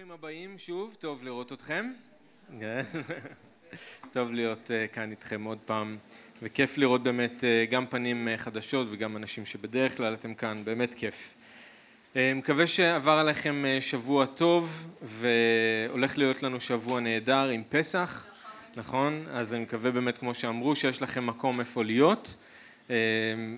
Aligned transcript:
ברוכים 0.00 0.14
הבאים 0.18 0.58
שוב, 0.58 0.96
טוב 0.98 1.24
לראות 1.24 1.52
אתכם. 1.52 1.92
טוב 4.12 4.32
להיות 4.32 4.70
uh, 4.70 4.94
כאן 4.94 5.10
איתכם 5.10 5.44
עוד 5.44 5.58
פעם, 5.66 5.96
וכיף 6.42 6.78
לראות 6.78 7.02
באמת 7.02 7.40
uh, 7.40 7.70
גם 7.70 7.86
פנים 7.86 8.28
uh, 8.28 8.38
חדשות 8.38 8.86
וגם 8.90 9.16
אנשים 9.16 9.46
שבדרך 9.46 9.96
כלל 9.96 10.14
אתם 10.14 10.34
כאן, 10.34 10.62
באמת 10.64 10.94
כיף. 10.94 11.34
מקווה 12.16 12.66
שעבר 12.66 13.10
עליכם 13.10 13.64
שבוע 13.80 14.26
טוב, 14.26 14.86
והולך 15.02 16.18
להיות 16.18 16.42
לנו 16.42 16.60
שבוע 16.60 17.00
נהדר 17.00 17.48
עם 17.48 17.62
פסח, 17.68 18.26
נכון? 18.76 19.26
אז 19.30 19.54
אני 19.54 19.62
מקווה 19.62 19.90
באמת, 19.90 20.18
כמו 20.18 20.34
שאמרו, 20.34 20.76
שיש 20.76 21.02
לכם 21.02 21.26
מקום 21.26 21.60
איפה 21.60 21.84
להיות, 21.84 22.36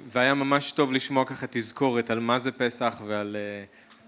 והיה 0.06 0.34
ממש 0.34 0.72
טוב 0.72 0.92
לשמוע 0.92 1.24
ככה 1.24 1.46
תזכורת 1.50 2.10
על 2.10 2.20
מה 2.20 2.38
זה 2.38 2.52
פסח 2.52 3.00
ועל... 3.06 3.36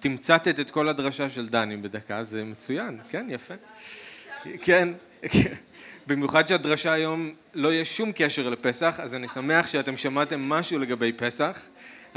תמצתת 0.05 0.61
את 0.61 0.71
כל 0.71 0.89
הדרשה 0.89 1.31
של 1.31 1.49
דני 1.49 1.77
בדקה, 1.77 2.25
זה 2.25 2.45
מצוין, 2.45 2.99
כן, 3.11 3.27
יפה. 3.31 3.55
כן, 4.63 4.89
במיוחד 6.07 6.49
שהדרשה 6.49 6.93
היום 6.93 7.35
לא 7.55 7.73
יהיה 7.73 7.85
שום 7.85 8.13
קשר 8.15 8.49
לפסח, 8.49 9.01
אז 9.03 9.15
אני 9.15 9.29
שמח 9.29 9.67
שאתם 9.67 9.97
שמעתם 9.97 10.41
משהו 10.41 10.79
לגבי 10.79 11.13
פסח. 11.13 11.61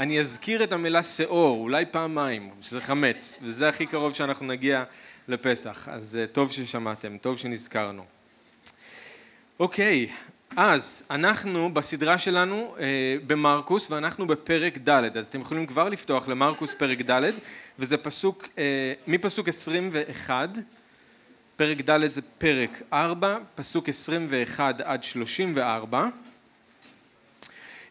אני 0.00 0.20
אזכיר 0.20 0.64
את 0.64 0.72
המילה 0.72 1.02
שאור, 1.02 1.60
אולי 1.60 1.84
פעמיים, 1.90 2.50
שזה 2.60 2.80
חמץ, 2.80 3.38
וזה 3.42 3.68
הכי 3.68 3.86
קרוב 3.86 4.14
שאנחנו 4.14 4.46
נגיע 4.46 4.84
לפסח, 5.28 5.88
אז 5.88 6.18
טוב 6.32 6.52
ששמעתם, 6.52 7.18
טוב 7.18 7.38
שנזכרנו. 7.38 8.04
אוקיי, 9.60 10.08
אז 10.56 11.02
אנחנו 11.10 11.74
בסדרה 11.74 12.18
שלנו 12.18 12.74
אה, 12.78 13.16
במרקוס 13.26 13.90
ואנחנו 13.90 14.26
בפרק 14.26 14.78
ד' 14.78 15.16
אז 15.16 15.26
אתם 15.26 15.40
יכולים 15.40 15.66
כבר 15.66 15.88
לפתוח 15.88 16.28
למרקוס 16.28 16.74
פרק 16.74 17.10
ד' 17.10 17.30
וזה 17.78 17.96
פסוק 17.96 18.48
אה, 18.58 18.92
מפסוק 19.06 19.48
21 19.48 20.48
פרק 21.56 21.90
ד' 21.90 22.12
זה 22.12 22.22
פרק 22.38 22.82
4 22.92 23.38
פסוק 23.54 23.88
21 23.88 24.80
עד 24.80 25.02
34 25.02 26.08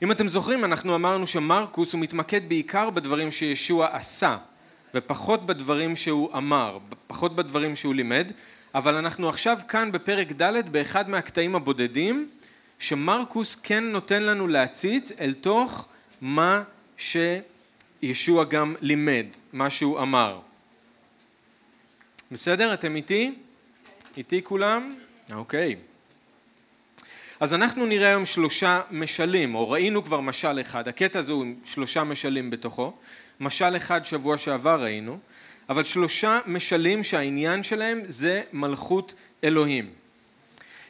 אם 0.02 0.12
אתם 0.12 0.30
זוכרים 0.30 0.66
אנחנו 0.66 0.96
אמרנו 0.96 1.28
שמרקוס 1.28 1.94
הוא 1.94 2.02
מתמקד 2.02 2.50
בעיקר 2.50 2.90
בדברים 2.90 3.32
שישוע 3.32 3.88
עשה 3.92 4.38
ופחות 4.94 5.46
בדברים 5.46 5.96
שהוא 5.96 6.38
אמר 6.38 6.78
פחות 7.08 7.36
בדברים 7.36 7.76
שהוא 7.76 7.96
לימד. 7.96 8.32
אבל 8.76 8.96
אנחנו 8.96 9.30
עכשיו 9.30 9.58
כאן 9.68 9.92
בפרק 9.92 10.32
ד' 10.32 10.72
באחד 10.72 11.10
מהקטעים 11.10 11.56
הבודדים 11.56 12.30
שמרקוס 12.80 13.56
כן 13.64 13.84
נותן 13.84 14.24
לנו 14.24 14.48
להציץ 14.48 15.12
אל 15.20 15.34
תוך 15.42 15.86
מה 16.22 16.64
שישוע 16.98 18.44
גם 18.44 18.76
לימד, 18.82 19.26
מה 19.54 19.70
שהוא 19.70 20.00
אמר. 20.00 20.40
בסדר? 22.32 22.74
אתם 22.74 22.96
איתי? 22.96 23.36
איתי 24.18 24.44
כולם? 24.44 24.96
אוקיי. 25.34 25.76
אז 27.40 27.54
אנחנו 27.54 27.86
נראה 27.86 28.08
היום 28.08 28.26
שלושה 28.26 28.82
משלים, 28.92 29.56
או 29.56 29.70
ראינו 29.70 30.04
כבר 30.04 30.22
משל 30.22 30.62
אחד, 30.62 30.88
הקטע 30.88 31.20
הזה 31.20 31.32
הוא 31.32 31.44
עם 31.44 31.56
שלושה 31.66 32.04
משלים 32.04 32.50
בתוכו, 32.50 32.94
משל 33.40 33.78
אחד 33.78 34.06
שבוע 34.06 34.38
שעבר 34.38 34.82
ראינו, 34.82 35.20
אבל 35.70 35.84
שלושה 35.84 36.40
משלים 36.46 37.04
שהעניין 37.04 37.64
שלהם 37.64 38.02
זה 38.08 38.42
מלכות 38.54 39.14
אלוהים. 39.44 39.90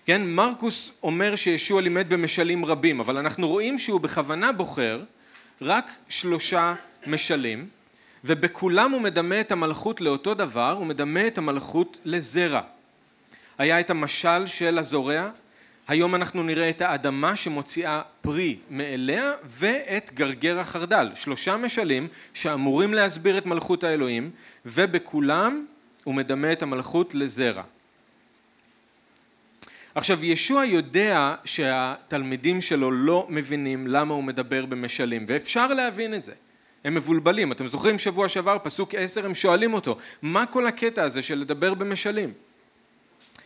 כן, 0.08 0.22
מרקוס 0.26 0.92
אומר 1.04 1.36
שישוע 1.36 1.82
לימד 1.82 2.10
במשלים 2.10 2.66
רבים, 2.66 3.00
אבל 3.00 3.18
אנחנו 3.18 3.48
רואים 3.48 3.80
שהוא 3.80 4.02
בכוונה 4.02 4.52
בוחר 4.52 5.02
רק 5.62 5.92
שלושה 6.10 6.76
משלים, 7.08 7.68
ובכולם 8.24 8.92
הוא 8.92 9.02
מדמה 9.02 9.42
את 9.42 9.52
המלכות 9.52 10.02
לאותו 10.02 10.34
דבר, 10.34 10.72
הוא 10.72 10.86
מדמה 10.86 11.28
את 11.28 11.38
המלכות 11.38 12.00
לזרע. 12.06 12.62
היה 13.58 13.80
את 13.80 13.90
המשל 13.90 14.46
של 14.46 14.78
הזורע, 14.78 15.30
היום 15.88 16.16
אנחנו 16.16 16.44
נראה 16.44 16.70
את 16.70 16.82
האדמה 16.82 17.36
שמוציאה 17.36 18.02
פרי 18.22 18.58
מאליה 18.70 19.32
ואת 19.46 20.12
גרגר 20.14 20.60
החרדל. 20.60 21.10
שלושה 21.16 21.58
משלים 21.58 22.08
שאמורים 22.34 22.94
להסביר 22.94 23.38
את 23.38 23.46
מלכות 23.46 23.84
האלוהים, 23.84 24.32
ובכולם 24.66 25.66
הוא 26.04 26.16
מדמה 26.16 26.52
את 26.52 26.62
המלכות 26.62 27.16
לזרע. 27.16 27.64
עכשיו 29.98 30.26
ישוע 30.26 30.66
יודע 30.66 31.36
שהתלמידים 31.46 32.62
שלו 32.62 32.92
לא 32.92 33.28
מבינים 33.30 33.88
למה 33.88 34.14
הוא 34.14 34.24
מדבר 34.24 34.66
במשלים 34.66 35.26
ואפשר 35.28 35.68
להבין 35.68 36.14
את 36.14 36.24
זה. 36.24 36.34
הם 36.84 36.96
מבולבלים. 36.96 37.52
אתם 37.52 37.68
זוכרים 37.68 38.00
שבוע 38.00 38.30
שעבר 38.30 38.58
פסוק 38.64 38.96
עשר 38.96 39.26
הם 39.26 39.36
שואלים 39.36 39.74
אותו 39.74 39.98
מה 40.22 40.46
כל 40.46 40.68
הקטע 40.68 41.04
הזה 41.04 41.22
של 41.22 41.40
לדבר 41.40 41.74
במשלים? 41.74 42.34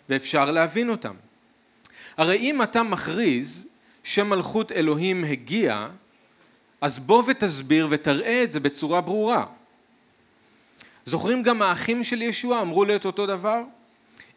ואפשר 0.10 0.52
להבין 0.52 0.90
אותם. 0.90 1.16
הרי 2.18 2.38
אם 2.38 2.62
אתה 2.62 2.84
מכריז 2.84 3.68
שמלכות 4.04 4.72
אלוהים 4.72 5.24
הגיעה 5.24 5.90
אז 6.82 7.00
בוא 7.00 7.24
ותסביר 7.28 7.88
ותראה 7.90 8.44
את 8.44 8.52
זה 8.52 8.60
בצורה 8.60 9.02
ברורה. 9.02 9.46
זוכרים 11.06 11.44
גם 11.44 11.62
האחים 11.62 12.04
של 12.04 12.22
ישוע 12.22 12.62
אמרו 12.62 12.86
לי 12.86 12.96
את 12.96 13.06
אותו 13.06 13.26
דבר? 13.26 13.62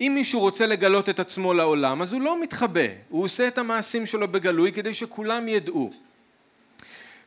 אם 0.01 0.13
מישהו 0.15 0.41
רוצה 0.41 0.67
לגלות 0.67 1.09
את 1.09 1.21
עצמו 1.21 1.55
לעולם 1.55 2.03
אז 2.03 2.13
הוא 2.13 2.21
לא 2.21 2.43
מתחבא, 2.43 2.87
הוא 3.09 3.25
עושה 3.25 3.49
את 3.49 3.59
המעשים 3.59 4.07
שלו 4.07 4.29
בגלוי 4.29 4.73
כדי 4.73 4.95
שכולם 4.95 5.49
ידעו. 5.49 5.91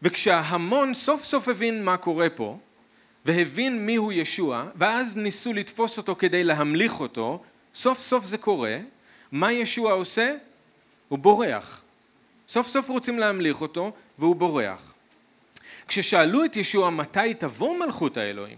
וכשההמון 0.02 0.94
סוף 0.94 1.24
סוף 1.24 1.48
הבין 1.48 1.84
מה 1.84 1.98
קורה 1.98 2.30
פה 2.30 2.58
והבין 3.26 3.86
מיהו 3.86 4.12
ישוע 4.12 4.70
ואז 4.76 5.18
ניסו 5.18 5.54
לתפוס 5.54 5.98
אותו 5.98 6.16
כדי 6.16 6.44
להמליך 6.44 7.00
אותו, 7.00 7.44
סוף 7.76 8.00
סוף 8.00 8.26
זה 8.26 8.38
קורה, 8.38 8.78
מה 9.32 9.52
ישוע 9.54 9.94
עושה? 9.94 10.36
הוא 11.10 11.20
בורח. 11.20 11.82
סוף 12.48 12.68
סוף 12.68 12.90
רוצים 12.90 13.20
להמליך 13.20 13.62
אותו 13.62 13.92
והוא 14.20 14.36
בורח. 14.36 14.94
כששאלו 15.88 16.46
את 16.46 16.56
ישוע 16.56 16.90
מתי 16.90 17.34
תבוא 17.34 17.78
מלכות 17.78 18.18
האלוהים 18.18 18.58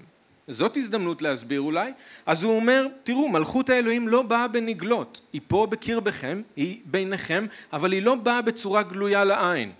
זאת 0.50 0.78
הזדמנות 0.78 1.22
להסביר 1.22 1.62
אולי, 1.62 1.92
אז 2.26 2.44
הוא 2.44 2.56
אומר, 2.56 2.88
תראו, 3.04 3.30
מלכות 3.30 3.70
האלוהים 3.70 4.08
לא 4.08 4.22
באה 4.22 4.48
בנגלות, 4.48 5.22
היא 5.34 5.42
פה 5.48 5.68
בקרבכם, 5.70 6.42
היא 6.56 6.82
ביניכם, 6.86 7.46
אבל 7.74 7.92
היא 7.92 8.02
לא 8.02 8.16
באה 8.16 8.42
בצורה 8.42 8.84
גלויה 8.84 9.24
לעין. 9.24 9.72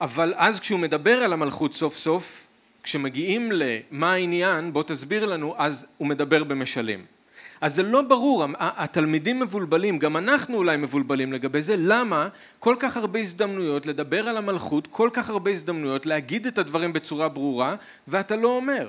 אבל 0.00 0.34
אז 0.36 0.60
כשהוא 0.60 0.80
מדבר 0.80 1.16
על 1.22 1.32
המלכות 1.32 1.74
סוף 1.74 1.96
סוף, 1.96 2.46
כשמגיעים 2.82 3.52
למה 3.52 4.12
העניין, 4.12 4.72
בוא 4.72 4.82
תסביר 4.82 5.26
לנו, 5.26 5.54
אז 5.58 5.86
הוא 5.98 6.08
מדבר 6.08 6.44
במשלים. 6.44 7.13
אז 7.60 7.74
זה 7.74 7.82
לא 7.82 8.02
ברור, 8.02 8.44
התלמידים 8.58 9.40
מבולבלים, 9.40 9.98
גם 9.98 10.16
אנחנו 10.16 10.56
אולי 10.56 10.76
מבולבלים 10.76 11.32
לגבי 11.32 11.62
זה, 11.62 11.74
למה 11.78 12.28
כל 12.58 12.76
כך 12.78 12.96
הרבה 12.96 13.18
הזדמנויות 13.18 13.86
לדבר 13.86 14.28
על 14.28 14.36
המלכות, 14.36 14.86
כל 14.86 15.10
כך 15.12 15.30
הרבה 15.30 15.50
הזדמנויות 15.50 16.06
להגיד 16.06 16.46
את 16.46 16.58
הדברים 16.58 16.92
בצורה 16.92 17.28
ברורה, 17.28 17.76
ואתה 18.08 18.36
לא 18.36 18.48
אומר. 18.48 18.88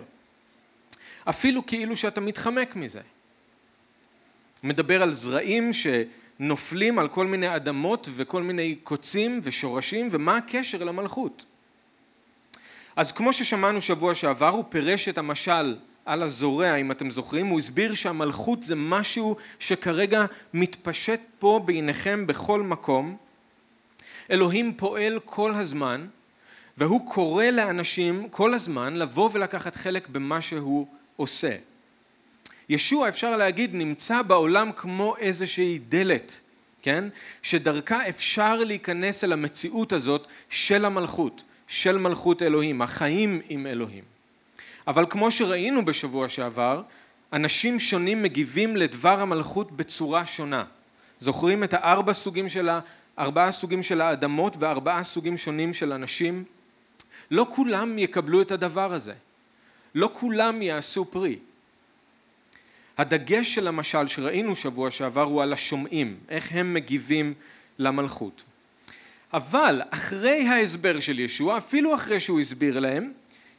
אפילו 1.29 1.65
כאילו 1.65 1.97
שאתה 1.97 2.21
מתחמק 2.21 2.75
מזה. 2.75 3.01
מדבר 4.63 5.03
על 5.03 5.13
זרעים 5.13 5.71
שנופלים 5.73 6.99
על 6.99 7.07
כל 7.07 7.25
מיני 7.25 7.55
אדמות 7.55 8.09
וכל 8.15 8.43
מיני 8.43 8.75
קוצים 8.83 9.39
ושורשים, 9.43 10.07
ומה 10.11 10.37
הקשר 10.37 10.83
למלכות. 10.83 11.45
אז 12.95 13.11
כמו 13.11 13.33
ששמענו 13.33 13.81
שבוע 13.81 14.15
שעבר, 14.15 14.49
הוא 14.49 14.63
פירש 14.69 15.09
את 15.09 15.17
המשל 15.17 15.75
על 16.05 16.23
הזורע 16.23 16.75
אם 16.75 16.91
אתם 16.91 17.11
זוכרים, 17.11 17.47
הוא 17.47 17.59
הסביר 17.59 17.93
שהמלכות 17.93 18.63
זה 18.63 18.75
משהו 18.75 19.35
שכרגע 19.59 20.25
מתפשט 20.53 21.19
פה 21.39 21.61
בעיניכם 21.65 22.27
בכל 22.27 22.61
מקום. 22.61 23.17
אלוהים 24.31 24.73
פועל 24.77 25.19
כל 25.25 25.55
הזמן 25.55 26.07
והוא 26.77 27.11
קורא 27.11 27.45
לאנשים 27.45 28.29
כל 28.29 28.53
הזמן 28.53 28.95
לבוא 28.95 29.29
ולקחת 29.33 29.75
חלק 29.75 30.07
במה 30.07 30.41
שהוא 30.41 30.87
עושה. 31.15 31.55
ישוע 32.69 33.09
אפשר 33.09 33.37
להגיד 33.37 33.75
נמצא 33.75 34.21
בעולם 34.21 34.71
כמו 34.71 35.17
איזושהי 35.17 35.79
דלת, 35.89 36.39
כן? 36.81 37.03
שדרכה 37.41 38.09
אפשר 38.09 38.55
להיכנס 38.55 39.23
אל 39.23 39.33
המציאות 39.33 39.93
הזאת 39.93 40.27
של 40.49 40.85
המלכות, 40.85 41.43
של 41.67 41.97
מלכות 41.97 42.41
אלוהים, 42.41 42.81
החיים 42.81 43.41
עם 43.49 43.67
אלוהים. 43.67 44.14
אבל 44.87 45.05
כמו 45.09 45.31
שראינו 45.31 45.85
בשבוע 45.85 46.29
שעבר, 46.29 46.81
אנשים 47.33 47.79
שונים 47.79 48.23
מגיבים 48.23 48.77
לדבר 48.77 49.21
המלכות 49.21 49.71
בצורה 49.71 50.25
שונה. 50.25 50.63
זוכרים 51.19 51.63
את 51.63 51.73
הארבע 51.73 52.13
סוגים 52.13 52.49
של, 52.49 52.69
ארבעה 53.19 53.51
סוגים 53.51 53.83
של 53.83 54.01
האדמות 54.01 54.55
וארבעה 54.59 55.03
סוגים 55.03 55.37
שונים 55.37 55.73
של 55.73 55.93
אנשים? 55.93 56.43
לא 57.31 57.47
כולם 57.49 57.99
יקבלו 57.99 58.41
את 58.41 58.51
הדבר 58.51 58.93
הזה. 58.93 59.13
לא 59.95 60.09
כולם 60.13 60.61
יעשו 60.61 61.05
פרי. 61.05 61.37
הדגש 62.97 63.55
של 63.55 63.67
המשל 63.67 64.07
שראינו 64.07 64.55
שבוע 64.55 64.91
שעבר 64.91 65.23
הוא 65.23 65.41
על 65.41 65.53
השומעים, 65.53 66.17
איך 66.29 66.51
הם 66.51 66.73
מגיבים 66.73 67.33
למלכות. 67.79 68.43
אבל 69.33 69.81
אחרי 69.89 70.47
ההסבר 70.47 70.99
של 70.99 71.19
ישוע, 71.19 71.57
אפילו 71.57 71.95
אחרי 71.95 72.19
שהוא 72.19 72.39
הסביר 72.39 72.79
להם, 72.79 73.11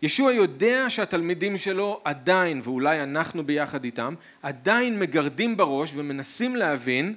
ישוע 0.02 0.32
יודע 0.32 0.90
שהתלמידים 0.90 1.58
שלו 1.58 2.00
עדיין, 2.04 2.60
ואולי 2.64 3.02
אנחנו 3.02 3.44
ביחד 3.44 3.84
איתם, 3.84 4.14
עדיין 4.42 4.98
מגרדים 4.98 5.56
בראש 5.56 5.92
ומנסים 5.94 6.56
להבין 6.56 7.14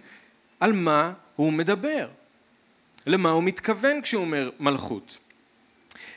על 0.60 0.74
מה 0.74 1.14
הוא 1.36 1.54
מדבר. 1.54 2.08
למה 3.08 3.30
הוא 3.30 3.44
מתכוון 3.44 4.02
כשהוא 4.02 4.22
אומר 4.22 4.50
מלכות. 4.60 5.18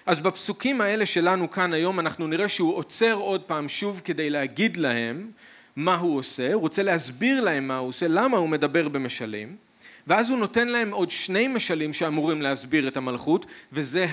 אז 0.06 0.18
בפסוקים 0.18 0.80
האלה 0.80 1.06
שלנו 1.06 1.50
כאן 1.50 1.72
היום 1.72 2.00
אנחנו 2.00 2.26
נראה 2.26 2.48
שהוא 2.48 2.74
עוצר 2.76 3.12
עוד 3.12 3.42
פעם 3.42 3.68
שוב 3.68 4.00
כדי 4.04 4.30
להגיד 4.30 4.76
להם 4.76 5.30
מה 5.76 5.94
הוא 5.94 6.18
עושה, 6.18 6.52
הוא 6.52 6.60
רוצה 6.60 6.82
להסביר 6.82 7.40
להם 7.40 7.68
מה 7.68 7.76
הוא 7.76 7.88
עושה, 7.88 8.08
למה 8.08 8.36
הוא 8.36 8.48
מדבר 8.48 8.88
במשלים, 8.88 9.56
ואז 10.06 10.30
הוא 10.30 10.38
נותן 10.38 10.68
להם 10.68 10.90
עוד 10.90 11.10
שני 11.10 11.48
משלים 11.48 11.92
שאמורים 11.92 12.42
להסביר 12.42 12.88
את 12.88 12.96
המלכות, 12.96 13.46
וזה 13.72 14.06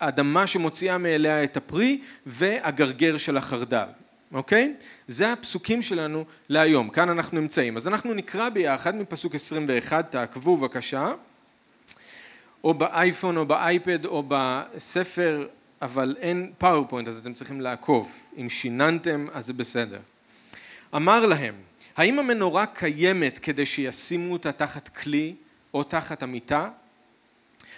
האדמה 0.00 0.46
שמוציאה 0.46 0.98
מאליה 0.98 1.44
את 1.44 1.56
הפרי 1.56 2.00
והגרגר 2.26 3.16
של 3.16 3.36
החרדל, 3.36 3.86
אוקיי? 4.32 4.74
זה 5.08 5.32
הפסוקים 5.32 5.82
שלנו 5.82 6.24
להיום, 6.48 6.90
כאן 6.90 7.08
אנחנו 7.08 7.40
נמצאים. 7.40 7.76
אז 7.76 7.88
אנחנו 7.88 8.14
נקרא 8.14 8.48
ביחד 8.48 8.94
מפסוק 8.94 9.34
21, 9.34 10.10
תעקבו 10.10 10.56
בבקשה. 10.56 11.12
או 12.64 12.74
באייפון 12.74 13.36
או 13.36 13.46
באייפד 13.46 14.04
או 14.04 14.22
בספר, 14.28 15.46
אבל 15.82 16.16
אין 16.20 16.52
פאורפוינט 16.58 17.08
אז 17.08 17.18
אתם 17.18 17.34
צריכים 17.34 17.60
לעקוב. 17.60 18.12
אם 18.36 18.50
שיננתם 18.50 19.26
אז 19.32 19.46
זה 19.46 19.52
בסדר. 19.52 19.98
אמר 20.94 21.26
להם, 21.26 21.54
האם 21.98 22.18
המנורה 22.18 22.66
קיימת 22.66 23.38
כדי 23.38 23.66
שישימו 23.66 24.32
אותה 24.32 24.52
תחת 24.52 24.88
כלי 24.88 25.34
או 25.74 25.84
תחת 25.84 26.22
המיטה? 26.22 26.70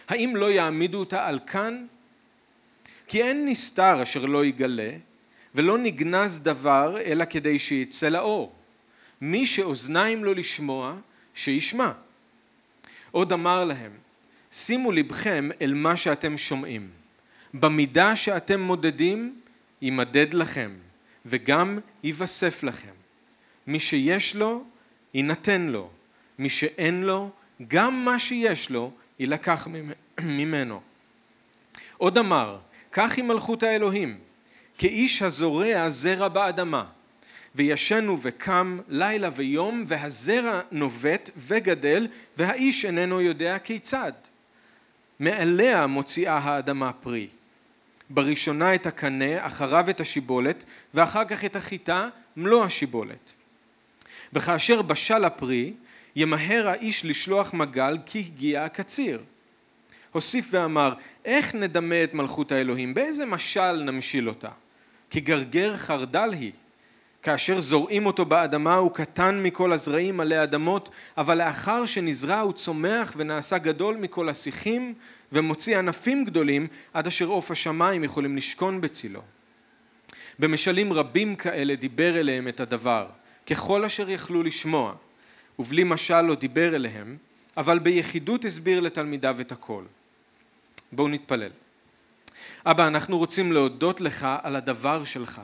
האם 0.08 0.36
לא 0.36 0.50
יעמידו 0.50 0.98
אותה 0.98 1.26
על 1.26 1.38
כן? 1.46 1.86
כי 3.06 3.22
אין 3.22 3.48
נסתר 3.48 4.02
אשר 4.02 4.24
לא 4.24 4.44
יגלה, 4.44 4.90
ולא 5.54 5.78
נגנז 5.78 6.40
דבר 6.40 6.96
אלא 7.00 7.24
כדי 7.24 7.58
שיצא 7.58 8.08
לאור. 8.08 8.54
מי 9.20 9.46
שאוזניים 9.46 10.24
לו 10.24 10.34
לשמוע, 10.34 10.94
שישמע. 11.34 11.92
עוד 13.10 13.32
אמר 13.32 13.64
להם, 13.64 13.92
שימו 14.50 14.92
לבכם 14.92 15.48
אל 15.60 15.74
מה 15.74 15.96
שאתם 15.96 16.38
שומעים. 16.38 16.88
במידה 17.54 18.16
שאתם 18.16 18.60
מודדים, 18.60 19.40
יימדד 19.82 20.34
לכם, 20.34 20.70
וגם 21.26 21.78
ייווסף 22.02 22.62
לכם. 22.62 22.99
מי 23.70 23.80
שיש 23.80 24.36
לו, 24.36 24.64
יינתן 25.14 25.62
לו. 25.62 25.90
מי 26.38 26.48
שאין 26.48 27.02
לו, 27.02 27.30
גם 27.68 28.04
מה 28.04 28.18
שיש 28.18 28.70
לו, 28.70 28.90
יילקח 29.18 29.68
ממנו. 30.22 30.80
עוד 31.96 32.18
אמר, 32.18 32.58
כך 32.92 33.16
היא 33.16 33.24
מלכות 33.24 33.62
האלוהים, 33.62 34.18
כאיש 34.78 35.22
הזורע 35.22 35.90
זרע 35.90 36.28
באדמה, 36.28 36.84
וישנו 37.54 38.18
וקם 38.22 38.78
לילה 38.88 39.30
ויום, 39.36 39.84
והזרע 39.86 40.60
נובט 40.72 41.30
וגדל, 41.36 42.06
והאיש 42.36 42.84
איננו 42.84 43.20
יודע 43.20 43.58
כיצד. 43.58 44.12
מעליה 45.20 45.86
מוציאה 45.86 46.38
האדמה 46.38 46.92
פרי. 46.92 47.28
בראשונה 48.10 48.74
את 48.74 48.86
הקנה, 48.86 49.46
אחריו 49.46 49.90
את 49.90 50.00
השיבולת, 50.00 50.64
ואחר 50.94 51.24
כך 51.24 51.44
את 51.44 51.56
החיטה, 51.56 52.08
מלוא 52.36 52.64
השיבולת. 52.64 53.32
וכאשר 54.32 54.82
בשל 54.82 55.24
הפרי, 55.24 55.72
ימהר 56.16 56.68
האיש 56.68 57.04
לשלוח 57.04 57.54
מגל 57.54 57.98
כי 58.06 58.18
הגיע 58.18 58.64
הקציר. 58.64 59.20
הוסיף 60.12 60.48
ואמר, 60.50 60.94
איך 61.24 61.54
נדמה 61.54 62.04
את 62.04 62.14
מלכות 62.14 62.52
האלוהים? 62.52 62.94
באיזה 62.94 63.26
משל 63.26 63.72
נמשיל 63.72 64.28
אותה? 64.28 64.48
כי 65.10 65.20
גרגר 65.20 65.76
חרדל 65.76 66.32
היא. 66.32 66.52
כאשר 67.22 67.60
זורעים 67.60 68.06
אותו 68.06 68.24
באדמה 68.24 68.74
הוא 68.74 68.94
קטן 68.94 69.42
מכל 69.42 69.72
הזרעים 69.72 70.20
עלי 70.20 70.42
אדמות, 70.42 70.90
אבל 71.18 71.38
לאחר 71.38 71.86
שנזרע 71.86 72.40
הוא 72.40 72.52
צומח 72.52 73.14
ונעשה 73.16 73.58
גדול 73.58 73.96
מכל 73.96 74.28
השיחים 74.28 74.94
ומוציא 75.32 75.78
ענפים 75.78 76.24
גדולים 76.24 76.66
עד 76.94 77.06
אשר 77.06 77.26
עוף 77.26 77.50
השמיים 77.50 78.04
יכולים 78.04 78.36
לשכון 78.36 78.80
בצילו. 78.80 79.22
במשלים 80.38 80.92
רבים 80.92 81.36
כאלה 81.36 81.74
דיבר 81.74 82.20
אליהם 82.20 82.48
את 82.48 82.60
הדבר, 82.60 83.06
ככל 83.50 83.84
אשר 83.84 84.10
יכלו 84.10 84.42
לשמוע, 84.42 84.94
ובלי 85.58 85.84
משל 85.84 86.20
לא 86.20 86.34
דיבר 86.34 86.76
אליהם, 86.76 87.16
אבל 87.56 87.78
ביחידות 87.78 88.44
הסביר 88.44 88.80
לתלמידיו 88.80 89.40
את 89.40 89.52
הכל. 89.52 89.84
בואו 90.92 91.08
נתפלל. 91.08 91.50
אבא, 92.66 92.86
אנחנו 92.86 93.18
רוצים 93.18 93.52
להודות 93.52 94.00
לך 94.00 94.26
על 94.42 94.56
הדבר 94.56 95.04
שלך 95.04 95.40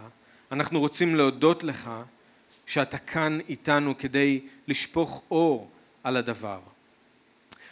אנחנו 0.52 0.80
רוצים 0.80 1.16
להודות 1.16 1.64
לך 1.64 1.90
שאתה 2.66 2.98
כאן 2.98 3.38
איתנו 3.48 3.98
כדי 3.98 4.40
לשפוך 4.68 5.22
אור 5.30 5.70
על 6.04 6.16
הדבר. 6.16 6.60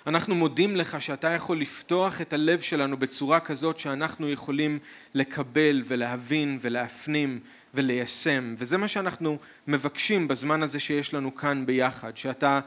אנחנו 0.06 0.34
מודים 0.34 0.76
לך 0.76 1.00
שאתה 1.00 1.28
יכול 1.28 1.60
לפתוח 1.60 2.20
את 2.20 2.32
הלב 2.32 2.60
שלנו 2.60 2.96
בצורה 2.96 3.40
כזאת 3.40 3.78
שאנחנו 3.78 4.30
יכולים 4.30 4.78
לקבל 5.14 5.82
ולהבין 5.86 6.58
ולהפנים 6.60 7.40
וליישם. 7.74 8.54
וזה 8.58 8.76
מה 8.76 8.88
שאנחנו 8.88 9.38
מבקשים 9.68 10.28
בזמן 10.28 10.62
הזה 10.62 10.80
שיש 10.80 11.14
לנו 11.14 11.34
כאן 11.34 11.66
ביחד 11.66 12.16
שאתה 12.16 12.60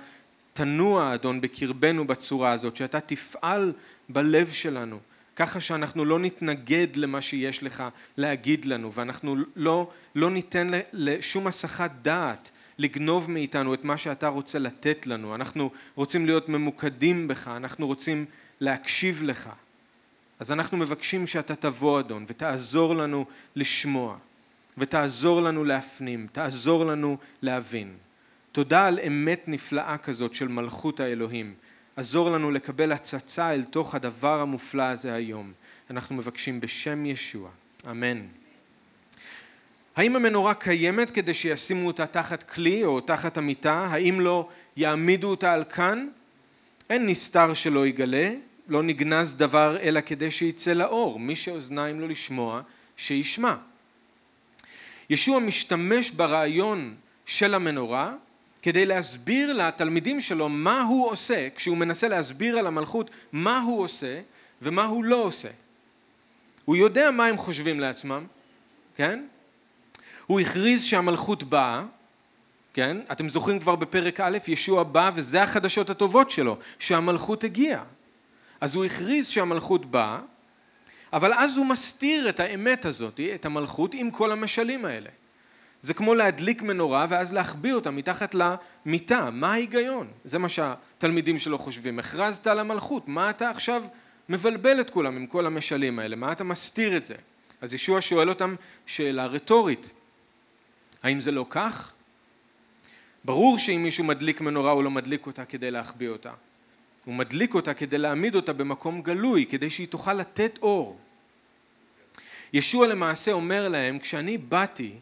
תנוע 0.54 1.14
אדון 1.14 1.42
בקרבנו 1.42 2.08
בצורה 2.08 2.52
הזאת 2.52 2.76
שאתה 2.76 3.00
תפעל 3.00 3.74
בלב 4.10 4.50
שלנו 4.50 5.00
ככה 5.38 5.62
שאנחנו 5.62 6.06
לא 6.06 6.20
נתנגד 6.20 6.88
למה 6.96 7.22
שיש 7.22 7.64
לך 7.64 7.84
להגיד 8.18 8.66
לנו 8.66 8.94
ואנחנו 8.94 9.36
לא, 9.56 9.90
לא 10.16 10.32
ניתן 10.32 10.68
לשום 10.94 11.48
הסחת 11.48 11.92
דעת 12.02 12.52
לגנוב 12.78 13.32
מאיתנו 13.32 13.74
את 13.74 13.84
מה 13.84 13.98
שאתה 13.98 14.28
רוצה 14.28 14.60
לתת 14.60 15.08
לנו. 15.08 15.36
אנחנו 15.36 15.70
רוצים 15.96 16.26
להיות 16.26 16.50
ממוקדים 16.50 17.28
בך 17.28 17.48
אנחנו 17.48 17.88
רוצים 17.88 18.26
להקשיב 18.62 19.24
לך. 19.24 19.50
אז 20.40 20.52
אנחנו 20.52 20.78
מבקשים 20.78 21.28
שאתה 21.28 21.56
תבוא 21.56 22.00
אדון 22.00 22.26
ותעזור 22.28 22.96
לנו 22.96 23.26
לשמוע 23.56 24.18
ותעזור 24.78 25.42
לנו 25.42 25.64
להפנים 25.64 26.28
תעזור 26.32 26.86
לנו 26.86 27.18
להבין 27.42 27.94
תודה 28.52 28.88
על 28.88 29.00
אמת 29.08 29.44
נפלאה 29.48 29.98
כזאת 29.98 30.34
של 30.34 30.48
מלכות 30.48 31.00
האלוהים 31.00 31.54
עזור 31.98 32.30
לנו 32.30 32.52
לקבל 32.52 32.92
הצצה 32.92 33.54
אל 33.54 33.64
תוך 33.64 33.96
הדבר 33.96 34.40
המופלא 34.42 34.84
הזה 34.84 35.14
היום. 35.14 35.52
אנחנו 35.90 36.16
מבקשים 36.16 36.60
בשם 36.60 37.06
ישוע. 37.06 37.50
אמן. 37.92 38.22
האם 39.96 40.16
המנורה 40.16 40.54
קיימת 40.54 41.12
כדי 41.12 41.34
שישימו 41.34 41.88
אותה 41.88 42.06
תחת 42.06 42.44
כלי 42.44 42.86
או 42.86 43.02
תחת 43.02 43.38
המיטה? 43.38 43.88
האם 43.92 44.20
לא 44.20 44.50
יעמידו 44.78 45.30
אותה 45.30 45.54
על 45.54 45.64
כאן? 45.64 46.08
אין 46.90 47.10
נסתר 47.10 47.54
שלא 47.54 47.88
יגלה, 47.88 48.32
לא 48.68 48.84
נגנז 48.84 49.36
דבר 49.36 49.78
אלא 49.82 50.00
כדי 50.06 50.32
שיצא 50.32 50.74
לאור. 50.74 51.20
מי 51.20 51.36
שאוזניים 51.36 52.00
לו 52.00 52.08
לשמוע, 52.08 52.62
שישמע. 52.98 53.56
ישוע 55.10 55.40
משתמש 55.40 56.12
ברעיון 56.12 56.96
של 57.26 57.54
המנורה 57.54 58.14
כדי 58.62 58.86
להסביר 58.86 59.54
לתלמידים 59.54 60.22
שלו 60.22 60.50
מה 60.50 60.82
הוא 60.82 61.10
עושה 61.10 61.48
כשהוא 61.56 61.78
מנסה 61.78 62.08
להסביר 62.08 62.58
על 62.58 62.68
המלכות 62.68 63.10
מה 63.32 63.60
הוא 63.60 63.82
עושה 63.82 64.22
ומה 64.62 64.86
הוא 64.86 65.04
לא 65.04 65.16
עושה. 65.16 65.50
הוא 66.66 66.76
יודע 66.76 67.12
מה 67.12 67.26
הם 67.26 67.38
חושבים 67.38 67.80
לעצמם, 67.80 68.26
כן? 68.96 69.24
הוא 70.26 70.40
הכריז 70.40 70.84
שהמלכות 70.84 71.44
באה, 71.44 71.84
כן? 72.74 72.98
אתם 73.12 73.30
זוכרים 73.30 73.60
כבר 73.60 73.76
בפרק 73.76 74.20
א', 74.20 74.38
ישוע 74.48 74.84
בא 74.84 75.12
וזה 75.16 75.44
החדשות 75.44 75.90
הטובות 75.90 76.32
שלו, 76.32 76.58
שהמלכות 76.80 77.44
הגיעה. 77.44 77.84
אז 78.62 78.76
הוא 78.76 78.86
הכריז 78.86 79.28
שהמלכות 79.28 79.86
באה, 79.86 80.20
אבל 81.14 81.34
אז 81.34 81.58
הוא 81.58 81.66
מסתיר 81.66 82.30
את 82.30 82.40
האמת 82.40 82.86
הזאת, 82.86 83.20
את 83.36 83.46
המלכות, 83.46 83.94
עם 83.94 84.12
כל 84.12 84.32
המשלים 84.32 84.86
האלה. 84.86 85.10
זה 85.82 85.94
כמו 85.94 86.16
להדליק 86.16 86.62
מנורה 86.62 87.06
ואז 87.10 87.34
להחביא 87.34 87.74
אותה 87.74 87.92
מתחת 87.92 88.36
למיטה, 88.36 89.30
מה 89.32 89.52
ההיגיון? 89.52 90.08
זה 90.26 90.38
מה 90.38 90.50
שהתלמידים 90.50 91.40
שלו 91.40 91.58
חושבים, 91.58 92.00
הכרזת 92.00 92.48
על 92.48 92.60
המלכות, 92.60 93.08
מה 93.08 93.30
אתה 93.30 93.50
עכשיו 93.50 93.84
מבלבל 94.30 94.82
את 94.82 94.90
כולם 94.90 95.16
עם 95.16 95.28
כל 95.28 95.46
המשלים 95.46 96.00
האלה, 96.00 96.16
מה 96.16 96.32
אתה 96.32 96.44
מסתיר 96.44 96.98
את 96.98 97.06
זה? 97.06 97.16
אז 97.62 97.74
ישוע 97.74 98.02
שואל 98.02 98.30
אותם 98.30 98.56
שאלה 98.86 99.26
רטורית, 99.26 99.90
האם 101.04 101.22
זה 101.22 101.32
לא 101.32 101.46
כך? 101.50 101.94
ברור 103.26 103.58
שאם 103.58 103.84
מישהו 103.84 104.04
מדליק 104.04 104.42
מנורה 104.42 104.72
הוא 104.72 104.84
לא 104.84 104.92
מדליק 104.92 105.26
אותה 105.26 105.46
כדי 105.46 105.72
להחביא 105.72 106.10
אותה, 106.10 106.32
הוא 107.08 107.16
מדליק 107.16 107.54
אותה 107.54 107.74
כדי 107.74 107.98
להעמיד 107.98 108.36
אותה 108.36 108.54
במקום 108.54 109.02
גלוי, 109.02 109.46
כדי 109.46 109.70
שהיא 109.70 109.88
תוכל 109.88 110.14
לתת 110.14 110.60
אור. 110.62 111.00
ישוע 112.54 112.88
למעשה 112.88 113.32
אומר 113.32 113.68
להם, 113.68 114.00
כשאני 114.00 114.38
באתי 114.38 114.94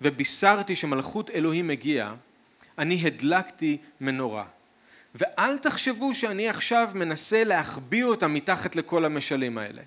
ובישרתי 0.00 0.76
שמלכות 0.76 1.30
אלוהים 1.30 1.70
הגיעה, 1.70 2.14
אני 2.78 3.06
הדלקתי 3.06 3.78
מנורה. 4.00 4.44
ואל 5.14 5.58
תחשבו 5.58 6.14
שאני 6.14 6.48
עכשיו 6.48 6.90
מנסה 6.94 7.44
להחביא 7.44 8.04
אותה 8.04 8.28
מתחת 8.28 8.76
לכל 8.76 9.04
המשלים 9.04 9.58
האלה. 9.58 9.82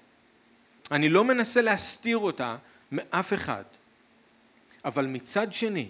אני 0.91 1.09
לא 1.09 1.23
מנסה 1.23 1.61
להסתיר 1.61 2.17
אותה 2.17 2.55
מאף 2.91 3.33
אחד. 3.33 3.63
אבל 4.85 5.05
מצד 5.05 5.53
שני, 5.53 5.89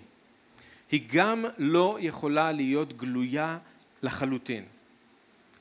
היא 0.92 1.02
גם 1.14 1.46
לא 1.58 1.98
יכולה 2.02 2.52
להיות 2.52 2.98
גלויה 2.98 3.58
לחלוטין. 4.04 4.75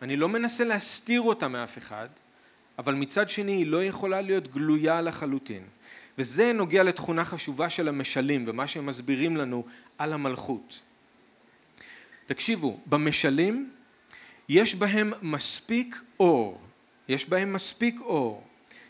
אני 0.04 0.16
לא 0.16 0.28
מנסה 0.28 0.64
להסתיר 0.64 1.20
אותה 1.20 1.48
מאף 1.48 1.78
אחד, 1.78 2.08
אבל 2.78 2.94
מצד 2.94 3.30
שני 3.30 3.52
היא 3.52 3.66
לא 3.66 3.84
יכולה 3.84 4.20
להיות 4.20 4.48
גלויה 4.48 5.00
לחלוטין. 5.02 5.62
וזה 6.18 6.52
נוגע 6.52 6.82
לתכונה 6.82 7.24
חשובה 7.24 7.70
של 7.70 7.88
המשלים 7.88 8.44
ומה 8.46 8.66
שהם 8.66 8.86
מסבירים 8.86 9.36
לנו 9.36 9.64
על 9.98 10.12
המלכות. 10.12 10.80
תקשיבו, 12.26 12.80
במשלים 12.86 13.70
יש 14.48 14.74
בהם 14.74 15.12
מספיק 15.22 16.00
אור, 16.20 16.60
יש 17.08 17.28
בהם 17.28 17.52
מספיק 17.52 18.00
אור 18.00 18.44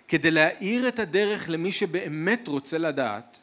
כדי 0.09 0.31
להאיר 0.31 0.89
את 0.89 0.99
הדרך 0.99 1.51
למי 1.51 1.73
שבאמת 1.73 2.49
רוצה 2.49 2.79
לדעת, 2.79 3.41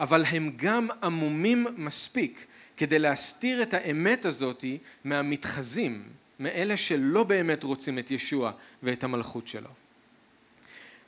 אבל 0.00 0.24
הם 0.24 0.52
גם 0.56 0.88
עמומים 1.02 1.66
מספיק 1.76 2.46
כדי 2.76 2.98
להסתיר 2.98 3.62
את 3.62 3.74
האמת 3.74 4.24
הזאתי 4.24 4.78
מהמתחזים, 5.04 6.08
מאלה 6.40 6.76
שלא 6.76 7.24
באמת 7.24 7.62
רוצים 7.62 7.98
את 7.98 8.10
ישוע 8.10 8.52
ואת 8.82 9.04
המלכות 9.04 9.48
שלו. 9.48 9.70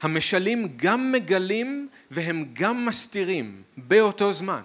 המשלים 0.02 0.68
גם 0.76 1.12
מגלים 1.12 1.88
והם 2.11 2.47
גם 2.52 2.87
מסתירים 2.87 3.62
באותו 3.76 4.33
זמן. 4.33 4.62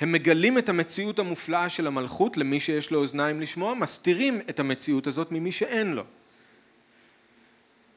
הם 0.00 0.12
מגלים 0.12 0.58
את 0.58 0.68
המציאות 0.68 1.18
המופלאה 1.18 1.68
של 1.68 1.86
המלכות 1.86 2.36
למי 2.36 2.60
שיש 2.60 2.90
לו 2.90 2.98
אוזניים 2.98 3.40
לשמוע, 3.40 3.74
מסתירים 3.74 4.40
את 4.50 4.60
המציאות 4.60 5.06
הזאת 5.06 5.32
ממי 5.32 5.52
שאין 5.52 5.92
לו. 5.92 6.02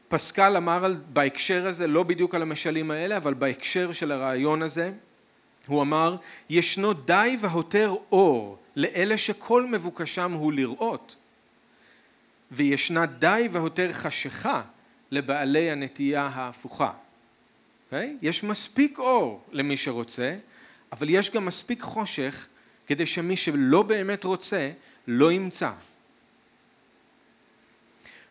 פסקל 0.08 0.58
אמר 0.58 0.86
על, 0.86 0.96
בהקשר 1.14 1.68
הזה, 1.68 1.88
לא 1.88 2.04
בדיוק 2.04 2.36
על 2.36 2.42
המשלים 2.42 2.92
האלה, 2.92 3.18
אבל 3.18 3.34
בהקשר 3.34 3.94
של 3.94 4.12
הרעיון 4.12 4.62
הזה, 4.62 4.92
הוא 5.68 5.82
אמר, 5.82 6.16
ישנו 6.50 6.94
די 6.94 7.38
והותר 7.42 7.96
אור 8.12 8.59
לאלה 8.76 9.18
שכל 9.18 9.66
מבוקשם 9.66 10.32
הוא 10.32 10.54
לראות, 10.54 11.16
וישנה 12.52 13.06
די 13.06 13.50
והותר 13.52 13.94
חשיכה 13.94 14.62
לבעלי 15.12 15.72
הנטייה 15.72 16.26
ההפוכה. 16.26 16.92
Okay? 16.92 17.10
אוקיי? 17.86 18.18
יש 18.22 18.44
מספיק 18.44 19.00
אור 19.00 19.42
למי 19.52 19.78
שרוצה, 19.78 20.36
אבל 20.92 21.10
יש 21.10 21.32
גם 21.32 21.46
מספיק 21.46 21.82
חושך 21.82 22.48
כדי 22.88 23.06
שמי 23.06 23.38
שלא 23.38 23.84
באמת 23.84 24.24
רוצה 24.24 24.72
לא 25.08 25.32
ימצא. 25.32 25.72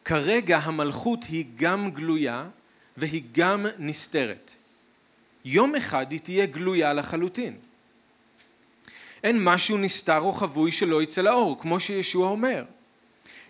כרגע 0.04 0.58
המלכות 0.58 1.24
היא 1.24 1.44
גם 1.56 1.90
גלויה 1.90 2.48
והיא 2.96 3.22
גם 3.32 3.66
נסתרת. 3.78 4.50
יום 5.44 5.74
אחד 5.74 6.12
היא 6.12 6.20
תהיה 6.20 6.46
גלויה 6.46 6.92
לחלוטין. 6.92 7.56
אין 9.24 9.44
משהו 9.44 9.78
נסתר 9.78 10.20
או 10.20 10.32
חבוי 10.32 10.72
שלא 10.72 11.02
יצא 11.02 11.22
לאור, 11.22 11.58
כמו 11.60 11.80
שישוע 11.80 12.28
אומר. 12.28 12.64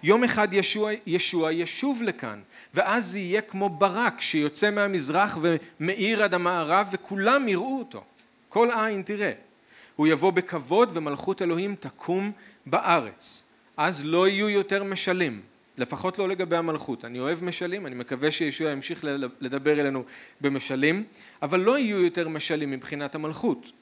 יום 0.02 0.24
אחד 0.24 0.48
ישוע, 0.52 0.90
ישוע 1.06 1.52
ישוב 1.52 2.02
לכאן, 2.02 2.40
ואז 2.74 3.06
זה 3.06 3.18
יהיה 3.18 3.40
כמו 3.40 3.68
ברק 3.68 4.20
שיוצא 4.20 4.70
מהמזרח 4.70 5.38
ומאיר 5.40 6.22
עד 6.22 6.34
המערב 6.34 6.88
וכולם 6.92 7.48
יראו 7.48 7.78
אותו. 7.78 8.04
כל 8.48 8.68
עין 8.74 9.02
תראה. 9.02 9.32
הוא 9.96 10.06
יבוא 10.06 10.30
בכבוד 10.30 10.90
ומלכות 10.92 11.42
אלוהים 11.42 11.74
תקום 11.80 12.32
בארץ. 12.66 13.44
אז 13.76 14.04
לא 14.04 14.28
יהיו 14.28 14.48
יותר 14.48 14.84
משלים, 14.84 15.40
לפחות 15.78 16.18
לא 16.18 16.28
לגבי 16.28 16.56
המלכות. 16.56 17.04
אני 17.04 17.20
אוהב 17.20 17.44
משלים, 17.44 17.86
אני 17.86 17.94
מקווה 17.94 18.30
שישוע 18.30 18.70
ימשיך 18.70 19.04
לדבר 19.40 19.80
אלינו 19.80 20.04
במשלים, 20.40 21.04
אבל 21.42 21.60
לא 21.60 21.78
יהיו 21.78 22.04
יותר 22.04 22.28
משלים 22.28 22.70
מבחינת 22.70 23.14
המלכות. 23.14 23.72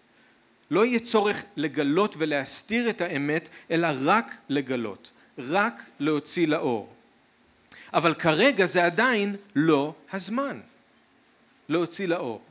לא 0.70 0.84
יהיה 0.84 1.00
צורך 1.00 1.44
לגלות 1.56 2.14
ולהסתיר 2.18 2.90
את 2.90 3.00
האמת, 3.00 3.48
אלא 3.70 3.88
רק 4.00 4.36
לגלות, 4.48 5.10
רק 5.38 5.84
להוציא 6.00 6.46
לאור. 6.46 6.92
אבל 7.92 8.14
כרגע 8.14 8.66
זה 8.66 8.84
עדיין 8.84 9.36
לא 9.54 9.94
הזמן 10.12 10.60
להוציא 11.68 12.06
לאור. 12.06 12.42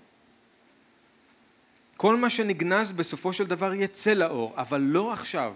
כל 1.98 2.16
מה 2.16 2.30
שנגנז 2.30 2.92
בסופו 2.92 3.34
של 3.34 3.48
דבר 3.48 3.74
יצא 3.74 4.14
לאור, 4.14 4.54
אבל 4.58 4.82
לא 4.82 5.14
עכשיו. 5.14 5.56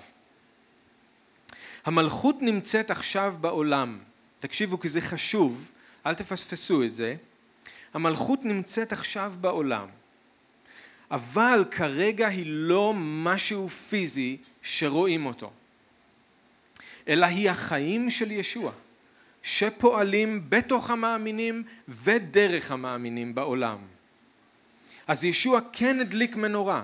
המלכות 1.86 2.36
נמצאת 2.42 2.92
עכשיו 2.92 3.36
בעולם. 3.42 4.00
תקשיבו 4.40 4.80
כי 4.80 4.90
זה 4.90 5.02
חשוב, 5.02 5.72
אל 6.06 6.16
תפספסו 6.16 6.84
את 6.84 6.96
זה. 6.96 7.16
המלכות 7.94 8.46
נמצאת 8.46 8.92
עכשיו 8.92 9.34
בעולם. 9.42 9.88
אבל 11.12 11.66
כרגע 11.72 12.28
היא 12.28 12.46
לא 12.48 12.94
משהו 12.98 13.70
פיזי 13.70 14.38
שרואים 14.62 15.26
אותו, 15.26 15.52
אלא 17.08 17.26
היא 17.26 17.50
החיים 17.50 18.12
של 18.12 18.32
ישוע, 18.32 18.72
שפועלים 19.44 20.44
בתוך 20.50 20.90
המאמינים 20.90 21.64
ודרך 21.88 22.72
המאמינים 22.72 23.36
בעולם. 23.36 23.78
אז 25.08 25.24
ישוע 25.24 25.60
כן 25.74 26.00
הדליק 26.00 26.36
מנורה, 26.36 26.84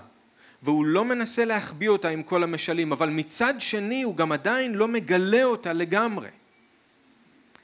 והוא 0.64 0.86
לא 0.86 1.06
מנסה 1.06 1.46
להחביא 1.46 1.90
אותה 1.90 2.10
עם 2.10 2.24
כל 2.24 2.44
המשלים, 2.44 2.92
אבל 2.92 3.10
מצד 3.10 3.54
שני 3.60 4.04
הוא 4.04 4.16
גם 4.16 4.32
עדיין 4.32 4.76
לא 4.76 4.88
מגלה 4.88 5.44
אותה 5.44 5.74
לגמרי. 5.74 6.30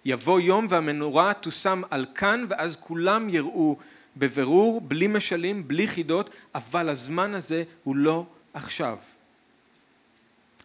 יבוא 0.06 0.40
יום 0.40 0.68
והמנורה 0.70 1.34
תושם 1.34 1.82
על 1.90 2.06
כאן 2.16 2.46
ואז 2.50 2.78
כולם 2.80 3.30
יראו 3.30 3.78
בבירור, 4.18 4.82
בלי 4.82 5.08
משלים, 5.08 5.68
בלי 5.68 5.88
חידות, 5.88 6.30
אבל 6.56 6.90
הזמן 6.90 7.34
הזה 7.34 7.64
הוא 7.84 7.96
לא 7.96 8.26
עכשיו. 8.54 8.98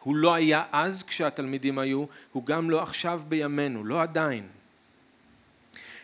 הוא 0.02 0.16
לא 0.16 0.34
היה 0.34 0.64
אז 0.72 1.02
כשהתלמידים 1.02 1.78
היו, 1.78 2.04
הוא 2.32 2.46
גם 2.46 2.70
לא 2.70 2.82
עכשיו 2.82 3.22
בימינו, 3.28 3.84
לא 3.84 4.02
עדיין. 4.02 4.46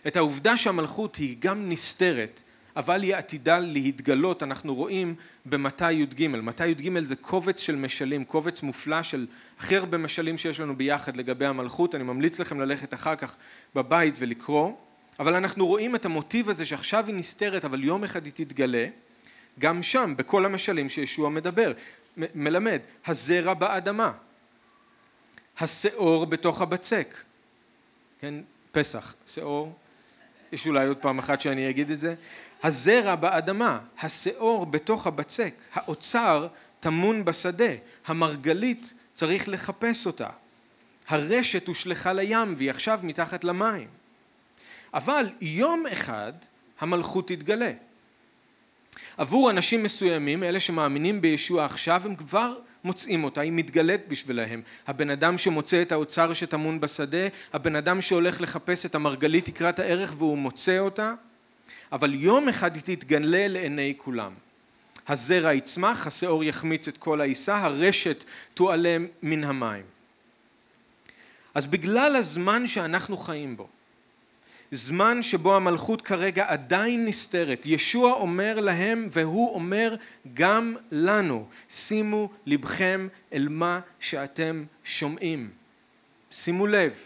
את 0.06 0.16
העובדה 0.16 0.56
שהמלכות 0.56 1.16
היא 1.16 1.36
גם 1.40 1.68
נסתרת 1.68 2.42
אבל 2.76 3.02
היא 3.02 3.16
עתידה 3.16 3.58
להתגלות, 3.58 4.42
אנחנו 4.42 4.74
רואים 4.74 5.14
במתי 5.46 5.92
י"ג. 5.92 6.26
מתי 6.26 6.66
י"ג 6.66 6.98
זה 6.98 7.16
קובץ 7.16 7.60
של 7.60 7.76
משלים, 7.76 8.24
קובץ 8.24 8.62
מופלא 8.62 9.02
של 9.02 9.26
הכי 9.58 9.76
הרבה 9.76 9.98
משלים 9.98 10.38
שיש 10.38 10.60
לנו 10.60 10.76
ביחד 10.76 11.16
לגבי 11.16 11.46
המלכות, 11.46 11.94
אני 11.94 12.04
ממליץ 12.04 12.38
לכם 12.38 12.60
ללכת 12.60 12.94
אחר 12.94 13.16
כך 13.16 13.36
בבית 13.74 14.14
ולקרוא, 14.18 14.72
אבל 15.20 15.34
אנחנו 15.34 15.66
רואים 15.66 15.94
את 15.94 16.04
המוטיב 16.04 16.48
הזה 16.48 16.64
שעכשיו 16.64 17.06
היא 17.06 17.14
נסתרת 17.14 17.64
אבל 17.64 17.84
יום 17.84 18.04
אחד 18.04 18.24
היא 18.24 18.32
תתגלה, 18.32 18.86
גם 19.58 19.82
שם 19.82 20.14
בכל 20.16 20.46
המשלים 20.46 20.88
שישוע 20.88 21.28
מדבר, 21.28 21.72
מלמד, 22.16 22.78
הזרע 23.06 23.54
באדמה, 23.54 24.12
השאור 25.58 26.26
בתוך 26.26 26.62
הבצק, 26.62 27.16
כן, 28.20 28.34
פסח, 28.72 29.14
שאור. 29.26 29.72
יש 30.52 30.66
אולי 30.66 30.86
עוד 30.86 30.96
פעם 30.96 31.18
אחת 31.18 31.40
שאני 31.40 31.70
אגיד 31.70 31.90
את 31.90 32.00
זה, 32.00 32.14
הזרע 32.62 33.14
באדמה, 33.14 33.78
השאור 34.00 34.66
בתוך 34.66 35.06
הבצק, 35.06 35.54
האוצר 35.72 36.48
טמון 36.80 37.24
בשדה, 37.24 37.72
המרגלית 38.06 38.94
צריך 39.14 39.48
לחפש 39.48 40.06
אותה, 40.06 40.28
הרשת 41.08 41.68
הושלכה 41.68 42.12
לים 42.12 42.54
והיא 42.56 42.70
עכשיו 42.70 43.00
מתחת 43.02 43.44
למים. 43.44 44.01
אבל 44.94 45.28
יום 45.40 45.84
אחד 45.92 46.32
המלכות 46.80 47.28
תתגלה. 47.28 47.72
עבור 49.16 49.50
אנשים 49.50 49.82
מסוימים, 49.82 50.42
אלה 50.42 50.60
שמאמינים 50.60 51.20
בישוע 51.20 51.64
עכשיו, 51.64 52.02
הם 52.04 52.14
כבר 52.14 52.54
מוצאים 52.84 53.24
אותה, 53.24 53.40
היא 53.40 53.52
מתגלית 53.52 54.08
בשבילהם. 54.08 54.62
הבן 54.86 55.10
אדם 55.10 55.38
שמוצא 55.38 55.82
את 55.82 55.92
האוצר 55.92 56.34
שטמון 56.34 56.80
בשדה, 56.80 57.28
הבן 57.52 57.76
אדם 57.76 58.00
שהולך 58.00 58.40
לחפש 58.40 58.86
את 58.86 58.94
המרגלית 58.94 59.44
תקרת 59.44 59.78
הערך 59.78 60.14
והוא 60.18 60.38
מוצא 60.38 60.78
אותה, 60.78 61.14
אבל 61.92 62.14
יום 62.14 62.48
אחד 62.48 62.74
היא 62.74 62.82
תתגלה 62.82 63.48
לעיני 63.48 63.94
כולם. 63.96 64.32
הזרע 65.08 65.54
יצמח, 65.54 66.06
השאור 66.06 66.44
יחמיץ 66.44 66.88
את 66.88 66.96
כל 66.96 67.20
העיסה, 67.20 67.56
הרשת 67.56 68.24
תועלה 68.54 68.96
מן 69.22 69.44
המים. 69.44 69.84
אז 71.54 71.66
בגלל 71.66 72.16
הזמן 72.16 72.66
שאנחנו 72.66 73.16
חיים 73.16 73.56
בו, 73.56 73.68
זמן 74.72 75.22
שבו 75.22 75.56
המלכות 75.56 76.02
כרגע 76.02 76.44
עדיין 76.48 77.04
נסתרת. 77.04 77.62
ישוע 77.66 78.12
אומר 78.12 78.60
להם 78.60 79.08
והוא 79.10 79.54
אומר 79.54 79.94
גם 80.34 80.76
לנו, 80.90 81.48
שימו 81.68 82.30
לבכם 82.46 83.08
אל 83.32 83.48
מה 83.48 83.80
שאתם 84.00 84.64
שומעים. 84.84 85.50
שימו 86.30 86.66
לב. 86.66 86.96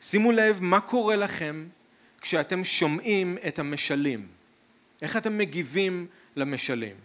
שימו 0.00 0.32
לב 0.32 0.58
מה 0.60 0.80
קורה 0.80 1.16
לכם 1.16 1.66
כשאתם 2.20 2.64
שומעים 2.64 3.38
את 3.48 3.58
המשלים. 3.58 4.26
איך 5.02 5.16
אתם 5.16 5.38
מגיבים 5.38 6.06
למשלים? 6.36 6.96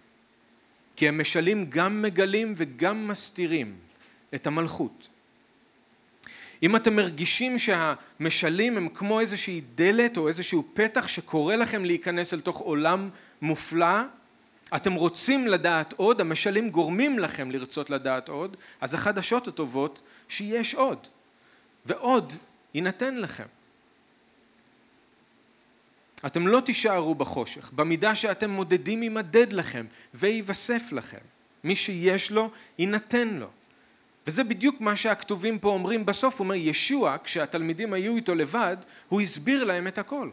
כי 0.95 1.07
המשלים 1.07 1.65
גם 1.69 2.01
מגלים 2.01 2.53
וגם 2.57 3.07
מסתירים 3.07 3.75
את 4.35 4.47
המלכות. 4.47 5.07
אם 6.63 6.75
אתם 6.75 6.95
מרגישים 6.95 7.59
שהמשלים 7.59 8.77
הם 8.77 8.89
כמו 8.89 9.19
איזושהי 9.19 9.61
דלת 9.75 10.17
או 10.17 10.27
איזשהו 10.27 10.67
פתח 10.73 11.07
שקורא 11.07 11.55
לכם 11.55 11.85
להיכנס 11.85 12.33
אל 12.33 12.39
תוך 12.39 12.57
עולם 12.57 13.09
מופלא, 13.41 14.01
אתם 14.75 14.93
רוצים 14.93 15.47
לדעת 15.47 15.93
עוד, 15.97 16.21
המשלים 16.21 16.69
גורמים 16.69 17.19
לכם 17.19 17.51
לרצות 17.51 17.89
לדעת 17.89 18.29
עוד, 18.29 18.57
אז 18.81 18.93
החדשות 18.93 19.47
הטובות 19.47 20.01
שיש 20.29 20.75
עוד, 20.75 20.97
ועוד 21.85 22.33
יינתן 22.73 23.17
לכם. 23.17 23.43
אתם 26.25 26.47
לא 26.47 26.59
תישארו 26.59 27.15
בחושך, 27.15 27.71
במידה 27.71 28.15
שאתם 28.15 28.49
מודדים 28.49 29.03
יימדד 29.03 29.53
לכם 29.53 29.85
וייווסף 30.13 30.91
לכם. 30.91 31.17
מי 31.63 31.75
שיש 31.75 32.31
לו, 32.31 32.49
יינתן 32.77 33.27
לו. 33.27 33.47
וזה 34.29 34.43
בדיוק 34.43 34.81
מה 34.81 34.95
שהכתובים 34.95 35.59
פה 35.59 35.69
אומרים 35.69 36.05
בסוף, 36.05 36.39
הוא 36.39 36.45
אומר 36.45 36.55
ישוע, 36.55 37.15
כשהתלמידים 37.23 37.93
היו 37.93 38.15
איתו 38.15 38.35
לבד, 38.35 38.77
הוא 39.07 39.21
הסביר 39.21 39.63
להם 39.63 39.87
את 39.87 39.97
הכל. 39.97 40.29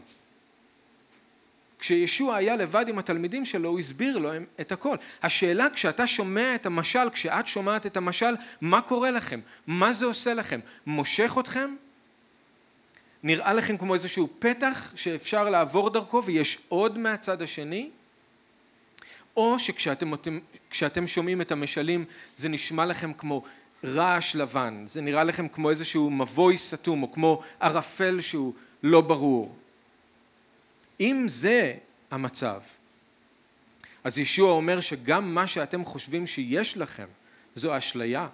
כשישוע 1.78 2.36
היה 2.36 2.56
לבד 2.56 2.88
עם 2.88 2.98
התלמידים 2.98 3.44
שלו, 3.44 3.68
הוא 3.68 3.78
הסביר 3.78 4.18
להם 4.18 4.44
את 4.60 4.72
הכל. 4.72 4.96
השאלה 5.22 5.66
כשאתה 5.74 6.06
שומע 6.06 6.54
את 6.54 6.66
המשל, 6.66 7.10
כשאת 7.12 7.46
שומעת 7.46 7.86
את 7.86 7.96
המשל, 7.96 8.34
מה 8.60 8.80
קורה 8.80 9.10
לכם? 9.10 9.40
מה 9.66 9.92
זה 9.92 10.04
עושה 10.04 10.34
לכם? 10.34 10.60
מושך 10.86 11.36
אתכם? 11.40 11.74
נראה 13.22 13.54
לכם 13.54 13.76
כמו 13.76 13.94
איזשהו 13.94 14.28
פתח 14.38 14.92
שאפשר 14.94 15.50
לעבור 15.50 15.90
דרכו 15.90 16.24
ויש 16.24 16.58
עוד 16.68 16.98
מהצד 16.98 17.42
השני? 17.42 17.90
או 19.36 19.58
שכשאתם 19.58 21.06
שומעים 21.06 21.40
את 21.40 21.52
המשלים 21.52 22.04
זה 22.36 22.48
נשמע 22.48 22.86
לכם 22.86 23.12
כמו 23.12 23.42
רעש 23.84 24.36
לבן, 24.36 24.82
זה 24.86 25.00
נראה 25.00 25.24
לכם 25.24 25.48
כמו 25.48 25.70
איזשהו 25.70 26.10
מבוי 26.10 26.58
סתום 26.58 27.02
או 27.02 27.12
כמו 27.12 27.42
ערפל 27.60 28.20
שהוא 28.20 28.54
לא 28.82 29.00
ברור. 29.00 29.56
אם 31.00 31.24
זה 31.28 31.74
המצב, 32.10 32.60
אז 34.04 34.18
ישוע 34.18 34.50
אומר 34.50 34.80
שגם 34.80 35.34
מה 35.34 35.46
שאתם 35.46 35.84
חושבים 35.84 36.26
שיש 36.26 36.76
לכם 36.76 37.06
זו 37.54 37.78
אשליה. 37.78 38.28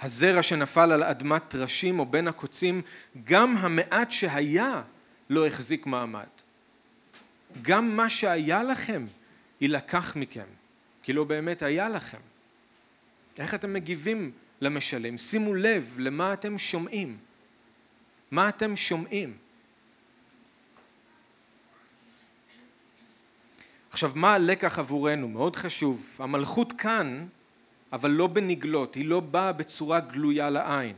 הזרע 0.00 0.42
שנפל 0.42 0.92
על 0.92 1.02
אדמת 1.02 1.42
טרשים 1.48 1.98
או 1.98 2.06
בין 2.06 2.28
הקוצים, 2.28 2.82
גם 3.24 3.56
המעט 3.56 4.12
שהיה 4.12 4.82
לא 5.30 5.46
החזיק 5.46 5.86
מעמד. 5.86 6.26
גם 7.62 7.96
מה 7.96 8.10
שהיה 8.10 8.62
לכם 8.62 9.06
יילקח 9.60 10.16
מכם, 10.16 10.46
כי 11.02 11.12
לא 11.12 11.24
באמת 11.24 11.62
היה 11.62 11.88
לכם. 11.88 12.31
איך 13.38 13.54
אתם 13.54 13.72
מגיבים 13.72 14.30
למשלם? 14.60 15.18
שימו 15.18 15.54
לב 15.54 15.96
למה 15.98 16.32
אתם 16.32 16.58
שומעים. 16.58 17.18
מה 18.30 18.48
אתם 18.48 18.76
שומעים? 18.76 19.36
עכשיו, 23.90 24.12
מה 24.14 24.34
הלקח 24.34 24.78
עבורנו? 24.78 25.28
מאוד 25.28 25.56
חשוב. 25.56 26.16
המלכות 26.18 26.72
כאן, 26.78 27.26
אבל 27.92 28.10
לא 28.10 28.26
בנגלות, 28.26 28.94
היא 28.94 29.06
לא 29.06 29.20
באה 29.20 29.52
בצורה 29.52 30.00
גלויה 30.00 30.50
לעין. 30.50 30.96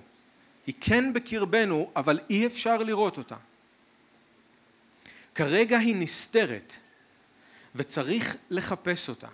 היא 0.66 0.74
כן 0.80 1.12
בקרבנו, 1.12 1.90
אבל 1.96 2.20
אי 2.30 2.46
אפשר 2.46 2.76
לראות 2.76 3.18
אותה. 3.18 3.36
כרגע 5.34 5.78
היא 5.78 5.96
נסתרת, 5.96 6.74
וצריך 7.74 8.36
לחפש 8.50 9.08
אותה. 9.08 9.28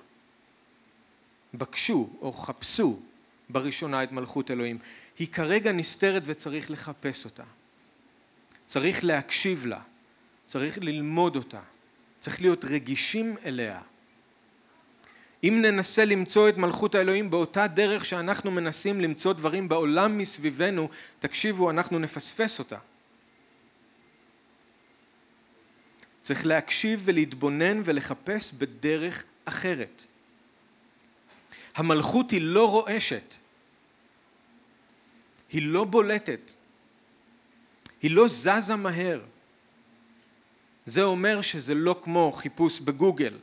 בקשו 1.55 2.11
או 2.21 2.33
חפשו 2.33 3.01
בראשונה 3.49 4.03
את 4.03 4.13
מלכות 4.13 4.51
אלוהים. 4.51 4.79
היא 5.19 5.29
כרגע 5.29 5.73
נסתרת 5.73 6.23
וצריך 6.27 6.71
לחפש 6.71 7.25
אותה. 7.25 7.45
צריך 8.67 9.05
להקשיב 9.05 9.67
לה, 9.67 9.81
צריך 10.45 10.79
ללמוד 10.79 11.37
אותה, 11.37 11.61
צריך 12.21 12.41
להיות 12.41 12.65
רגישים 12.65 13.37
אליה. 13.45 13.81
אם 15.45 15.63
ננסה 15.63 16.05
למצוא 16.05 16.49
את 16.49 16.57
מלכות 16.57 16.95
האלוהים 16.95 17.31
באותה 17.31 17.67
דרך 17.67 18.05
שאנחנו 18.05 18.51
מנסים 18.51 19.01
למצוא 19.01 19.33
דברים 19.33 19.69
בעולם 19.69 20.19
מסביבנו, 20.19 20.89
תקשיבו, 21.19 21.71
אנחנו 21.71 21.99
נפספס 21.99 22.59
אותה. 22.59 22.79
צריך 26.21 26.47
להקשיב 26.47 27.03
ולהתבונן 27.05 27.83
ולחפש 27.85 28.53
בדרך 28.53 29.25
אחרת. 29.45 30.07
המלכות 31.81 32.31
היא 32.31 32.41
לא 32.43 32.71
רועשת, 32.71 33.35
היא 35.53 35.63
לא 35.63 35.85
בולטת, 35.85 36.53
היא 38.03 38.11
לא 38.11 38.29
זזה 38.29 38.77
מהר. 38.77 39.21
זה 40.87 41.03
אומר 41.03 41.41
שזה 41.41 41.75
לא 41.75 42.01
כמו 42.03 42.33
חיפוש 42.33 42.81
בגוגל, 42.81 43.35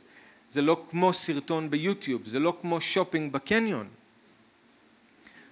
זה 0.50 0.62
לא 0.62 0.84
כמו 0.90 1.12
סרטון 1.12 1.70
ביוטיוב, 1.70 2.26
זה 2.26 2.38
לא 2.38 2.58
כמו 2.60 2.80
שופינג 2.80 3.32
בקניון. 3.32 3.88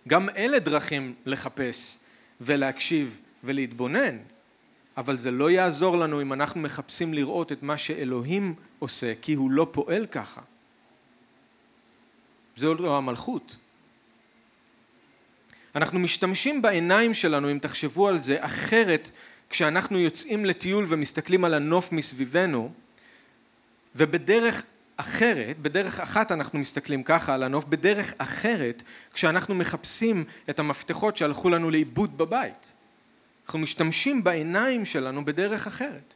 גם 0.09 0.29
אלה 0.29 0.59
דרכים 0.59 1.15
לחפש 1.27 1.99
ולהקשיב 2.41 3.21
ולהתבונן, 3.45 4.19
אבל 4.97 5.19
זה 5.19 5.31
לא 5.31 5.51
יעזור 5.51 5.99
לנו 5.99 6.23
אם 6.23 6.33
אנחנו 6.33 6.61
מחפשים 6.61 7.15
לראות 7.15 7.53
את 7.53 7.63
מה 7.63 7.79
שאלוהים 7.79 8.55
עושה, 8.79 9.13
כי 9.23 9.35
הוא 9.35 9.51
לא 9.51 9.69
פועל 9.73 10.07
ככה. 10.07 10.41
זו 12.57 12.75
לא 12.75 12.97
המלכות. 12.97 13.57
אנחנו 15.75 15.99
משתמשים 15.99 16.63
בעיניים 16.63 17.15
שלנו, 17.15 17.51
אם 17.51 17.59
תחשבו 17.59 18.09
על 18.09 18.19
זה, 18.19 18.37
אחרת 18.41 19.11
כשאנחנו 19.51 19.99
יוצאים 19.99 20.45
לטיול 20.45 20.87
ומסתכלים 20.89 21.45
על 21.45 21.55
הנוף 21.55 21.93
מסביבנו, 21.93 22.73
ובדרך 23.95 24.63
אחרת, 24.97 25.59
בדרך 25.59 26.01
אחת 26.01 26.33
אנחנו 26.33 26.59
מסתכלים 26.59 27.03
ככה 27.03 27.35
על 27.35 27.43
הנוף, 27.43 27.65
בדרך 27.65 28.15
אחרת 28.19 28.83
כשאנחנו 29.15 29.55
מחפשים 29.55 30.25
את 30.51 30.59
המפתחות 30.59 31.17
שהלכו 31.17 31.51
לנו 31.51 31.71
לאיבוד 31.71 32.19
בבית. 32.19 32.73
אנחנו 33.47 33.59
משתמשים 33.59 34.25
בעיניים 34.25 34.85
שלנו 34.85 35.25
בדרך 35.25 35.67
אחרת. 35.67 36.15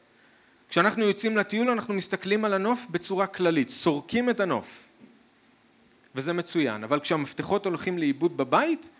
כשאנחנו 0.68 1.04
יוצאים 1.04 1.36
לטיול 1.36 1.70
אנחנו 1.70 1.94
מסתכלים 1.94 2.44
על 2.44 2.54
הנוף 2.54 2.86
בצורה 2.90 3.26
כללית, 3.26 3.70
סורקים 3.70 4.30
את 4.30 4.40
הנוף. 4.40 4.89
וזה 6.14 6.32
מצוין, 6.32 6.84
אבל 6.84 7.00
כשהמפתחות 7.00 7.66
הולכים 7.66 7.98
לאיבוד 7.98 8.36
בבית, 8.36 8.90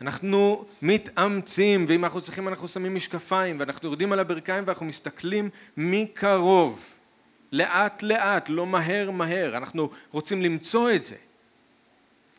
אנחנו 0.00 0.64
מתאמצים, 0.82 1.84
ואם 1.88 2.04
אנחנו 2.04 2.20
צריכים 2.20 2.48
אנחנו 2.48 2.68
שמים 2.68 2.94
משקפיים, 2.94 3.60
ואנחנו 3.60 3.88
יורדים 3.88 4.12
על 4.12 4.18
הברכיים 4.18 4.64
ואנחנו 4.66 4.86
מסתכלים 4.86 5.50
מקרוב, 5.76 6.94
לאט 7.52 8.02
לאט, 8.02 8.48
לא 8.48 8.66
מהר 8.66 9.10
מהר, 9.10 9.56
אנחנו 9.56 9.90
רוצים 10.10 10.42
למצוא 10.42 10.90
את 10.90 11.04
זה. 11.04 11.16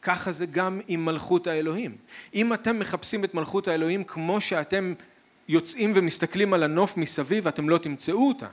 ככה 0.01 0.31
זה 0.31 0.45
גם 0.45 0.81
עם 0.87 1.05
מלכות 1.05 1.47
האלוהים. 1.47 1.95
אם 2.35 2.53
אתם 2.53 2.79
מחפשים 2.79 3.23
את 3.23 3.33
מלכות 3.33 3.67
האלוהים 3.67 4.03
כמו 4.03 4.41
שאתם 4.41 4.93
יוצאים 5.47 5.93
ומסתכלים 5.95 6.53
על 6.53 6.63
הנוף 6.63 6.97
מסביב, 6.97 7.47
אתם 7.47 7.69
לא 7.69 7.77
תמצאו 7.77 8.27
אותה. 8.27 8.47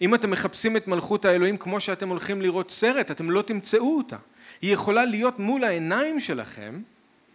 אם 0.00 0.14
אתם 0.14 0.30
מחפשים 0.30 0.76
את 0.76 0.88
מלכות 0.88 1.24
האלוהים 1.24 1.56
כמו 1.56 1.80
שאתם 1.80 2.08
הולכים 2.08 2.42
לראות 2.42 2.70
סרט, 2.70 3.10
אתם 3.10 3.30
לא 3.30 3.42
תמצאו 3.42 3.96
אותה. 3.96 4.16
היא 4.62 4.74
יכולה 4.74 5.04
להיות 5.04 5.38
מול 5.38 5.64
העיניים 5.64 6.20
שלכם 6.20 6.80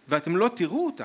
ואתם 0.08 0.36
לא 0.36 0.50
תראו 0.54 0.86
אותה. 0.86 1.04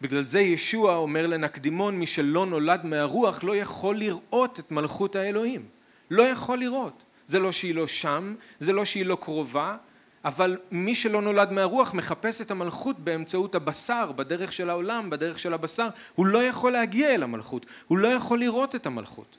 בגלל 0.00 0.24
זה 0.24 0.40
ישוע 0.40 0.96
אומר 0.96 1.26
לנקדימון 1.26 1.98
מי 1.98 2.06
שלא 2.06 2.46
נולד 2.46 2.86
מהרוח 2.86 3.44
לא 3.44 3.56
יכול 3.56 3.96
לראות 3.96 4.60
את 4.60 4.70
מלכות 4.70 5.16
האלוהים. 5.16 5.66
לא 6.10 6.22
יכול 6.22 6.58
לראות. 6.58 7.02
זה 7.26 7.38
לא 7.38 7.52
שהיא 7.52 7.74
לא 7.74 7.86
שם, 7.86 8.34
זה 8.60 8.72
לא 8.72 8.84
שהיא 8.84 9.06
לא 9.06 9.18
קרובה, 9.20 9.76
אבל 10.24 10.56
מי 10.70 10.94
שלא 10.94 11.22
נולד 11.22 11.52
מהרוח 11.52 11.94
מחפש 11.94 12.40
את 12.40 12.50
המלכות 12.50 12.98
באמצעות 12.98 13.54
הבשר, 13.54 14.12
בדרך 14.12 14.52
של 14.52 14.70
העולם, 14.70 15.10
בדרך 15.10 15.38
של 15.38 15.54
הבשר, 15.54 15.88
הוא 16.14 16.26
לא 16.26 16.42
יכול 16.42 16.72
להגיע 16.72 17.14
אל 17.14 17.22
המלכות, 17.22 17.66
הוא 17.86 17.98
לא 17.98 18.08
יכול 18.08 18.40
לראות 18.40 18.74
את 18.74 18.86
המלכות. 18.86 19.36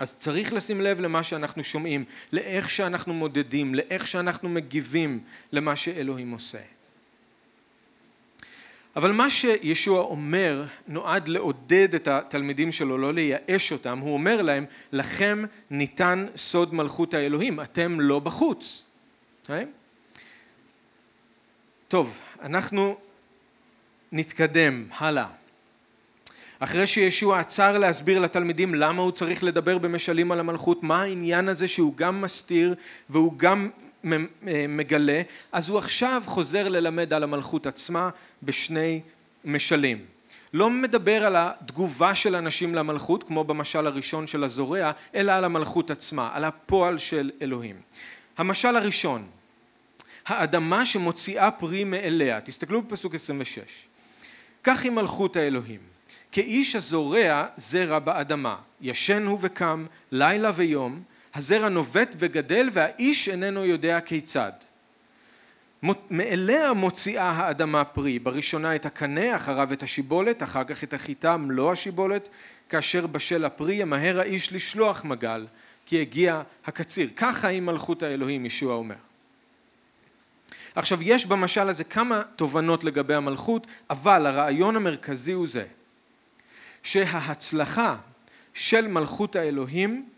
אז 0.00 0.18
צריך 0.18 0.52
לשים 0.52 0.80
לב 0.80 1.00
למה 1.00 1.22
שאנחנו 1.22 1.64
שומעים, 1.64 2.04
לאיך 2.32 2.70
שאנחנו 2.70 3.14
מודדים, 3.14 3.74
לאיך 3.74 4.06
שאנחנו 4.06 4.48
מגיבים 4.48 5.20
למה 5.52 5.76
שאלוהים 5.76 6.30
עושה. 6.30 6.58
אבל 8.96 9.12
מה 9.12 9.30
שישוע 9.30 10.00
אומר 10.00 10.64
נועד 10.88 11.28
לעודד 11.28 11.94
את 11.94 12.08
התלמידים 12.08 12.72
שלו, 12.72 12.98
לא 12.98 13.14
לייאש 13.14 13.72
אותם, 13.72 13.98
הוא 13.98 14.12
אומר 14.12 14.42
להם, 14.42 14.64
לכם 14.92 15.44
ניתן 15.70 16.26
סוד 16.36 16.74
מלכות 16.74 17.14
האלוהים, 17.14 17.60
אתם 17.60 18.00
לא 18.00 18.18
בחוץ. 18.18 18.84
Okay? 18.84 19.48
אוקיי? 19.48 19.66
טוב, 21.88 22.20
אנחנו 22.42 22.96
נתקדם 24.12 24.86
הלאה. 24.98 25.39
אחרי 26.62 26.86
שישוע 26.86 27.38
עצר 27.38 27.78
להסביר 27.78 28.18
לתלמידים 28.18 28.74
למה 28.74 29.02
הוא 29.02 29.12
צריך 29.12 29.44
לדבר 29.44 29.78
במשלים 29.78 30.32
על 30.32 30.40
המלכות, 30.40 30.82
מה 30.82 31.02
העניין 31.02 31.48
הזה 31.48 31.68
שהוא 31.68 31.96
גם 31.96 32.20
מסתיר 32.20 32.74
והוא 33.10 33.32
גם 33.36 33.70
מגלה, 34.68 35.22
אז 35.52 35.68
הוא 35.68 35.78
עכשיו 35.78 36.22
חוזר 36.26 36.68
ללמד 36.68 37.12
על 37.12 37.22
המלכות 37.22 37.66
עצמה 37.66 38.10
בשני 38.42 39.00
משלים. 39.44 40.04
לא 40.52 40.70
מדבר 40.70 41.26
על 41.26 41.36
התגובה 41.38 42.14
של 42.14 42.36
אנשים 42.36 42.74
למלכות, 42.74 43.22
כמו 43.22 43.44
במשל 43.44 43.86
הראשון 43.86 44.26
של 44.26 44.44
הזורע, 44.44 44.90
אלא 45.14 45.32
על 45.32 45.44
המלכות 45.44 45.90
עצמה, 45.90 46.30
על 46.32 46.44
הפועל 46.44 46.98
של 46.98 47.30
אלוהים. 47.42 47.76
המשל 48.38 48.76
הראשון, 48.76 49.26
האדמה 50.26 50.86
שמוציאה 50.86 51.50
פרי 51.50 51.84
מאליה, 51.84 52.40
תסתכלו 52.40 52.82
בפסוק 52.82 53.14
26. 53.14 53.60
כך 54.64 54.82
היא 54.82 54.92
מלכות 54.92 55.36
האלוהים, 55.36 55.89
כאיש 56.32 56.76
הזורע 56.76 57.46
זרע 57.56 57.98
באדמה, 57.98 58.56
ישן 58.80 59.26
הוא 59.26 59.38
וקם, 59.40 59.86
לילה 60.12 60.52
ויום, 60.54 61.02
הזרע 61.34 61.68
נובט 61.68 62.16
וגדל 62.18 62.68
והאיש 62.72 63.28
איננו 63.28 63.64
יודע 63.64 64.00
כיצד. 64.00 64.52
מאליה 66.10 66.72
מוציאה 66.72 67.30
האדמה 67.30 67.84
פרי, 67.84 68.18
בראשונה 68.18 68.74
את 68.74 68.86
הקנה, 68.86 69.36
אחריו 69.36 69.72
את 69.72 69.82
השיבולת, 69.82 70.42
אחר 70.42 70.64
כך 70.64 70.84
את 70.84 70.94
החיטה, 70.94 71.36
מלוא 71.36 71.72
השיבולת, 71.72 72.28
כאשר 72.68 73.06
בשל 73.06 73.44
הפרי 73.44 73.74
ימהר 73.74 74.20
האיש 74.20 74.52
לשלוח 74.52 75.04
מגל, 75.04 75.46
כי 75.86 76.00
הגיע 76.00 76.42
הקציר. 76.66 77.08
ככה 77.16 77.48
היא 77.48 77.62
מלכות 77.62 78.02
האלוהים, 78.02 78.46
ישוע 78.46 78.74
אומר. 78.74 78.94
עכשיו 80.74 81.02
יש 81.02 81.26
במשל 81.26 81.68
הזה 81.68 81.84
כמה 81.84 82.22
תובנות 82.36 82.84
לגבי 82.84 83.14
המלכות, 83.14 83.66
אבל 83.90 84.26
הרעיון 84.26 84.76
המרכזי 84.76 85.32
הוא 85.32 85.48
זה, 85.48 85.64
שההצלחה 86.82 87.96
של 88.54 88.88
מלכות 88.88 89.36
האלוהים 89.36 90.08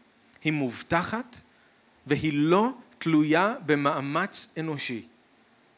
היא 0.44 0.53
מובטחת 0.53 1.37
והיא 2.07 2.33
לא 2.35 2.70
תלויה 2.98 3.55
במאמץ 3.66 4.48
אנושי. 4.59 5.07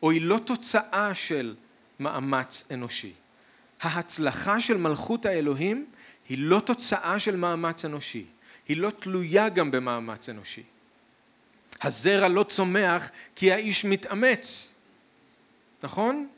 או 0.03 0.11
היא 0.11 0.23
לא 0.23 0.41
תוצאה 0.45 1.15
של 1.15 1.55
מאמץ 2.01 2.65
אנושי. 2.71 3.13
ההצלחה 3.81 4.61
של 4.61 4.77
מלכות 4.77 5.27
האלוהים 5.27 5.87
היא 6.29 6.39
לא 6.39 6.61
תוצאה 6.61 7.19
של 7.19 7.37
מאמץ 7.37 7.85
אנושי, 7.85 8.25
היא 8.69 8.77
לא 8.77 8.91
תלויה 8.91 9.49
גם 9.49 9.71
במאמץ 9.71 10.29
אנושי. 10.29 10.63
הזרע 11.83 12.29
לא 12.29 12.43
צומח 12.43 13.11
כי 13.37 13.53
האיש 13.53 13.85
מתאמץ, 13.85 14.73
נכון? 15.83 16.29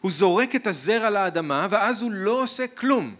הוא 0.00 0.10
זורק 0.10 0.54
את 0.54 0.66
הזרע 0.66 1.10
לאדמה 1.10 1.66
ואז 1.70 2.02
הוא 2.02 2.12
לא 2.12 2.42
עושה 2.42 2.66
כלום. 2.66 3.14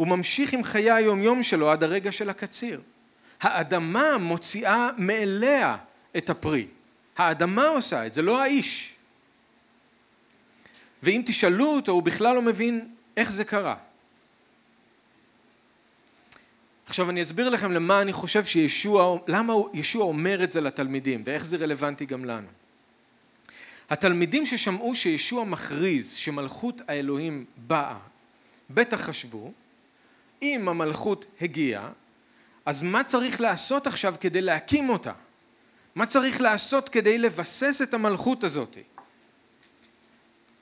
הוא 0.00 0.08
ממשיך 0.08 0.52
עם 0.52 0.64
חיי 0.64 0.90
היומיום 0.90 1.42
שלו 1.42 1.70
עד 1.70 1.82
הרגע 1.82 2.12
של 2.12 2.30
הקציר. 2.30 2.80
האדמה 3.40 4.18
מוציאה 4.18 4.88
מאליה 4.98 5.76
את 6.16 6.30
הפרי. 6.30 6.66
האדמה 7.16 7.66
עושה 7.66 8.06
את 8.06 8.14
זה, 8.14 8.22
לא 8.22 8.42
האיש. 8.42 8.94
ואם 11.02 11.22
תשאלו 11.26 11.66
אותו, 11.66 11.92
הוא 11.92 12.02
בכלל 12.02 12.34
לא 12.34 12.42
מבין 12.42 12.88
איך 13.16 13.32
זה 13.32 13.44
קרה. 13.44 13.76
עכשיו 16.86 17.10
אני 17.10 17.22
אסביר 17.22 17.48
לכם 17.48 17.72
למה 17.72 18.02
אני 18.02 18.12
חושב 18.12 18.44
שישוע, 18.44 19.18
למה 19.28 19.54
ישוע 19.74 20.04
אומר 20.04 20.44
את 20.44 20.50
זה 20.50 20.60
לתלמידים 20.60 21.22
ואיך 21.26 21.44
זה 21.44 21.56
רלוונטי 21.56 22.06
גם 22.06 22.24
לנו. 22.24 22.48
התלמידים 23.90 24.46
ששמעו 24.46 24.94
שישוע 24.94 25.44
מכריז 25.44 26.12
שמלכות 26.12 26.80
האלוהים 26.88 27.44
באה, 27.56 27.98
בטח 28.70 29.00
חשבו, 29.00 29.52
אם 30.42 30.68
המלכות 30.68 31.24
הגיעה, 31.40 31.88
אז 32.66 32.82
מה 32.82 33.04
צריך 33.04 33.40
לעשות 33.40 33.86
עכשיו 33.86 34.14
כדי 34.20 34.42
להקים 34.42 34.88
אותה? 34.88 35.12
מה 35.94 36.06
צריך 36.06 36.40
לעשות 36.40 36.88
כדי 36.88 37.18
לבסס 37.18 37.80
את 37.82 37.94
המלכות 37.94 38.44
הזאת? 38.44 38.76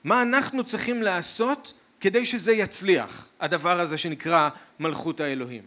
מה 0.03 0.21
אנחנו 0.21 0.63
צריכים 0.63 1.01
לעשות 1.01 1.73
כדי 1.99 2.25
שזה 2.25 2.51
יצליח, 2.51 3.27
הדבר 3.39 3.79
הזה 3.79 3.97
שנקרא 3.97 4.49
מלכות 4.79 5.19
האלוהים? 5.19 5.63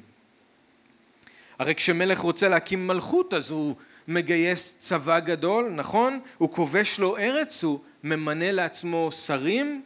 הרי 1.59 1.75
כשמלך 1.75 2.19
רוצה 2.19 2.49
להקים 2.49 2.87
מלכות 2.87 3.35
אז 3.35 3.51
הוא 3.51 3.77
מגייס 4.09 4.77
צבא 4.79 5.21
גדול, 5.21 5.69
נכון? 5.71 6.21
הוא 6.39 6.51
כובש 6.51 6.99
לו 6.99 7.17
ארץ, 7.17 7.65
הוא 7.65 7.81
ממנה 8.05 8.53
לעצמו 8.53 9.13
שרים, 9.13 9.83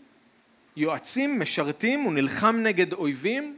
יועצים, 0.77 1.41
משרתים, 1.41 2.01
הוא 2.01 2.13
נלחם 2.13 2.57
נגד 2.57 2.93
אויבים, 2.93 3.57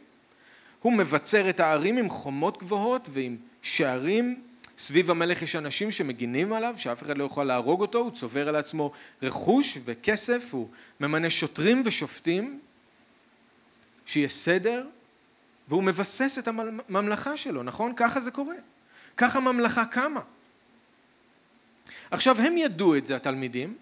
הוא 0.82 0.92
מבצר 0.92 1.50
את 1.50 1.60
הערים 1.60 1.96
עם 1.96 2.10
חומות 2.10 2.58
גבוהות 2.58 3.08
ועם 3.12 3.36
שערים 3.62 4.42
סביב 4.78 5.10
המלך 5.10 5.42
יש 5.42 5.56
אנשים 5.56 5.92
שמגינים 5.92 6.52
עליו, 6.52 6.74
שאף 6.76 7.02
אחד 7.02 7.18
לא 7.18 7.24
יכול 7.24 7.44
להרוג 7.44 7.80
אותו, 7.80 7.98
הוא 7.98 8.10
צובר 8.10 8.48
על 8.48 8.56
עצמו 8.56 8.92
רכוש 9.22 9.78
וכסף, 9.84 10.48
הוא 10.50 10.68
ממנה 11.00 11.30
שוטרים 11.30 11.82
ושופטים, 11.84 12.60
שיהיה 14.06 14.28
סדר, 14.28 14.86
והוא 15.68 15.82
מבסס 15.82 16.38
את 16.38 16.48
הממלכה 16.48 17.36
שלו, 17.36 17.62
נכון? 17.62 17.92
ככה 17.96 18.20
זה 18.20 18.30
קורה. 18.30 18.54
ככה 19.16 19.40
ממלכה 19.40 19.84
קמה. 19.84 20.20
עכשיו 22.10 22.40
הם 22.40 22.58
ידעו 22.58 22.96
את 22.96 23.06
זה 23.06 23.16
התלמידים, 23.16 23.74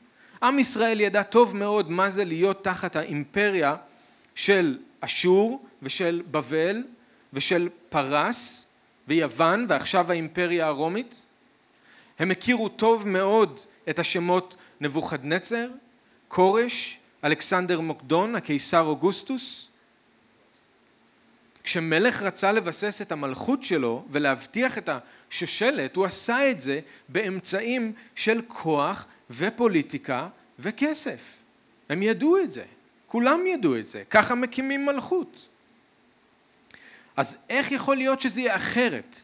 עם 0.42 0.58
ישראל 0.58 1.00
ידע 1.00 1.22
טוב 1.22 1.56
מאוד 1.56 1.90
מה 1.90 2.10
זה 2.10 2.24
להיות 2.24 2.64
תחת 2.64 2.96
האימפריה 2.96 3.76
של 4.34 4.78
אשור 5.00 5.65
ושל 5.82 6.22
בבל 6.30 6.82
ושל 7.32 7.68
פרס 7.88 8.64
ויוון 9.08 9.66
ועכשיו 9.68 10.10
האימפריה 10.10 10.66
הרומית. 10.66 11.22
הם 12.18 12.30
הכירו 12.30 12.68
טוב 12.68 13.08
מאוד 13.08 13.60
את 13.90 13.98
השמות 13.98 14.56
נבוכדנצר, 14.80 15.68
כורש, 16.28 16.98
אלכסנדר 17.24 17.80
מוקדון, 17.80 18.34
הקיסר 18.34 18.80
אוגוסטוס. 18.80 19.68
כשמלך 21.62 22.22
רצה 22.22 22.52
לבסס 22.52 23.02
את 23.02 23.12
המלכות 23.12 23.64
שלו 23.64 24.04
ולהבטיח 24.10 24.78
את 24.78 24.88
השושלת, 24.88 25.96
הוא 25.96 26.04
עשה 26.04 26.50
את 26.50 26.60
זה 26.60 26.80
באמצעים 27.08 27.92
של 28.14 28.40
כוח 28.48 29.06
ופוליטיקה 29.30 30.28
וכסף. 30.58 31.36
הם 31.88 32.02
ידעו 32.02 32.38
את 32.38 32.52
זה, 32.52 32.64
כולם 33.06 33.46
ידעו 33.46 33.78
את 33.78 33.86
זה, 33.86 34.02
ככה 34.10 34.34
מקימים 34.34 34.86
מלכות. 34.86 35.48
אז 37.16 37.36
איך 37.48 37.72
יכול 37.72 37.96
להיות 37.96 38.20
שזה 38.20 38.40
יהיה 38.40 38.56
אחרת 38.56 39.20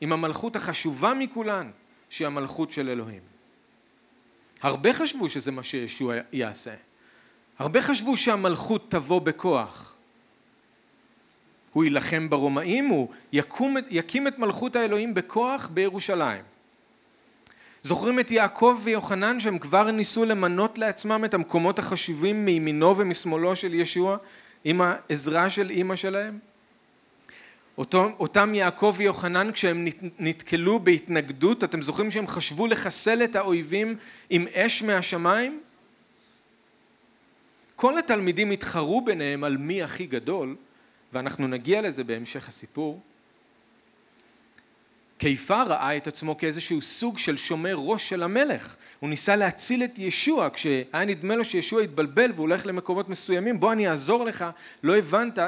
עם 0.00 0.12
המלכות 0.12 0.56
החשובה 0.56 1.14
מכולן 1.14 1.70
שהיא 2.10 2.26
המלכות 2.26 2.72
של 2.72 2.88
אלוהים? 2.88 3.20
הרבה 4.62 4.94
חשבו 4.94 5.30
שזה 5.30 5.50
מה 5.50 5.62
שישוע 5.62 6.14
יעשה. 6.32 6.74
הרבה 7.58 7.82
חשבו 7.82 8.16
שהמלכות 8.16 8.90
תבוא 8.90 9.20
בכוח. 9.20 9.94
הוא 11.72 11.84
יילחם 11.84 12.30
ברומאים, 12.30 12.88
הוא 12.88 13.08
יקום, 13.32 13.76
יקים 13.90 14.26
את 14.26 14.38
מלכות 14.38 14.76
האלוהים 14.76 15.14
בכוח 15.14 15.70
בירושלים. 15.74 16.42
זוכרים 17.82 18.20
את 18.20 18.30
יעקב 18.30 18.80
ויוחנן 18.84 19.40
שהם 19.40 19.58
כבר 19.58 19.90
ניסו 19.90 20.24
למנות 20.24 20.78
לעצמם 20.78 21.24
את 21.24 21.34
המקומות 21.34 21.78
החשובים 21.78 22.44
מימינו 22.44 22.96
ומשמאלו 22.96 23.56
של 23.56 23.74
ישוע 23.74 24.16
עם 24.64 24.80
העזרה 24.80 25.50
של 25.50 25.70
אימא 25.70 25.96
שלהם? 25.96 26.38
אותו, 27.80 28.10
אותם 28.20 28.54
יעקב 28.54 28.94
ויוחנן 28.96 29.52
כשהם 29.52 29.86
נתקלו 30.18 30.78
בהתנגדות, 30.78 31.64
אתם 31.64 31.82
זוכרים 31.82 32.10
שהם 32.10 32.26
חשבו 32.26 32.66
לחסל 32.66 33.24
את 33.24 33.36
האויבים 33.36 33.96
עם 34.30 34.46
אש 34.54 34.82
מהשמיים? 34.82 35.60
כל 37.76 37.98
התלמידים 37.98 38.50
התחרו 38.50 39.04
ביניהם 39.04 39.44
על 39.44 39.56
מי 39.56 39.82
הכי 39.82 40.06
גדול, 40.06 40.56
ואנחנו 41.12 41.48
נגיע 41.48 41.82
לזה 41.82 42.04
בהמשך 42.04 42.48
הסיפור. 42.48 43.00
קיפה 45.18 45.62
ראה 45.62 45.96
את 45.96 46.06
עצמו 46.06 46.38
כאיזשהו 46.38 46.82
סוג 46.82 47.18
של 47.18 47.36
שומר 47.36 47.74
ראש 47.74 48.08
של 48.08 48.22
המלך. 48.22 48.76
הוא 48.98 49.10
ניסה 49.10 49.36
להציל 49.36 49.84
את 49.84 49.98
ישוע, 49.98 50.48
כשהיה 50.52 51.04
נדמה 51.06 51.36
לו 51.36 51.44
שישוע 51.44 51.82
התבלבל 51.82 52.30
והוא 52.34 52.42
הולך 52.42 52.66
למקומות 52.66 53.08
מסוימים, 53.08 53.60
בוא 53.60 53.72
אני 53.72 53.88
אעזור 53.88 54.24
לך, 54.24 54.44
לא 54.82 54.96
הבנת, 54.96 55.38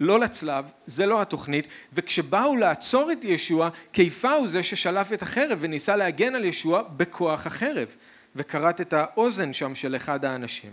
לא 0.00 0.20
לצלב, 0.20 0.64
זה 0.86 1.06
לא 1.06 1.22
התוכנית, 1.22 1.66
וכשבאו 1.92 2.56
לעצור 2.56 3.12
את 3.12 3.24
ישוע, 3.24 3.68
קיפה 3.92 4.32
הוא 4.32 4.48
זה 4.48 4.62
ששלף 4.62 5.12
את 5.12 5.22
החרב 5.22 5.58
וניסה 5.60 5.96
להגן 5.96 6.34
על 6.34 6.44
ישוע 6.44 6.82
בכוח 6.96 7.46
החרב, 7.46 7.88
וכרת 8.36 8.80
את 8.80 8.92
האוזן 8.92 9.52
שם 9.52 9.74
של 9.74 9.96
אחד 9.96 10.24
האנשים. 10.24 10.70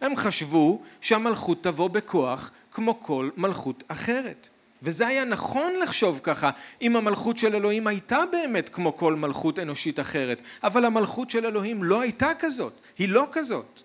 הם 0.00 0.16
חשבו 0.16 0.82
שהמלכות 1.00 1.62
תבוא 1.62 1.88
בכוח 1.88 2.50
כמו 2.72 3.00
כל 3.00 3.30
מלכות 3.36 3.84
אחרת. 3.88 4.48
וזה 4.82 5.06
היה 5.06 5.24
נכון 5.24 5.72
לחשוב 5.82 6.20
ככה 6.22 6.50
אם 6.82 6.96
המלכות 6.96 7.38
של 7.38 7.54
אלוהים 7.54 7.86
הייתה 7.86 8.22
באמת 8.32 8.68
כמו 8.68 8.96
כל 8.96 9.14
מלכות 9.14 9.58
אנושית 9.58 10.00
אחרת, 10.00 10.42
אבל 10.62 10.84
המלכות 10.84 11.30
של 11.30 11.46
אלוהים 11.46 11.84
לא 11.84 12.00
הייתה 12.00 12.30
כזאת, 12.38 12.72
היא 12.98 13.08
לא 13.08 13.26
כזאת. 13.32 13.82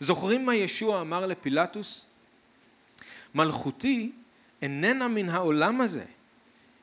זוכרים 0.00 0.46
מה 0.46 0.54
ישוע 0.54 1.00
אמר 1.00 1.26
לפילטוס? 1.26 2.06
מלכותי 3.34 4.12
איננה 4.62 5.08
מן 5.08 5.28
העולם 5.28 5.80
הזה. 5.80 6.04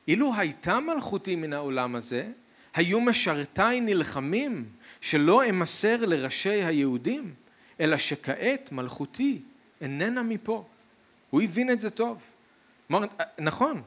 אילו 0.08 0.32
הייתה 0.36 0.80
מלכותי 0.80 1.36
מן 1.36 1.52
העולם 1.52 1.94
הזה, 1.94 2.28
היו 2.74 3.00
משרתיי 3.00 3.80
נלחמים 3.80 4.68
שלא 5.00 5.48
אמסר 5.50 6.06
לראשי 6.06 6.64
היהודים, 6.64 7.34
אלא 7.80 7.98
שכעת 7.98 8.72
מלכותי 8.72 9.40
איננה 9.80 10.22
מפה. 10.22 10.64
הוא 11.30 11.42
הבין 11.42 11.70
את 11.70 11.80
זה 11.80 11.90
טוב. 11.90 12.22
אמר, 12.90 13.00
נכון, 13.38 13.82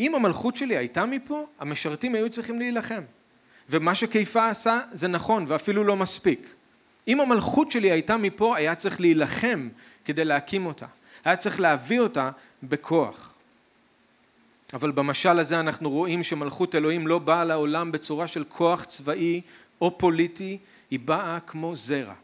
אם 0.00 0.14
המלכות 0.14 0.56
שלי 0.56 0.76
הייתה 0.76 1.06
מפה, 1.06 1.46
המשרתים 1.58 2.14
היו 2.14 2.30
צריכים 2.30 2.58
להילחם. 2.58 3.02
ומה 3.70 3.94
שכיפה 3.94 4.48
עשה 4.48 4.80
זה 4.92 5.08
נכון 5.08 5.44
ואפילו 5.48 5.84
לא 5.84 5.96
מספיק. 5.96 6.54
אם 7.08 7.20
המלכות 7.20 7.70
שלי 7.70 7.90
הייתה 7.90 8.16
מפה, 8.16 8.56
היה 8.56 8.74
צריך 8.74 9.00
להילחם 9.00 9.68
כדי 10.04 10.24
להקים 10.24 10.66
אותה. 10.66 10.86
היה 11.24 11.36
צריך 11.36 11.60
להביא 11.60 12.00
אותה 12.00 12.30
בכוח. 12.62 13.32
אבל 14.72 14.90
במשל 14.90 15.38
הזה 15.38 15.60
אנחנו 15.60 15.90
רואים 15.90 16.22
שמלכות 16.22 16.74
אלוהים 16.74 17.06
לא 17.06 17.18
באה 17.18 17.44
לעולם 17.44 17.92
בצורה 17.92 18.26
של 18.26 18.44
כוח 18.48 18.84
צבאי 18.84 19.40
או 19.80 19.98
פוליטי, 19.98 20.58
היא 20.90 21.00
באה 21.00 21.40
כמו 21.40 21.76
זרע. 21.76 22.14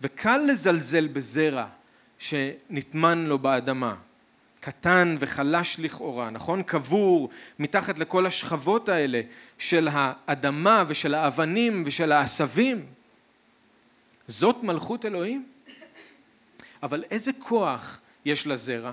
וקל 0.00 0.40
לזלזל 0.48 1.06
בזרע 1.08 1.66
שנטמן 2.18 3.26
לו 3.26 3.38
באדמה, 3.38 3.94
קטן 4.66 5.16
וחלש 5.20 5.76
לכאורה, 5.78 6.30
נכון? 6.30 6.62
קבור 6.62 7.28
מתחת 7.58 7.98
לכל 7.98 8.26
השכבות 8.26 8.88
האלה 8.88 9.20
של 9.58 9.88
האדמה 9.92 10.84
ושל 10.88 11.14
האבנים 11.14 11.82
ושל 11.86 12.12
העשבים. 12.12 12.86
זאת 14.26 14.62
מלכות 14.62 15.04
אלוהים? 15.04 15.46
אבל 16.82 17.04
איזה 17.10 17.30
כוח 17.38 18.00
יש 18.24 18.46
לזרע? 18.46 18.92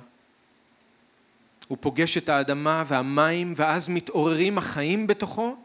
הוא 1.68 1.78
פוגש 1.82 2.18
את 2.18 2.30
האדמה 2.30 2.84
והמים 2.88 3.54
ואז 3.56 3.90
מתעוררים 3.90 4.58
החיים 4.58 5.08
בתוכו 5.08 5.56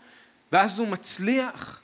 ואז 0.53 0.79
הוא 0.79 0.89
מצליח 0.89 1.83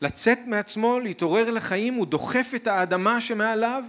לצאת 0.00 0.38
מעצמו, 0.46 1.00
להתעורר 1.00 1.50
לחיים, 1.50 1.94
הוא 1.94 2.06
דוחף 2.06 2.52
את 2.56 2.66
האדמה 2.66 3.20
שמעליו 3.20 3.84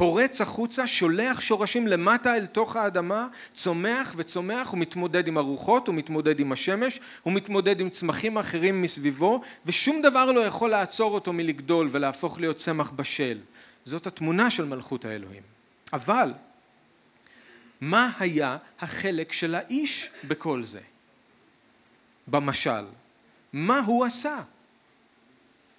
פורץ 0.00 0.40
החוצה, 0.40 0.86
שולח 0.86 1.40
שורשים 1.40 1.86
למטה 1.86 2.36
אל 2.36 2.46
תוך 2.46 2.76
האדמה, 2.76 3.28
צומח 3.54 4.14
וצומח, 4.16 4.68
הוא 4.68 4.78
מתמודד 4.78 5.28
עם 5.28 5.38
הרוחות, 5.38 5.88
הוא 5.88 5.94
מתמודד 5.94 6.40
עם 6.40 6.52
השמש, 6.52 7.00
הוא 7.22 7.32
מתמודד 7.32 7.80
עם 7.80 7.90
צמחים 7.90 8.38
אחרים 8.38 8.82
מסביבו, 8.82 9.40
ושום 9.66 10.02
דבר 10.02 10.32
לא 10.32 10.40
יכול 10.40 10.70
לעצור 10.70 11.14
אותו 11.14 11.32
מלגדול 11.32 11.88
ולהפוך 11.92 12.40
להיות 12.40 12.56
צמח 12.56 12.90
בשל. 12.90 13.38
זאת 13.84 14.06
התמונה 14.06 14.50
של 14.50 14.64
מלכות 14.64 15.04
האלוהים. 15.04 15.42
אבל, 15.92 16.32
מה 17.80 18.10
היה 18.18 18.56
החלק 18.80 19.32
של 19.32 19.54
האיש 19.54 20.10
בכל 20.24 20.64
זה? 20.64 20.80
במשל, 22.28 22.84
מה 23.52 23.78
הוא 23.78 24.04
עשה? 24.04 24.38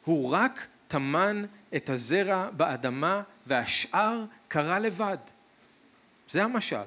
הוא 0.05 0.29
רק 0.29 0.67
טמן 0.87 1.43
את 1.75 1.89
הזרע 1.89 2.49
באדמה 2.49 3.21
והשאר 3.47 4.25
קרה 4.47 4.79
לבד. 4.79 5.17
זה 6.29 6.43
המשל. 6.43 6.77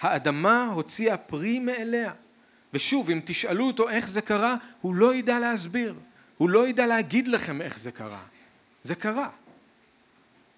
האדמה 0.00 0.64
הוציאה 0.64 1.16
פרי 1.16 1.58
מאליה. 1.58 2.12
ושוב, 2.74 3.10
אם 3.10 3.20
תשאלו 3.24 3.66
אותו 3.66 3.88
איך 3.88 4.08
זה 4.08 4.20
קרה, 4.20 4.56
הוא 4.80 4.94
לא 4.94 5.14
ידע 5.14 5.38
להסביר. 5.38 5.94
הוא 6.38 6.50
לא 6.50 6.68
ידע 6.68 6.86
להגיד 6.86 7.28
לכם 7.28 7.62
איך 7.62 7.78
זה 7.78 7.92
קרה. 7.92 8.22
זה 8.82 8.94
קרה. 8.94 9.30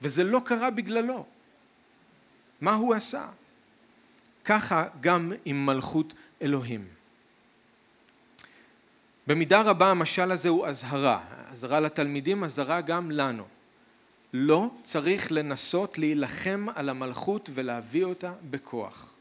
וזה 0.02 0.24
לא 0.24 0.40
קרה 0.44 0.70
בגללו. 0.70 1.26
מה 2.60 2.74
הוא 2.74 2.94
עשה? 2.94 3.26
ככה 4.44 4.84
גם 5.00 5.32
עם 5.44 5.66
מלכות 5.66 6.14
אלוהים. 6.42 6.88
במידה 9.26 9.62
רבה 9.62 9.90
המשל 9.90 10.32
הזה 10.32 10.48
הוא 10.48 10.66
אזהרה, 10.66 11.24
אזהרה 11.52 11.80
לתלמידים, 11.80 12.44
אזהרה 12.44 12.80
גם 12.80 13.10
לנו. 13.10 13.44
לא 14.32 14.70
צריך 14.82 15.32
לנסות 15.32 15.98
להילחם 15.98 16.66
על 16.74 16.88
המלכות 16.88 17.50
ולהביא 17.54 18.04
אותה 18.04 18.32
בכוח. 18.50 19.12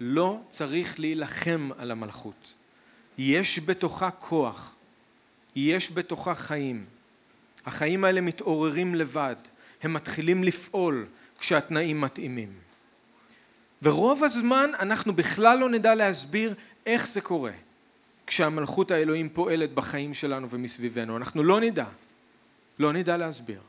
לא 0.00 0.40
צריך 0.48 1.00
להילחם 1.00 1.70
על 1.78 1.90
המלכות. 1.90 2.52
יש 3.18 3.58
בתוכה 3.58 4.10
כוח, 4.10 4.74
יש 5.56 5.92
בתוכה 5.92 6.34
חיים. 6.34 6.84
החיים 7.66 8.04
האלה 8.04 8.20
מתעוררים 8.20 8.94
לבד, 8.94 9.36
הם 9.82 9.94
מתחילים 9.94 10.44
לפעול 10.44 11.06
כשהתנאים 11.38 12.00
מתאימים. 12.00 12.52
ורוב 13.82 14.24
הזמן 14.24 14.70
אנחנו 14.78 15.12
בכלל 15.12 15.58
לא 15.58 15.70
נדע 15.70 15.94
להסביר 15.94 16.54
איך 16.86 17.08
זה 17.08 17.20
קורה 17.20 17.52
כשהמלכות 18.30 18.90
האלוהים 18.90 19.28
פועלת 19.28 19.74
בחיים 19.74 20.14
שלנו 20.14 20.50
ומסביבנו, 20.50 21.16
אנחנו 21.16 21.42
לא 21.42 21.60
נדע. 21.60 21.84
לא 22.78 22.92
נדע 22.92 23.16
להסביר. 23.16 23.60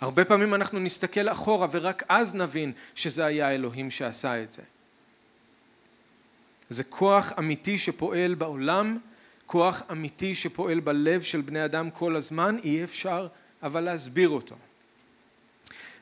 הרבה 0.00 0.24
פעמים 0.24 0.54
אנחנו 0.54 0.78
נסתכל 0.78 1.28
אחורה 1.28 1.66
ורק 1.70 2.02
אז 2.08 2.34
נבין 2.34 2.72
שזה 2.94 3.24
היה 3.24 3.50
אלוהים 3.50 3.90
שעשה 3.90 4.42
את 4.42 4.52
זה. 4.52 4.62
זה 6.70 6.84
כוח 6.84 7.32
אמיתי 7.38 7.78
שפועל 7.78 8.34
בעולם, 8.34 8.98
כוח 9.46 9.82
אמיתי 9.92 10.34
שפועל 10.34 10.80
בלב 10.80 11.22
של 11.22 11.40
בני 11.40 11.64
אדם 11.64 11.90
כל 11.90 12.16
הזמן, 12.16 12.56
אי 12.64 12.84
אפשר 12.84 13.28
אבל 13.62 13.80
להסביר 13.80 14.28
אותו. 14.28 14.56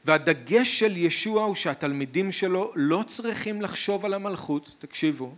והדגש 0.05 0.79
של 0.79 0.97
ישוע 0.97 1.45
הוא 1.45 1.55
שהתלמידים 1.55 2.33
שלו 2.33 2.73
לא 2.75 3.05
צריכים 3.07 3.63
לחשוב 3.63 4.05
על 4.05 4.15
המלכות, 4.15 4.75
תקשיבו, 4.79 5.35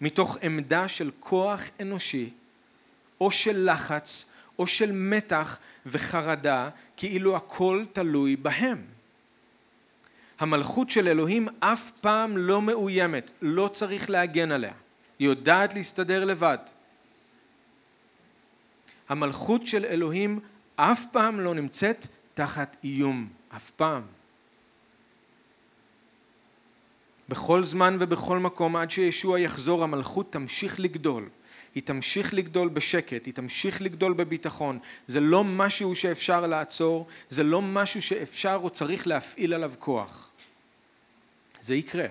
מתוך 0.00 0.36
עמדה 0.42 0.88
של 0.88 1.10
כוח 1.20 1.62
אנושי 1.80 2.30
או 3.20 3.30
של 3.30 3.70
לחץ 3.72 4.30
או 4.58 4.66
של 4.66 4.92
מתח 4.92 5.58
וחרדה 5.86 6.68
כאילו 6.96 7.36
הכל 7.36 7.84
תלוי 7.92 8.36
בהם. 8.36 8.82
המלכות 10.38 10.90
של 10.90 11.08
אלוהים 11.08 11.48
אף 11.60 11.90
פעם 12.00 12.36
לא 12.36 12.62
מאוימת, 12.62 13.32
לא 13.42 13.70
צריך 13.72 14.10
להגן 14.10 14.52
עליה, 14.52 14.72
היא 15.18 15.28
יודעת 15.28 15.74
להסתדר 15.74 16.24
לבד. 16.24 16.58
המלכות 19.08 19.66
של 19.66 19.84
אלוהים 19.84 20.40
אף 20.76 21.04
פעם 21.12 21.40
לא 21.40 21.54
נמצאת 21.54 22.06
תחת 22.34 22.76
איום, 22.84 23.28
אף 23.56 23.70
פעם. 23.70 24.02
בכל 27.30 27.64
זמן 27.64 27.96
ובכל 28.00 28.38
מקום 28.38 28.76
עד 28.76 28.90
שישוע 28.90 29.40
יחזור 29.40 29.84
המלכות 29.84 30.32
תמשיך 30.32 30.80
לגדול 30.80 31.28
היא 31.74 31.82
תמשיך 31.82 32.34
לגדול 32.34 32.68
בשקט, 32.68 33.26
היא 33.26 33.34
תמשיך 33.34 33.82
לגדול 33.82 34.12
בביטחון. 34.12 34.78
זה 35.06 35.20
לא 35.20 35.44
משהו 35.44 35.96
שאפשר 35.96 36.46
לעצור, 36.46 37.06
זה 37.28 37.42
לא 37.42 37.62
משהו 37.62 38.02
שאפשר 38.02 38.60
או 38.62 38.70
צריך 38.70 39.06
להפעיל 39.06 39.54
עליו 39.54 39.72
כוח. 39.78 40.30
זה 41.60 41.74
יקרה. 41.74 42.06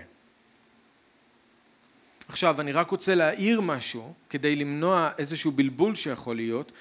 עכשיו, 2.27 2.61
אני 2.61 2.71
רק 2.71 2.89
רוצה 2.89 3.15
להעיר 3.15 3.61
משהו 3.61 4.13
כדי 4.29 4.55
למנוע 4.55 5.09
איזשהו 5.17 5.51
בלבול 5.51 5.95
שיכול 5.95 6.35
להיות. 6.35 6.71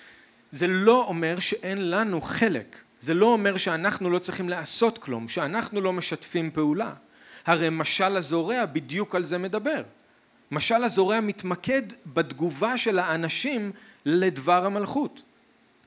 זה 0.50 0.66
לא 0.66 1.04
אומר 1.04 1.40
שאין 1.40 1.90
לנו 1.90 2.20
חלק. 2.20 2.76
זה 3.00 3.14
לא 3.14 3.26
אומר 3.26 3.56
שאנחנו 3.56 4.10
לא 4.10 4.18
צריכים 4.18 4.48
לעשות 4.48 4.98
כלום, 4.98 5.28
שאנחנו 5.28 5.80
לא 5.80 5.92
משתפים 5.92 6.50
פעולה. 6.50 6.94
הרי 7.48 7.68
משל 7.70 8.16
הזורע 8.16 8.64
בדיוק 8.66 9.14
על 9.14 9.24
זה 9.24 9.38
מדבר. 9.38 9.82
משל 10.50 10.84
הזורע 10.84 11.20
מתמקד 11.20 11.82
בתגובה 12.06 12.78
של 12.78 12.98
האנשים 12.98 13.72
לדבר 14.04 14.66
המלכות. 14.66 15.22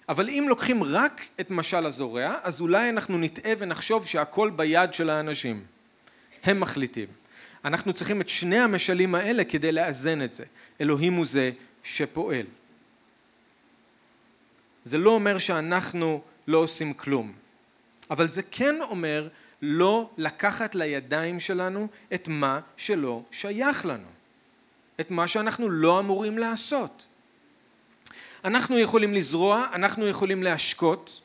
אבל 0.10 0.30
אם 0.30 0.46
לוקחים 0.50 0.84
רק 0.84 1.26
את 1.40 1.52
משל 1.52 1.86
הזורע, 1.86 2.36
אז 2.44 2.62
אולי 2.62 2.90
אנחנו 2.90 3.18
נטעה 3.18 3.54
ונחשוב 3.58 4.06
שהכל 4.06 4.50
ביד 4.56 4.94
של 4.94 5.10
האנשים. 5.10 5.64
הם 6.44 6.60
מחליטים. 6.60 7.08
אנחנו 7.66 7.94
צריכים 7.94 8.22
את 8.22 8.30
שני 8.30 8.60
המשלים 8.60 9.16
האלה 9.16 9.44
כדי 9.44 9.72
לאזן 9.72 10.22
את 10.22 10.34
זה. 10.34 10.44
אלוהים 10.82 11.14
הוא 11.14 11.26
זה 11.26 11.52
שפועל. 11.84 12.46
זה 14.84 14.98
לא 14.98 15.10
אומר 15.10 15.38
שאנחנו 15.38 16.22
לא 16.48 16.58
עושים 16.58 16.94
כלום, 16.94 17.34
אבל 18.12 18.28
זה 18.28 18.42
כן 18.52 18.76
אומר 18.82 19.28
לא 19.62 20.10
לקחת 20.18 20.76
לידיים 20.76 21.40
שלנו 21.40 21.88
את 22.14 22.28
מה 22.28 22.60
שלא 22.78 23.22
שייך 23.32 23.86
לנו. 23.86 24.08
את 25.00 25.12
מה 25.12 25.28
שאנחנו 25.28 25.70
לא 25.70 26.00
אמורים 26.00 26.38
לעשות. 26.38 27.06
אנחנו 28.46 28.80
יכולים 28.80 29.14
לזרוע, 29.14 29.68
אנחנו 29.74 30.08
יכולים 30.08 30.44
להשקות, 30.44 31.22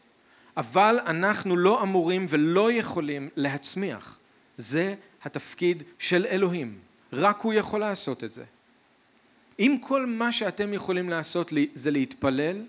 אבל 0.56 0.98
אנחנו 1.06 1.56
לא 1.56 1.82
אמורים 1.82 2.26
ולא 2.28 2.72
יכולים 2.72 3.28
להצמיח. 3.36 4.18
זה 4.58 4.94
התפקיד 5.22 5.82
של 5.98 6.26
אלוהים, 6.26 6.78
רק 7.12 7.40
הוא 7.40 7.52
יכול 7.52 7.80
לעשות 7.80 8.24
את 8.24 8.32
זה. 8.32 8.44
אם 9.58 9.76
כל 9.80 10.06
מה 10.06 10.32
שאתם 10.32 10.74
יכולים 10.74 11.08
לעשות 11.08 11.52
זה 11.74 11.90
להתפלל, 11.90 12.62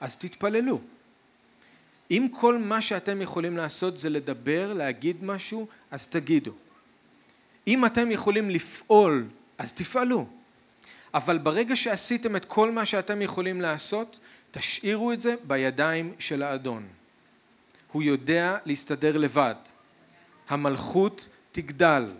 אז 0.00 0.16
תתפללו. 0.16 0.80
אם 2.12 2.26
כל 2.32 2.58
מה 2.58 2.80
שאתם 2.80 3.22
יכולים 3.22 3.56
לעשות 3.56 3.98
זה 3.98 4.10
לדבר, 4.10 4.74
להגיד 4.74 5.24
משהו, 5.24 5.66
אז 5.90 6.06
תגידו. 6.06 6.52
אם 7.66 7.86
אתם 7.86 8.10
יכולים 8.10 8.50
לפעול 8.50 9.26
אז 9.58 9.72
תפעלו. 9.72 10.26
אבל 11.14 11.38
ברגע 11.38 11.76
שעשיתם 11.76 12.36
את 12.36 12.44
כל 12.44 12.70
מה 12.70 12.86
שאתם 12.86 13.22
יכולים 13.22 13.60
לעשות, 13.60 14.18
תשאירו 14.50 15.12
את 15.12 15.20
זה 15.20 15.34
בידיים 15.46 16.14
של 16.18 16.42
האדון. 16.42 16.86
הוא 17.92 18.02
יודע 18.02 18.58
להסתדר 18.64 19.16
לבד. 19.16 19.54
המלכות 20.48 21.28
תגדל. 21.52 22.10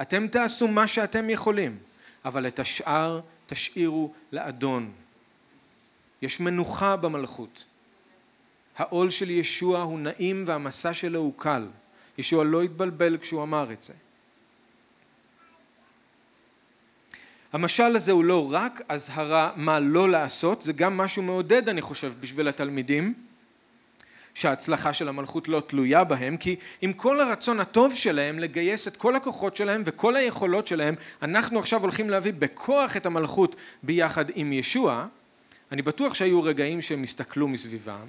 אתם 0.00 0.28
תעשו 0.28 0.68
מה 0.68 0.86
שאתם 0.86 1.30
יכולים, 1.30 1.78
אבל 2.24 2.46
את 2.46 2.58
השאר 2.58 3.20
תשאירו 3.46 4.12
לאדון. 4.32 4.92
יש 6.22 6.40
מנוחה 6.40 6.96
במלכות. 6.96 7.64
העול 8.78 9.10
של 9.10 9.30
ישוע 9.30 9.82
הוא 9.82 9.98
נעים 9.98 10.44
והמסע 10.46 10.94
שלו 10.94 11.20
הוא 11.20 11.32
קל. 11.36 11.66
ישוע 12.18 12.44
לא 12.44 12.62
התבלבל 12.62 13.18
כשהוא 13.18 13.42
אמר 13.42 13.72
את 13.72 13.82
זה. 13.82 13.92
המשל 17.52 17.96
הזה 17.96 18.12
הוא 18.12 18.24
לא 18.24 18.52
רק 18.52 18.82
אזהרה 18.88 19.52
מה 19.56 19.80
לא 19.80 20.08
לעשות, 20.08 20.60
זה 20.60 20.72
גם 20.72 20.96
משהו 20.96 21.22
מעודד 21.22 21.68
אני 21.68 21.82
חושב 21.82 22.12
בשביל 22.20 22.48
התלמידים, 22.48 23.14
שההצלחה 24.34 24.92
של 24.92 25.08
המלכות 25.08 25.48
לא 25.48 25.62
תלויה 25.66 26.04
בהם, 26.04 26.36
כי 26.36 26.56
עם 26.80 26.92
כל 26.92 27.20
הרצון 27.20 27.60
הטוב 27.60 27.94
שלהם 27.94 28.38
לגייס 28.38 28.88
את 28.88 28.96
כל 28.96 29.16
הכוחות 29.16 29.56
שלהם 29.56 29.82
וכל 29.86 30.16
היכולות 30.16 30.66
שלהם, 30.66 30.94
אנחנו 31.22 31.58
עכשיו 31.58 31.82
הולכים 31.82 32.10
להביא 32.10 32.32
בכוח 32.38 32.96
את 32.96 33.06
המלכות 33.06 33.56
ביחד 33.82 34.24
עם 34.34 34.52
ישוע, 34.52 35.06
אני 35.72 35.82
בטוח 35.82 36.14
שהיו 36.14 36.42
רגעים 36.42 36.82
שהם 36.82 37.02
הסתכלו 37.02 37.48
מסביבם 37.48 38.06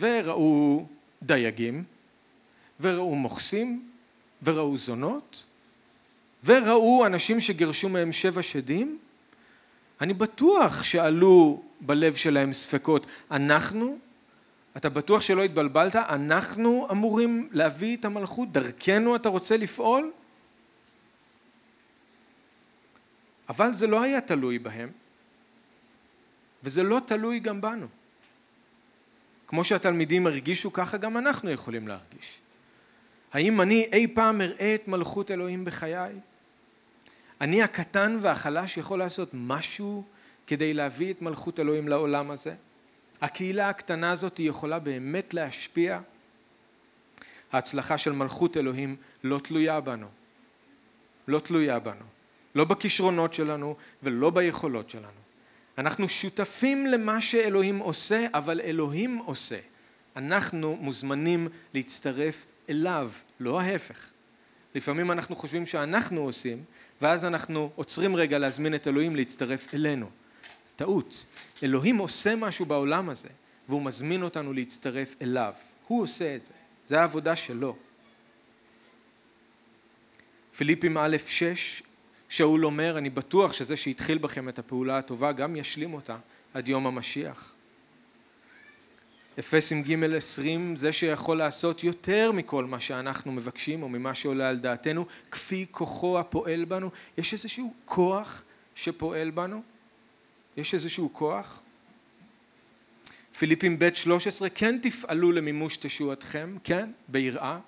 וראו 0.00 0.86
דייגים 1.22 1.84
וראו 2.80 3.14
מוכסים 3.14 3.90
וראו 4.42 4.76
זונות 4.76 5.44
וראו 6.44 7.06
אנשים 7.06 7.40
שגירשו 7.40 7.88
מהם 7.88 8.12
שבע 8.12 8.42
שדים. 8.42 8.98
אני 10.00 10.14
בטוח 10.14 10.82
שעלו 10.82 11.62
בלב 11.80 12.14
שלהם 12.14 12.52
ספקות. 12.52 13.06
אנחנו 13.30 13.98
אתה 14.76 14.88
בטוח 14.88 15.22
שלא 15.22 15.44
התבלבלת? 15.44 15.96
אנחנו 15.96 16.88
אמורים 16.90 17.48
להביא 17.52 17.96
את 17.96 18.04
המלכות? 18.04 18.52
דרכנו 18.52 19.16
אתה 19.16 19.28
רוצה 19.28 19.56
לפעול? 19.56 20.12
אבל 23.48 23.74
זה 23.74 23.86
לא 23.86 24.02
היה 24.02 24.20
תלוי 24.20 24.58
בהם 24.58 24.90
וזה 26.62 26.82
לא 26.82 27.00
תלוי 27.06 27.40
גם 27.40 27.60
בנו 27.60 27.86
כמו 29.48 29.64
שהתלמידים 29.64 30.26
הרגישו 30.26 30.72
ככה 30.72 30.96
גם 30.96 31.16
אנחנו 31.16 31.50
יכולים 31.50 31.88
להרגיש 31.88 32.38
האם 33.32 33.60
אני 33.60 33.88
אי 33.92 34.06
פעם 34.14 34.40
אראה 34.40 34.74
את 34.74 34.88
מלכות 34.88 35.30
אלוהים 35.30 35.64
בחיי? 35.64 36.14
אני 37.40 37.62
הקטן 37.62 38.18
והחלש 38.22 38.76
יכול 38.76 38.98
לעשות 38.98 39.30
משהו 39.32 40.04
כדי 40.46 40.74
להביא 40.74 41.12
את 41.12 41.22
מלכות 41.22 41.60
אלוהים 41.60 41.88
לעולם 41.88 42.30
הזה? 42.30 42.54
הקהילה 43.20 43.68
הקטנה 43.68 44.10
הזאת 44.10 44.40
יכולה 44.40 44.78
באמת 44.78 45.34
להשפיע? 45.34 46.00
ההצלחה 47.52 47.98
של 47.98 48.12
מלכות 48.12 48.56
אלוהים 48.56 48.96
לא 49.24 49.38
תלויה 49.38 49.80
בנו. 49.80 50.06
לא 51.28 51.38
תלויה 51.38 51.78
בנו. 51.78 52.04
לא 52.54 52.64
בכישרונות 52.64 53.34
שלנו 53.34 53.76
ולא 54.02 54.30
ביכולות 54.30 54.90
שלנו. 54.90 55.27
אנחנו 55.78 56.08
שותפים 56.08 56.86
למה 56.86 57.20
שאלוהים 57.20 57.78
עושה, 57.78 58.26
אבל 58.34 58.60
אלוהים 58.60 59.16
עושה. 59.18 59.58
אנחנו 60.16 60.76
מוזמנים 60.80 61.48
להצטרף 61.74 62.46
אליו, 62.68 63.10
לא 63.40 63.60
ההפך. 63.60 64.10
לפעמים 64.74 65.10
אנחנו 65.10 65.36
חושבים 65.36 65.66
שאנחנו 65.66 66.20
עושים, 66.20 66.64
ואז 67.02 67.24
אנחנו 67.24 67.70
עוצרים 67.76 68.16
רגע 68.16 68.38
להזמין 68.38 68.74
את 68.74 68.88
אלוהים 68.88 69.16
להצטרף 69.16 69.74
אלינו. 69.74 70.10
טעות. 70.76 71.26
אלוהים 71.62 71.98
עושה 71.98 72.36
משהו 72.36 72.66
בעולם 72.66 73.08
הזה, 73.08 73.28
והוא 73.68 73.82
מזמין 73.82 74.22
אותנו 74.22 74.52
להצטרף 74.52 75.14
אליו. 75.22 75.52
הוא 75.86 76.02
עושה 76.02 76.36
את 76.36 76.44
זה. 76.44 76.52
זה 76.86 77.00
העבודה 77.00 77.36
שלו. 77.36 77.76
פיליפים 80.56 80.98
א' 80.98 81.16
שש, 81.26 81.82
שאול 82.28 82.66
אומר, 82.66 82.98
אני 82.98 83.10
בטוח 83.10 83.52
שזה 83.52 83.76
שהתחיל 83.76 84.18
בכם 84.18 84.48
את 84.48 84.58
הפעולה 84.58 84.98
הטובה, 84.98 85.32
גם 85.32 85.56
ישלים 85.56 85.94
אותה 85.94 86.16
עד 86.54 86.68
יום 86.68 86.86
המשיח. 86.86 87.52
אפסים 89.38 89.82
ג' 89.82 90.04
עשרים, 90.04 90.76
זה 90.76 90.92
שיכול 90.92 91.38
לעשות 91.38 91.84
יותר 91.84 92.32
מכל 92.32 92.64
מה 92.64 92.80
שאנחנו 92.80 93.32
מבקשים 93.32 93.82
או 93.82 93.88
ממה 93.88 94.14
שעולה 94.14 94.48
על 94.48 94.56
דעתנו, 94.56 95.06
כפי 95.30 95.66
כוחו 95.70 96.18
הפועל 96.18 96.64
בנו. 96.64 96.90
יש 97.18 97.32
איזשהו 97.32 97.74
כוח 97.84 98.42
שפועל 98.74 99.30
בנו? 99.30 99.62
יש 100.56 100.74
איזשהו 100.74 101.10
כוח? 101.12 101.60
פיליפים 103.38 103.78
ב' 103.78 103.94
13, 103.94 104.48
כן 104.50 104.78
תפעלו 104.82 105.32
למימוש 105.32 105.76
תשועתכם, 105.76 106.56
כן, 106.64 106.90
ביראה, 107.08 107.58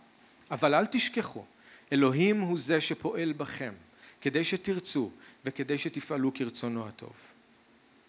אבל 0.50 0.74
אל 0.74 0.86
תשכחו, 0.86 1.44
אלוהים 1.92 2.40
הוא 2.40 2.58
זה 2.58 2.80
שפועל 2.80 3.32
בכם, 3.32 3.72
כדי 4.20 4.44
שתרצו 4.44 5.11
וכדי 5.44 5.78
שתפעלו 5.78 6.35
כרצונו 6.35 6.88
הטוב. 6.88 7.12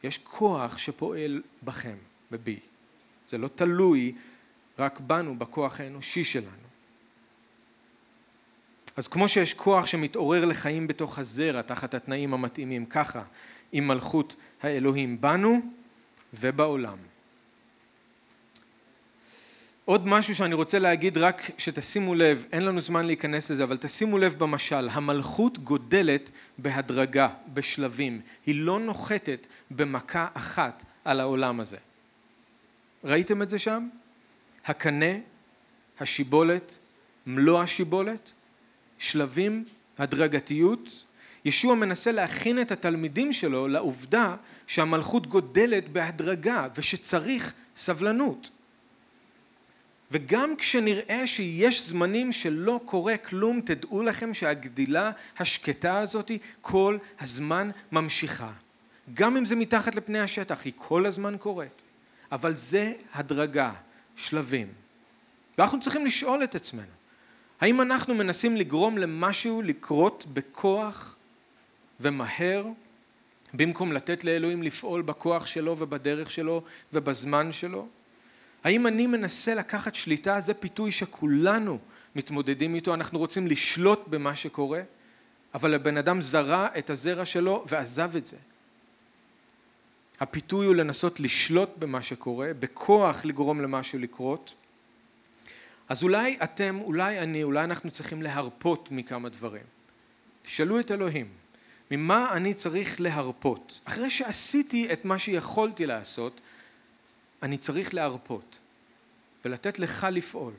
יש 0.04 0.18
כוח 0.18 0.78
שפועל 0.78 1.42
בכם, 1.64 1.96
ובי. 2.32 2.60
זה 3.28 3.38
לא 3.38 3.48
תלוי 3.48 4.16
רק 4.80 5.00
בנו, 5.00 5.40
בכוח 5.40 5.80
האנושי 5.80 6.24
שלנו. 6.24 6.72
אז 8.98 9.08
כמו 9.08 9.30
שיש 9.30 9.54
כוח 9.54 9.86
שמתעורר 9.86 10.46
לחיים 10.46 10.88
בתוך 10.88 11.20
הזרע 11.20 11.62
תחת 11.62 11.94
התנאים 11.94 12.34
המתאימים, 12.34 12.86
ככה 12.86 13.24
עם 13.72 13.88
מלכות 13.88 14.36
האלוהים 14.62 15.22
בנו 15.22 15.62
ובעולם. 16.34 16.98
עוד 19.86 20.08
משהו 20.08 20.36
שאני 20.36 20.54
רוצה 20.54 20.80
להגיד 20.80 21.18
רק 21.18 21.52
שתשימו 21.58 22.16
לב, 22.16 22.46
אין 22.52 22.66
לנו 22.66 22.82
זמן 22.82 23.06
להיכנס 23.06 23.52
לזה, 23.52 23.64
אבל 23.64 23.78
תשימו 23.78 24.18
לב 24.18 24.34
במשל, 24.38 24.90
המלכות 24.92 25.58
גודלת 25.58 26.32
בהדרגה, 26.58 27.30
בשלבים, 27.54 28.22
היא 28.46 28.56
לא 28.56 28.80
נוחתת 28.80 29.48
במכה 29.72 30.28
אחת 30.34 30.84
על 31.06 31.20
העולם 31.20 31.60
הזה. 31.60 31.78
ראיתם 33.04 33.42
את 33.42 33.50
זה 33.50 33.60
שם? 33.60 33.88
הקנה, 34.66 35.16
השיבולת, 36.00 36.78
מלוא 37.26 37.62
השיבולת, 37.62 38.32
שלבים, 38.98 39.66
הדרגתיות. 39.98 41.04
ישוע 41.46 41.76
מנסה 41.76 42.12
להכין 42.12 42.62
את 42.62 42.72
התלמידים 42.72 43.34
שלו 43.34 43.68
לעובדה 43.68 44.36
שהמלכות 44.68 45.28
גודלת 45.28 45.90
בהדרגה 45.90 46.68
ושצריך 46.76 47.54
סבלנות. 47.76 48.50
וגם 50.12 50.56
כשנראה 50.56 51.28
שיש 51.28 51.82
זמנים 51.88 52.32
שלא 52.32 52.80
קורה 52.86 53.18
כלום, 53.18 53.62
תדעו 53.62 54.04
לכם 54.04 54.34
שהגדילה 54.34 55.12
השקטה 55.40 56.00
הזאת 56.00 56.32
כל 56.62 56.98
הזמן 57.20 57.70
ממשיכה. 57.92 58.52
גם 59.14 59.38
אם 59.38 59.46
זה 59.46 59.56
מתחת 59.56 59.96
לפני 59.96 60.20
השטח, 60.20 60.66
היא 60.66 60.74
כל 60.76 61.06
הזמן 61.06 61.36
קורית. 61.40 61.82
אבל 62.32 62.56
זה 62.56 62.94
הדרגה, 63.14 63.74
שלבים. 64.16 64.68
ואנחנו 65.58 65.80
צריכים 65.80 66.06
לשאול 66.06 66.44
את 66.44 66.56
עצמנו, 66.56 66.92
האם 67.62 67.82
אנחנו 67.82 68.16
מנסים 68.16 68.58
לגרום 68.58 68.98
למשהו 68.98 69.62
לקרות 69.62 70.26
בכוח 70.34 71.16
ומהר, 72.00 72.66
במקום 73.54 73.92
לתת 73.92 74.24
לאלוהים 74.24 74.64
לפעול 74.64 75.02
בכוח 75.02 75.46
שלו 75.46 75.76
ובדרך 75.80 76.32
שלו 76.32 76.64
ובזמן 76.94 77.52
שלו? 77.52 77.88
האם 78.64 78.88
אני 78.88 79.08
מנסה 79.08 79.56
לקחת 79.56 79.96
שליטה, 79.96 80.40
זה 80.40 80.54
פיתוי 80.54 80.92
שכולנו 80.92 81.80
מתמודדים 82.16 82.76
איתו, 82.76 82.94
אנחנו 82.94 83.20
רוצים 83.20 83.48
לשלוט 83.48 84.08
במה 84.08 84.36
שקורה, 84.36 84.82
אבל 85.54 85.74
הבן 85.74 85.98
אדם 85.98 86.22
זרע 86.22 86.68
את 86.78 86.90
הזרע 86.90 87.26
שלו 87.26 87.64
ועזב 87.68 88.16
את 88.16 88.26
זה. 88.26 88.38
הפיתוי 90.20 90.66
הוא 90.66 90.76
לנסות 90.76 91.20
לשלוט 91.20 91.70
במה 91.80 92.02
שקורה, 92.02 92.52
בכוח 92.60 93.26
לגרום 93.26 93.62
למשהו 93.62 94.00
לקרות. 94.00 94.54
אז 95.90 96.04
אולי 96.04 96.38
אתם, 96.44 96.80
אולי 96.82 97.20
אני, 97.20 97.44
אולי 97.44 97.64
אנחנו 97.64 97.92
צריכים 97.92 98.22
להרפות 98.22 98.92
מכמה 98.92 99.30
דברים. 99.30 99.64
תשאלו 100.42 100.80
את 100.80 100.92
אלוהים, 100.92 101.28
ממה 101.92 102.34
אני 102.34 102.54
צריך 102.54 103.02
להרפות? 103.02 103.80
אחרי 103.86 104.10
שעשיתי 104.10 104.94
את 104.94 105.06
מה 105.06 105.20
שיכולתי 105.20 105.86
לעשות, 105.86 106.42
אני 107.44 107.58
צריך 107.58 107.94
להרפות 107.94 108.58
ולתת 109.46 109.80
לך 109.80 110.08
לפעול 110.12 110.54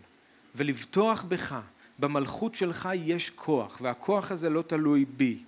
ולבטוח 0.55 1.23
בך, 1.23 1.61
במלכות 1.99 2.55
שלך 2.55 2.89
יש 2.95 3.31
כוח 3.31 3.79
והכוח 3.81 4.31
הזה 4.31 4.51
לא 4.51 4.63
תלוי 4.63 5.05
בי 5.17 5.39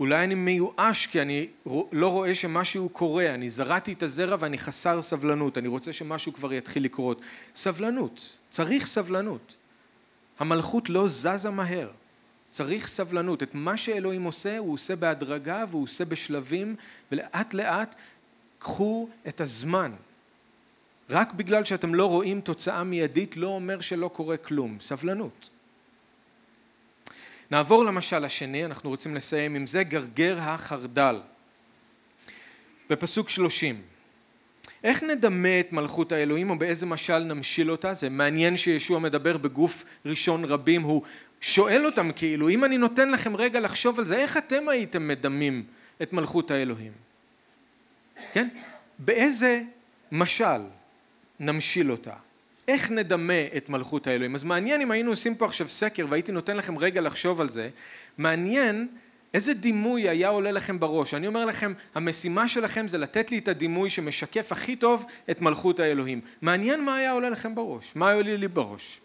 אולי 0.00 0.24
אני 0.24 0.34
מיואש 0.34 1.06
כי 1.06 1.22
אני 1.22 1.46
לא 1.92 2.08
רואה 2.08 2.34
שמשהו 2.34 2.88
קורה, 2.88 3.34
אני 3.34 3.50
זרעתי 3.50 3.92
את 3.92 4.02
הזרע 4.02 4.36
ואני 4.40 4.58
חסר 4.58 5.02
סבלנות, 5.02 5.58
אני 5.58 5.68
רוצה 5.68 5.92
שמשהו 5.92 6.32
כבר 6.32 6.52
יתחיל 6.52 6.84
לקרות. 6.84 7.20
סבלנות, 7.54 8.36
צריך 8.50 8.86
סבלנות. 8.86 9.56
המלכות 10.38 10.90
לא 10.90 11.08
זזה 11.08 11.50
מהר, 11.50 11.90
צריך 12.50 12.86
סבלנות. 12.86 13.42
את 13.42 13.54
מה 13.54 13.76
שאלוהים 13.76 14.24
עושה, 14.24 14.58
הוא 14.58 14.74
עושה 14.74 14.96
בהדרגה 14.96 15.64
והוא 15.70 15.82
עושה 15.82 16.04
בשלבים, 16.04 16.76
ולאט 17.12 17.54
לאט 17.54 17.94
קחו 18.58 19.08
את 19.28 19.40
הזמן. 19.40 19.92
רק 21.10 21.32
בגלל 21.32 21.64
שאתם 21.64 21.94
לא 21.94 22.06
רואים 22.06 22.40
תוצאה 22.40 22.84
מיידית 22.84 23.36
לא 23.36 23.46
אומר 23.46 23.80
שלא 23.80 24.08
קורה 24.08 24.36
כלום. 24.36 24.76
סבלנות. 24.80 25.50
נעבור 27.50 27.84
למשל 27.84 28.24
השני, 28.24 28.64
אנחנו 28.64 28.90
רוצים 28.90 29.14
לסיים 29.14 29.54
עם 29.54 29.66
זה, 29.66 29.82
גרגר 29.82 30.38
החרדל. 30.40 31.20
בפסוק 32.90 33.28
שלושים. 33.28 33.82
איך 34.84 35.02
נדמה 35.02 35.60
את 35.60 35.72
מלכות 35.72 36.12
האלוהים 36.12 36.50
או 36.50 36.58
באיזה 36.58 36.86
משל 36.86 37.18
נמשיל 37.18 37.70
אותה? 37.70 37.94
זה 37.94 38.08
מעניין 38.08 38.56
שישוע 38.56 38.98
מדבר 38.98 39.36
בגוף 39.36 39.84
ראשון 40.06 40.44
רבים, 40.44 40.82
הוא 40.82 41.02
שואל 41.40 41.86
אותם 41.86 42.12
כאילו, 42.12 42.48
אם 42.48 42.64
אני 42.64 42.78
נותן 42.78 43.10
לכם 43.10 43.36
רגע 43.36 43.60
לחשוב 43.60 43.98
על 43.98 44.04
זה, 44.04 44.16
איך 44.16 44.36
אתם 44.36 44.68
הייתם 44.68 45.08
מדמים 45.08 45.64
את 46.02 46.12
מלכות 46.12 46.50
האלוהים? 46.50 46.92
כן? 48.32 48.48
באיזה 48.98 49.62
משל 50.12 50.60
נמשיל 51.40 51.92
אותה? 51.92 52.12
איך 52.68 52.90
נדמה 52.90 53.46
את 53.56 53.68
מלכות 53.68 54.06
האלוהים? 54.06 54.34
אז 54.34 54.44
מעניין 54.44 54.80
אם 54.80 54.90
היינו 54.90 55.10
עושים 55.10 55.34
פה 55.34 55.44
עכשיו 55.44 55.68
סקר 55.68 56.06
והייתי 56.08 56.32
נותן 56.32 56.56
לכם 56.56 56.78
רגע 56.78 57.00
לחשוב 57.00 57.40
על 57.40 57.48
זה, 57.48 57.68
מעניין 58.18 58.88
איזה 59.34 59.54
דימוי 59.54 60.08
היה 60.08 60.28
עולה 60.28 60.50
לכם 60.50 60.80
בראש? 60.80 61.14
אני 61.14 61.26
אומר 61.26 61.44
לכם, 61.44 61.72
המשימה 61.94 62.48
שלכם 62.48 62.88
זה 62.88 62.98
לתת 62.98 63.30
לי 63.30 63.38
את 63.38 63.48
הדימוי 63.48 63.90
שמשקף 63.90 64.52
הכי 64.52 64.76
טוב 64.76 65.06
את 65.30 65.40
מלכות 65.40 65.80
האלוהים. 65.80 66.20
מעניין 66.42 66.84
מה 66.84 66.96
היה 66.96 67.12
עולה 67.12 67.30
לכם 67.30 67.54
בראש, 67.54 67.92
מה 67.94 68.12
עולה 68.12 68.36
לי 68.36 68.48
בראש. 68.48 69.00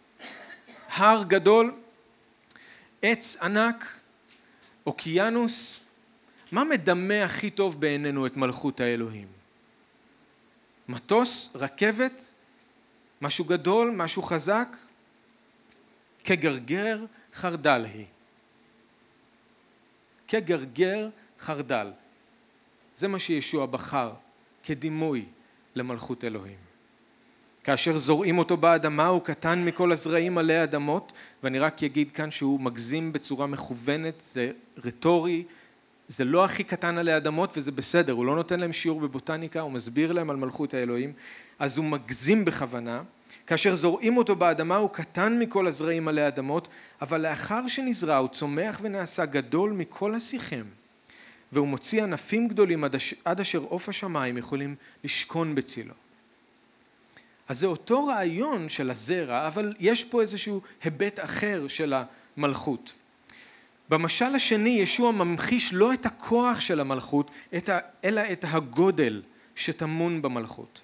הר 0.89 1.23
גדול, 1.27 1.73
עץ 3.01 3.37
ענק, 3.41 3.99
אוקיינוס, 4.85 5.83
מה 6.51 6.63
מדמה 6.63 7.23
הכי 7.23 7.49
טוב 7.49 7.81
בעינינו 7.81 8.25
את 8.25 8.37
מלכות 8.37 8.79
האלוהים? 8.79 9.42
מטוס, 10.87 11.51
רכבת, 11.55 12.31
משהו 13.21 13.45
גדול, 13.45 13.91
משהו 13.91 14.21
חזק? 14.21 14.67
כגרגר 16.23 17.05
חרדל 17.33 17.85
היא. 17.93 18.05
כגרגר 20.27 21.09
חרדל. 21.39 21.91
זה 22.97 23.07
מה 23.07 23.19
שישוע 23.19 23.65
בחר 23.65 24.13
כדימוי 24.63 25.25
למלכות 25.75 26.23
אלוהים. 26.23 26.57
כאשר 27.63 27.97
זורעים 27.97 28.37
אותו 28.37 28.57
באדמה 28.57 29.07
הוא 29.07 29.21
קטן 29.21 29.65
מכל 29.65 29.91
הזרעים 29.91 30.37
עלי 30.37 30.63
אדמות 30.63 31.13
ואני 31.43 31.59
רק 31.59 31.83
אגיד 31.83 32.11
כאן 32.11 32.31
שהוא 32.31 32.59
מגזים 32.59 33.13
בצורה 33.13 33.47
מכוונת 33.47 34.21
זה 34.21 34.51
רטורי 34.77 35.43
זה 36.07 36.25
לא 36.25 36.45
הכי 36.45 36.63
קטן 36.63 36.97
עלי 36.97 37.17
אדמות 37.17 37.57
וזה 37.57 37.71
בסדר 37.71 38.13
הוא 38.13 38.25
לא 38.25 38.35
נותן 38.35 38.59
להם 38.59 38.73
שיעור 38.73 38.99
בבוטניקה 38.99 39.61
הוא 39.61 39.71
מסביר 39.71 40.13
להם 40.13 40.29
על 40.29 40.35
מלכות 40.35 40.73
האלוהים 40.73 41.13
אז 41.59 41.77
הוא 41.77 41.85
מגזים 41.85 42.45
בכוונה 42.45 43.01
כאשר 43.47 43.75
זורעים 43.75 44.17
אותו 44.17 44.35
באדמה 44.35 44.75
הוא 44.75 44.89
קטן 44.89 45.39
מכל 45.39 45.67
הזרעים 45.67 46.07
עלי 46.07 46.27
אדמות, 46.27 46.67
אבל 47.01 47.21
לאחר 47.21 47.67
שנזרע 47.67 48.17
הוא 48.17 48.27
צומח 48.27 48.79
ונעשה 48.81 49.25
גדול 49.25 49.71
מכל 49.71 50.15
השיחים, 50.15 50.65
והוא 51.51 51.67
מוציא 51.67 52.03
ענפים 52.03 52.47
גדולים 52.47 52.83
עד, 52.83 52.95
אש, 52.95 53.13
עד 53.25 53.39
אשר 53.39 53.59
עוף 53.59 53.89
השמיים 53.89 54.37
יכולים 54.37 54.75
לשכון 55.03 55.55
בצילו. 55.55 55.93
אז 57.47 57.59
זה 57.59 57.67
אותו 57.67 58.05
רעיון 58.05 58.69
של 58.69 58.91
הזרע, 58.91 59.47
אבל 59.47 59.73
יש 59.79 60.03
פה 60.03 60.21
איזשהו 60.21 60.61
היבט 60.83 61.19
אחר 61.19 61.67
של 61.67 61.93
המלכות. 62.37 62.93
במשל 63.93 64.35
השני 64.35 64.69
ישוע 64.69 65.11
ממחיש 65.11 65.73
לא 65.73 65.93
את 65.93 66.05
הכוח 66.05 66.59
של 66.59 66.79
המלכות, 66.79 67.31
אלא 68.03 68.21
את 68.31 68.45
הגודל 68.47 69.21
שטמון 69.55 70.21
במלכות. 70.21 70.81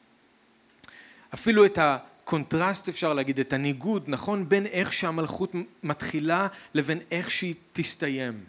אפילו 1.34 1.66
את 1.66 1.80
קונטרסט 2.24 2.90
אפשר 2.90 3.14
להגיד, 3.14 3.40
את 3.40 3.54
הניגוד, 3.54 4.04
נכון, 4.08 4.50
בין 4.50 4.66
איך 4.66 4.94
שהמלכות 4.94 5.52
מתחילה 5.84 6.48
לבין 6.74 7.00
איך 7.12 7.32
שהיא 7.32 7.56
תסתיים. 7.74 8.44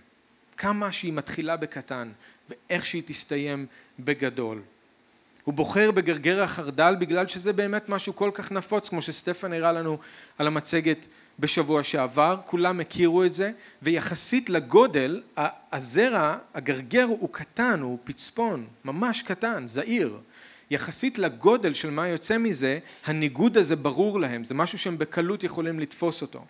כמה 0.57 0.93
שהיא 0.93 1.13
מתחילה 1.13 1.57
בקטן 1.57 2.13
ואיך 2.49 2.87
שהיא 2.87 3.03
תסתיים 3.07 3.67
בגדול. 3.99 4.63
הוא 5.45 5.55
בוחר 5.55 5.91
בגרגר 5.91 6.43
החרדל 6.43 6.97
בגלל 6.99 7.29
שזה 7.29 7.53
באמת 7.53 7.89
משהו 7.89 8.17
כל 8.17 8.31
כך 8.35 8.53
נפוץ 8.53 8.89
כמו 8.89 9.03
שסטפן 9.03 9.53
הראה 9.53 9.73
לנו 9.73 9.99
על 10.39 10.47
המצגת 10.47 11.07
בשבוע 11.41 11.82
שעבר, 11.82 12.36
כולם 12.47 12.80
הכירו 12.80 13.24
את 13.24 13.32
זה 13.32 13.51
ויחסית 13.82 14.51
לגודל 14.51 15.22
הזרע, 15.72 16.36
הגרגר 16.55 17.05
הוא 17.05 17.28
קטן, 17.32 17.80
הוא 17.80 17.99
פצפון, 18.05 18.66
ממש 18.84 19.22
קטן, 19.22 19.66
זעיר 19.66 20.18
יחסית 20.70 21.18
לגודל 21.18 21.74
של 21.74 21.91
מה 21.91 22.09
יוצא 22.09 22.38
מזה, 22.38 22.78
הניגוד 23.05 23.59
הזה 23.59 23.76
ברור 23.76 24.20
להם, 24.20 24.45
זה 24.45 24.55
משהו 24.55 24.78
שהם 24.78 24.99
בקלות 24.99 25.45
יכולים 25.45 25.80
לתפוס 25.80 26.22
אותו. 26.22 26.45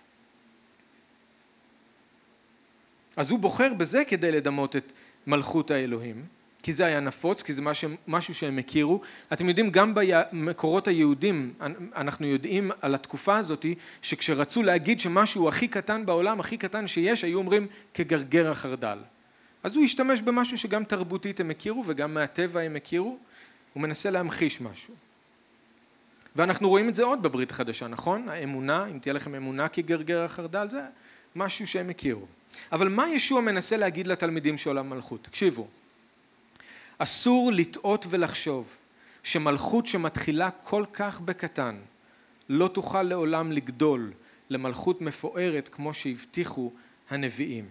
אז 3.16 3.30
הוא 3.30 3.38
בוחר 3.38 3.74
בזה 3.74 4.05
כדי 4.05 4.32
לדמות 4.32 4.76
את 4.76 4.93
מלכות 5.26 5.70
האלוהים, 5.70 6.24
כי 6.63 6.73
זה 6.73 6.87
היה 6.87 7.01
נפוץ, 7.01 7.43
כי 7.43 7.53
זה 7.53 7.63
משהו 8.09 8.35
שהם 8.35 8.59
הכירו. 8.59 9.01
אתם 9.33 9.49
יודעים, 9.49 9.71
גם 9.71 9.95
במקורות 9.95 10.89
היהודים, 10.89 11.53
אנחנו 11.97 12.27
יודעים 12.27 12.71
על 12.81 12.95
התקופה 12.95 13.37
הזאת, 13.37 13.67
שכשרצו 14.03 14.63
להגיד 14.63 15.01
שמשהו 15.01 15.49
הכי 15.49 15.69
קטן 15.69 16.07
בעולם, 16.07 16.41
הכי 16.41 16.57
קטן 16.57 16.87
שיש, 16.87 17.25
היו 17.25 17.39
אומרים 17.39 17.67
כגרגר 17.95 18.51
החרדל. 18.51 18.99
אז 19.63 19.77
הוא 19.77 19.85
השתמש 19.85 20.21
במשהו 20.21 20.59
שגם 20.59 20.85
תרבותית 20.85 21.41
הם 21.41 21.51
הכירו 21.51 21.85
וגם 21.87 22.15
מהטבע 22.15 22.61
הם 22.61 22.77
הכירו, 22.77 23.19
הוא 23.73 23.83
מנסה 23.83 24.11
להמחיש 24.11 24.61
משהו. 24.61 24.95
ואנחנו 26.37 26.69
רואים 26.69 26.89
את 26.89 26.95
זה 26.95 27.05
עוד 27.05 27.23
בברית 27.23 27.51
החדשה, 27.51 27.89
נכון? 27.89 28.29
האמונה, 28.29 28.87
אם 28.87 28.99
תהיה 28.99 29.13
לכם 29.13 29.35
אמונה 29.35 29.69
כגרגר 29.69 30.25
החרדל, 30.25 30.69
זה 30.71 30.81
משהו 31.37 31.67
שהם 31.67 31.91
הכירו. 31.91 32.27
אבל 32.73 32.89
מה 32.89 33.09
ישוע 33.09 33.41
מנסה 33.41 33.77
להגיד 33.77 34.07
לתלמידים 34.07 34.59
של 34.59 34.71
עולם 34.71 34.91
מלכות? 34.91 35.25
תקשיבו, 35.25 35.69
אסור 37.03 37.53
לטעות 37.53 38.07
ולחשוב 38.11 38.76
שמלכות 39.22 39.86
שמתחילה 39.86 40.51
כל 40.51 40.84
כך 40.92 41.20
בקטן 41.20 41.76
לא 42.48 42.68
תוכל 42.68 43.03
לעולם 43.03 43.53
לגדול 43.53 44.12
למלכות 44.51 45.01
מפוארת 45.01 45.68
כמו 45.72 45.94
שהבטיחו 45.94 46.72
הנביאים. 47.11 47.64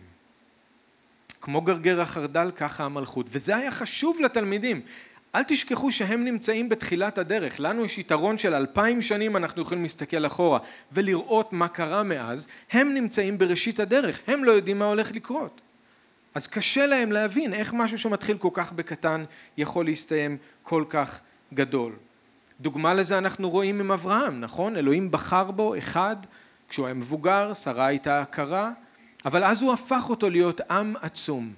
כמו 1.41 1.61
גרגר 1.61 2.01
החרדל 2.01 2.51
ככה 2.55 2.83
המלכות. 2.83 3.25
וזה 3.29 3.55
היה 3.55 3.71
חשוב 3.71 4.17
לתלמידים. 4.21 4.81
אל 5.35 5.43
תשכחו 5.43 5.91
שהם 5.91 6.25
נמצאים 6.25 6.69
בתחילת 6.69 7.17
הדרך, 7.17 7.59
לנו 7.59 7.85
יש 7.85 7.97
יתרון 7.97 8.37
של 8.37 8.53
אלפיים 8.53 9.01
שנים 9.01 9.37
אנחנו 9.37 9.61
יכולים 9.61 9.83
להסתכל 9.83 10.25
אחורה 10.25 10.59
ולראות 10.91 11.53
מה 11.53 11.67
קרה 11.67 12.03
מאז, 12.03 12.47
הם 12.71 12.93
נמצאים 12.93 13.37
בראשית 13.37 13.79
הדרך, 13.79 14.19
הם 14.27 14.43
לא 14.43 14.51
יודעים 14.51 14.79
מה 14.79 14.85
הולך 14.85 15.11
לקרות. 15.11 15.61
אז 16.35 16.47
קשה 16.47 16.85
להם 16.85 17.11
להבין 17.11 17.53
איך 17.53 17.73
משהו 17.73 17.97
שמתחיל 17.97 18.37
כל 18.37 18.49
כך 18.53 18.73
בקטן 18.73 19.25
יכול 19.57 19.85
להסתיים 19.85 20.37
כל 20.63 20.83
כך 20.89 21.19
גדול. 21.53 21.93
דוגמה 22.61 22.93
לזה 22.93 23.17
אנחנו 23.17 23.49
רואים 23.49 23.79
עם 23.79 23.91
אברהם, 23.91 24.41
נכון? 24.41 24.77
אלוהים 24.77 25.11
בחר 25.11 25.51
בו 25.51 25.77
אחד 25.77 26.15
כשהוא 26.69 26.85
היה 26.85 26.93
מבוגר, 26.93 27.53
שרה 27.53 27.85
הייתה 27.85 28.21
עקרה, 28.21 28.71
אבל 29.25 29.43
אז 29.43 29.61
הוא 29.61 29.73
הפך 29.73 30.05
אותו 30.09 30.29
להיות 30.29 30.61
עם 30.71 30.95
עצום. 31.01 31.53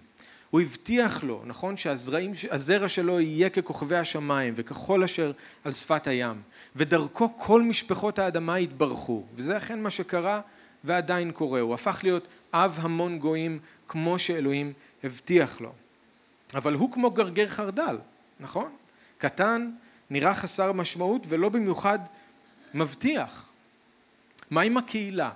הוא 0.49 0.61
הבטיח 0.61 1.24
לו, 1.24 1.41
נכון, 1.45 1.78
שהזרע 1.78 2.89
שלו 2.89 3.19
יהיה 3.19 3.49
ככוכבי 3.49 3.97
השמיים 3.97 4.53
וככל 4.57 5.03
אשר 5.03 5.32
על 5.63 5.74
שפת 5.74 6.07
הים 6.07 6.41
ודרכו 6.76 7.38
כל 7.38 7.61
משפחות 7.61 8.19
האדמה 8.19 8.59
יתברכו 8.59 9.24
וזה 9.36 9.57
אכן 9.57 9.82
מה 9.82 9.89
שקרה 9.89 10.41
ועדיין 10.84 11.32
קורה, 11.32 11.59
הוא 11.59 11.74
הפך 11.74 11.99
להיות 12.03 12.28
אב 12.54 12.80
המון 12.82 13.20
גויים 13.20 13.60
כמו 13.88 14.20
שאלוהים 14.20 14.74
הבטיח 15.04 15.62
לו 15.62 15.74
אבל 16.56 16.74
הוא 16.74 16.91
כמו 16.91 17.12
גרגר 17.12 17.47
חרדל, 17.47 17.97
נכון? 18.39 18.76
קטן, 19.18 19.72
נראה 20.10 20.34
חסר 20.34 20.72
משמעות 20.72 21.26
ולא 21.30 21.49
במיוחד 21.49 21.99
מבטיח. 22.74 23.49
מה 24.49 24.62
עם 24.62 24.78
הקהילה? 24.78 25.32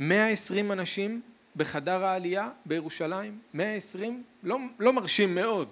120 0.00 0.72
אנשים 0.72 1.20
בחדר 1.56 2.04
העלייה 2.04 2.48
בירושלים, 2.66 3.38
120, 3.54 4.22
לא, 4.42 4.58
לא 4.78 4.92
מרשים 4.92 5.34
מאוד, 5.34 5.68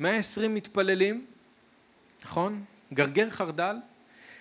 120 0.00 0.54
מתפללים, 0.54 1.26
נכון? 2.24 2.64
גרגר 2.92 3.30
חרדל, 3.30 3.76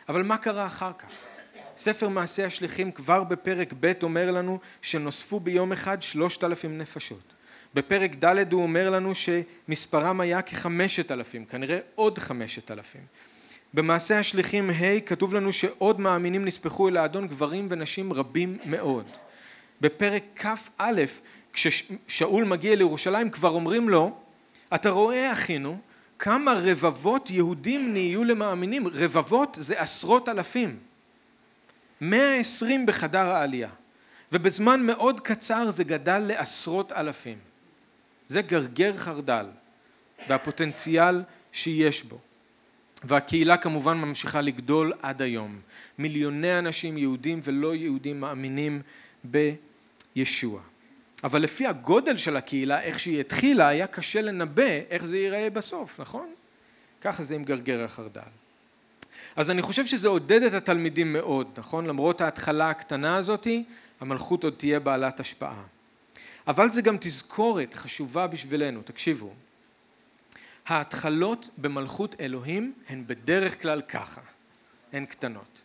אבל 0.10 0.24
מה 0.24 0.38
קרה 0.38 0.66
אחר 0.66 0.94
כך? 0.94 1.27
ספר 1.78 2.10
מעשי 2.10 2.44
השליחים 2.44 2.92
כבר 2.92 3.24
בפרק 3.24 3.74
ב' 3.80 3.92
אומר 4.04 4.32
לנו 4.32 4.60
שנוספו 4.82 5.40
ביום 5.40 5.72
אחד 5.72 6.02
שלושת 6.02 6.44
אלפים 6.44 6.78
נפשות. 6.78 7.34
בפרק 7.74 8.12
ד' 8.24 8.54
הוא 8.54 8.64
אומר 8.64 8.90
לנו 8.90 9.14
שמספרם 9.16 10.22
היה 10.22 10.42
כחמשת 10.42 11.12
אלפים, 11.12 11.46
כנראה 11.46 11.80
עוד 11.96 12.20
חמשת 12.20 12.72
אלפים. 12.72 13.02
במעשה 13.74 14.20
השליחים 14.20 14.70
ה' 14.70 15.00
כתוב 15.06 15.34
לנו 15.34 15.54
שעוד 15.54 16.00
מאמינים 16.00 16.46
נספחו 16.46 16.90
אל 16.90 16.98
האדון 16.98 17.28
גברים 17.28 17.68
ונשים 17.70 18.14
רבים 18.14 18.58
מאוד. 18.66 19.06
בפרק 19.82 20.24
כ"א, 20.36 20.92
כששאול 21.54 22.44
מגיע 22.44 22.76
לירושלים, 22.76 23.30
כבר 23.30 23.50
אומרים 23.50 23.90
לו, 23.90 24.18
אתה 24.76 24.90
רואה 24.90 25.34
אחינו, 25.34 25.78
כמה 26.20 26.54
רבבות 26.54 27.30
יהודים 27.30 27.94
נהיו 27.94 28.24
למאמינים, 28.24 28.88
רבבות 28.88 29.58
זה 29.62 29.82
עשרות 29.82 30.30
אלפים. 30.30 30.87
120 32.02 32.86
בחדר 32.86 33.30
העלייה, 33.30 33.70
ובזמן 34.32 34.82
מאוד 34.86 35.20
קצר 35.20 35.70
זה 35.70 35.84
גדל 35.84 36.20
לעשרות 36.20 36.92
אלפים. 36.92 37.38
זה 38.28 38.42
גרגר 38.42 38.98
חרדל, 38.98 39.46
והפוטנציאל 40.28 41.24
שיש 41.52 42.04
בו. 42.04 42.20
והקהילה 43.04 43.58
כמובן 43.58 43.98
ממשיכה 43.98 44.42
לגדול 44.42 44.94
עד 45.02 45.22
היום. 45.22 45.60
מיליוני 45.98 46.60
אנשים 46.60 46.98
יהודים 46.98 47.40
ולא 47.44 47.76
יהודים 47.76 48.20
מאמינים 48.20 48.82
בישוע. 49.24 50.62
אבל 51.24 51.42
לפי 51.42 51.68
הגודל 51.68 52.18
של 52.18 52.38
הקהילה, 52.38 52.82
איך 52.82 53.00
שהיא 53.00 53.20
התחילה, 53.20 53.68
היה 53.68 53.88
קשה 53.88 54.22
לנבא 54.22 54.80
איך 54.90 55.06
זה 55.06 55.18
ייראה 55.18 55.50
בסוף, 55.50 56.00
נכון? 56.00 56.34
ככה 57.02 57.24
זה 57.24 57.36
עם 57.36 57.44
גרגר 57.44 57.84
החרדל. 57.84 58.22
אז 59.38 59.52
אני 59.52 59.62
חושב 59.62 59.86
שזה 59.86 60.08
עודד 60.08 60.44
את 60.44 60.54
התלמידים 60.54 61.14
מאוד, 61.14 61.48
נכון? 61.58 61.86
למרות 61.86 62.22
ההתחלה 62.22 62.70
הקטנה 62.70 63.16
הזאתי, 63.16 63.64
המלכות 64.00 64.44
עוד 64.44 64.54
תהיה 64.58 64.80
בעלת 64.80 65.20
השפעה. 65.20 65.64
אבל 66.48 66.70
זה 66.70 66.82
גם 66.82 66.98
תזכורת 67.00 67.74
חשובה 67.74 68.28
בשבילנו, 68.28 68.82
תקשיבו. 68.82 69.34
ההתחלות 70.68 71.50
במלכות 71.58 72.16
אלוהים 72.20 72.74
הן 72.90 73.04
בדרך 73.08 73.62
כלל 73.62 73.82
ככה, 73.82 74.22
הן 74.94 75.06
קטנות. 75.06 75.62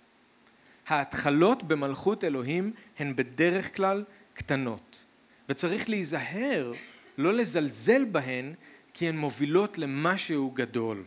ההתחלות 0.88 1.62
במלכות 1.62 2.24
אלוהים 2.24 2.72
הן 2.98 3.16
בדרך 3.16 3.76
כלל 3.76 4.04
קטנות, 4.34 5.04
וצריך 5.48 5.88
להיזהר 5.88 6.72
לא 7.18 7.32
לזלזל 7.34 8.04
בהן 8.04 8.54
כי 8.94 9.08
הן 9.08 9.16
מובילות 9.16 9.78
למשהו 9.78 10.50
גדול. 10.50 11.04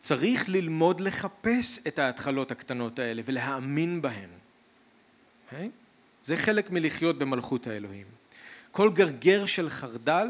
צריך 0.00 0.48
ללמוד 0.48 1.00
לחפש 1.00 1.86
את 1.86 1.98
ההתחלות 1.98 2.50
הקטנות 2.50 2.98
האלה 2.98 3.22
ולהאמין 3.24 4.02
בהן. 4.02 4.28
Okay? 5.50 5.54
זה 6.24 6.36
חלק 6.36 6.70
מלחיות 6.70 7.18
במלכות 7.18 7.66
האלוהים. 7.66 8.06
כל 8.70 8.90
גרגר 8.92 9.46
של 9.46 9.70
חרדל 9.70 10.28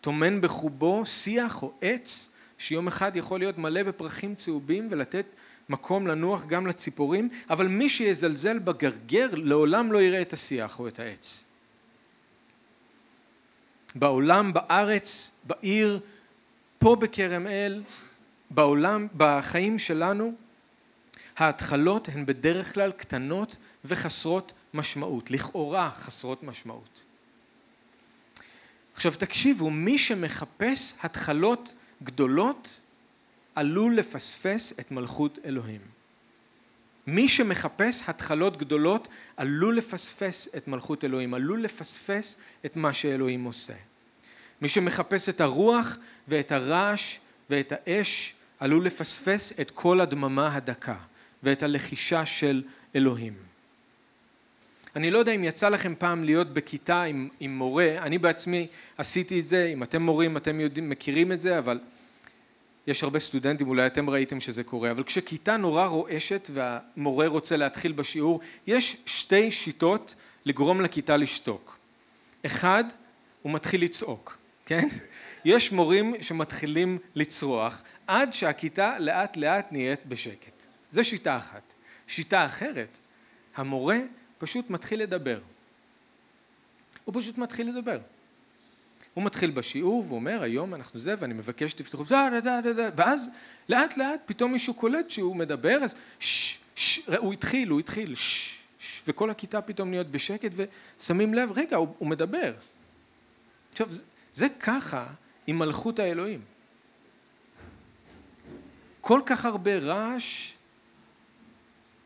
טומן 0.00 0.40
בחובו 0.40 1.06
שיח 1.06 1.62
או 1.62 1.72
עץ 1.80 2.28
שיום 2.58 2.88
אחד 2.88 3.16
יכול 3.16 3.40
להיות 3.40 3.58
מלא 3.58 3.82
בפרחים 3.82 4.34
צהובים 4.34 4.88
ולתת 4.90 5.26
מקום 5.68 6.06
לנוח 6.06 6.46
גם 6.46 6.66
לציפורים, 6.66 7.28
אבל 7.50 7.68
מי 7.68 7.88
שיזלזל 7.88 8.58
בגרגר 8.58 9.28
לעולם 9.32 9.92
לא 9.92 10.02
יראה 10.02 10.22
את 10.22 10.32
השיח 10.32 10.80
או 10.80 10.88
את 10.88 10.98
העץ. 10.98 11.44
בעולם, 13.94 14.52
בארץ, 14.52 15.30
בעיר, 15.44 16.00
פה 16.78 16.96
בכרם 16.96 17.46
אל, 17.46 17.82
בעולם, 18.50 19.06
בחיים 19.16 19.78
שלנו, 19.78 20.34
ההתחלות 21.36 22.08
הן 22.08 22.26
בדרך 22.26 22.74
כלל 22.74 22.92
קטנות 22.92 23.56
וחסרות 23.84 24.52
משמעות, 24.74 25.30
לכאורה 25.30 25.90
חסרות 25.90 26.42
משמעות. 26.42 27.02
עכשיו 28.94 29.12
תקשיבו, 29.18 29.70
מי 29.70 29.98
שמחפש 29.98 30.94
התחלות 31.02 31.72
גדולות 32.02 32.80
עלול 33.54 33.96
לפספס 33.96 34.72
את 34.80 34.90
מלכות 34.90 35.38
אלוהים. 35.44 35.80
מי 37.06 37.28
שמחפש 37.28 38.02
התחלות 38.06 38.56
גדולות 38.56 39.08
עלול 39.36 39.76
לפספס 39.76 40.48
את 40.56 40.68
מלכות 40.68 41.04
אלוהים, 41.04 41.34
עלול 41.34 41.62
לפספס 41.62 42.36
את 42.66 42.76
מה 42.76 42.94
שאלוהים 42.94 43.44
עושה. 43.44 43.74
מי 44.60 44.68
שמחפש 44.68 45.28
את 45.28 45.40
הרוח 45.40 45.96
ואת 46.28 46.52
הרעש 46.52 47.16
ואת 47.50 47.72
האש 47.72 48.34
עלול 48.60 48.84
לפספס 48.84 49.60
את 49.60 49.70
כל 49.70 50.00
הדממה 50.00 50.56
הדקה 50.56 50.96
ואת 51.42 51.62
הלחישה 51.62 52.26
של 52.26 52.62
אלוהים. 52.96 53.34
אני 54.96 55.10
לא 55.10 55.18
יודע 55.18 55.32
אם 55.32 55.44
יצא 55.44 55.68
לכם 55.68 55.94
פעם 55.98 56.24
להיות 56.24 56.48
בכיתה 56.54 57.02
עם, 57.02 57.28
עם 57.40 57.58
מורה, 57.58 57.96
אני 57.98 58.18
בעצמי 58.18 58.66
עשיתי 58.98 59.40
את 59.40 59.48
זה, 59.48 59.70
אם 59.72 59.82
אתם 59.82 60.02
מורים 60.02 60.36
אתם 60.36 60.60
יודעים, 60.60 60.90
מכירים 60.90 61.32
את 61.32 61.40
זה, 61.40 61.58
אבל 61.58 61.78
יש 62.86 63.02
הרבה 63.02 63.18
סטודנטים, 63.18 63.68
אולי 63.68 63.86
אתם 63.86 64.10
ראיתם 64.10 64.40
שזה 64.40 64.64
קורה, 64.64 64.90
אבל 64.90 65.02
כשכיתה 65.02 65.56
נורא 65.56 65.86
רועשת 65.86 66.50
והמורה 66.52 67.26
רוצה 67.26 67.56
להתחיל 67.56 67.92
בשיעור, 67.92 68.40
יש 68.66 68.96
שתי 69.06 69.50
שיטות 69.52 70.14
לגרום 70.44 70.80
לכיתה 70.80 71.16
לשתוק. 71.16 71.78
אחד, 72.46 72.84
הוא 73.42 73.52
מתחיל 73.52 73.84
לצעוק, 73.84 74.38
כן? 74.66 74.88
יש 75.44 75.72
מורים 75.72 76.14
שמתחילים 76.20 76.98
לצרוח 77.14 77.82
עד 78.10 78.34
שהכיתה 78.34 78.98
לאט 78.98 79.36
לאט 79.36 79.72
נהיית 79.72 80.06
בשקט. 80.06 80.66
זו 80.90 81.04
שיטה 81.04 81.36
אחת. 81.36 81.62
שיטה 82.06 82.46
אחרת, 82.46 82.98
המורה 83.56 83.98
פשוט 84.38 84.70
מתחיל 84.70 85.02
לדבר. 85.02 85.40
הוא 87.04 87.14
פשוט 87.20 87.38
מתחיל 87.38 87.68
לדבר. 87.68 87.98
הוא 89.14 89.24
מתחיל 89.24 89.50
בשיעור 89.50 90.04
ואומר 90.08 90.42
היום 90.42 90.74
אנחנו 90.74 91.00
זה 91.00 91.14
ואני 91.18 91.34
מבקש 91.34 91.70
שתפתחו 91.70 92.04
ואז 92.96 93.28
לאט 93.68 93.96
לאט 93.96 94.20
פתאום 94.26 94.52
מישהו 94.52 94.74
קולט 94.74 95.10
שהוא 95.10 95.36
מדבר 95.36 95.78
אז 95.84 95.94
ששש 96.18 97.08
הוא 97.18 97.32
התחיל 97.32 97.68
הוא 97.68 97.80
התחיל 97.80 98.14
ששש 98.14 99.02
וכל 99.06 99.30
הכיתה 99.30 99.60
פתאום 99.60 99.90
נהיות 99.90 100.10
בשקט 100.10 100.50
ושמים 101.00 101.34
לב 101.34 101.52
רגע 101.54 101.76
הוא, 101.76 101.88
הוא 101.98 102.08
מדבר 102.08 102.52
עכשיו 103.72 103.92
זה, 103.92 104.02
זה 104.32 104.46
ככה 104.60 105.06
עם 105.46 105.58
מלכות 105.58 105.98
האלוהים 105.98 106.40
כל 109.00 109.20
כך 109.26 109.44
הרבה 109.44 109.78
רעש 109.78 110.52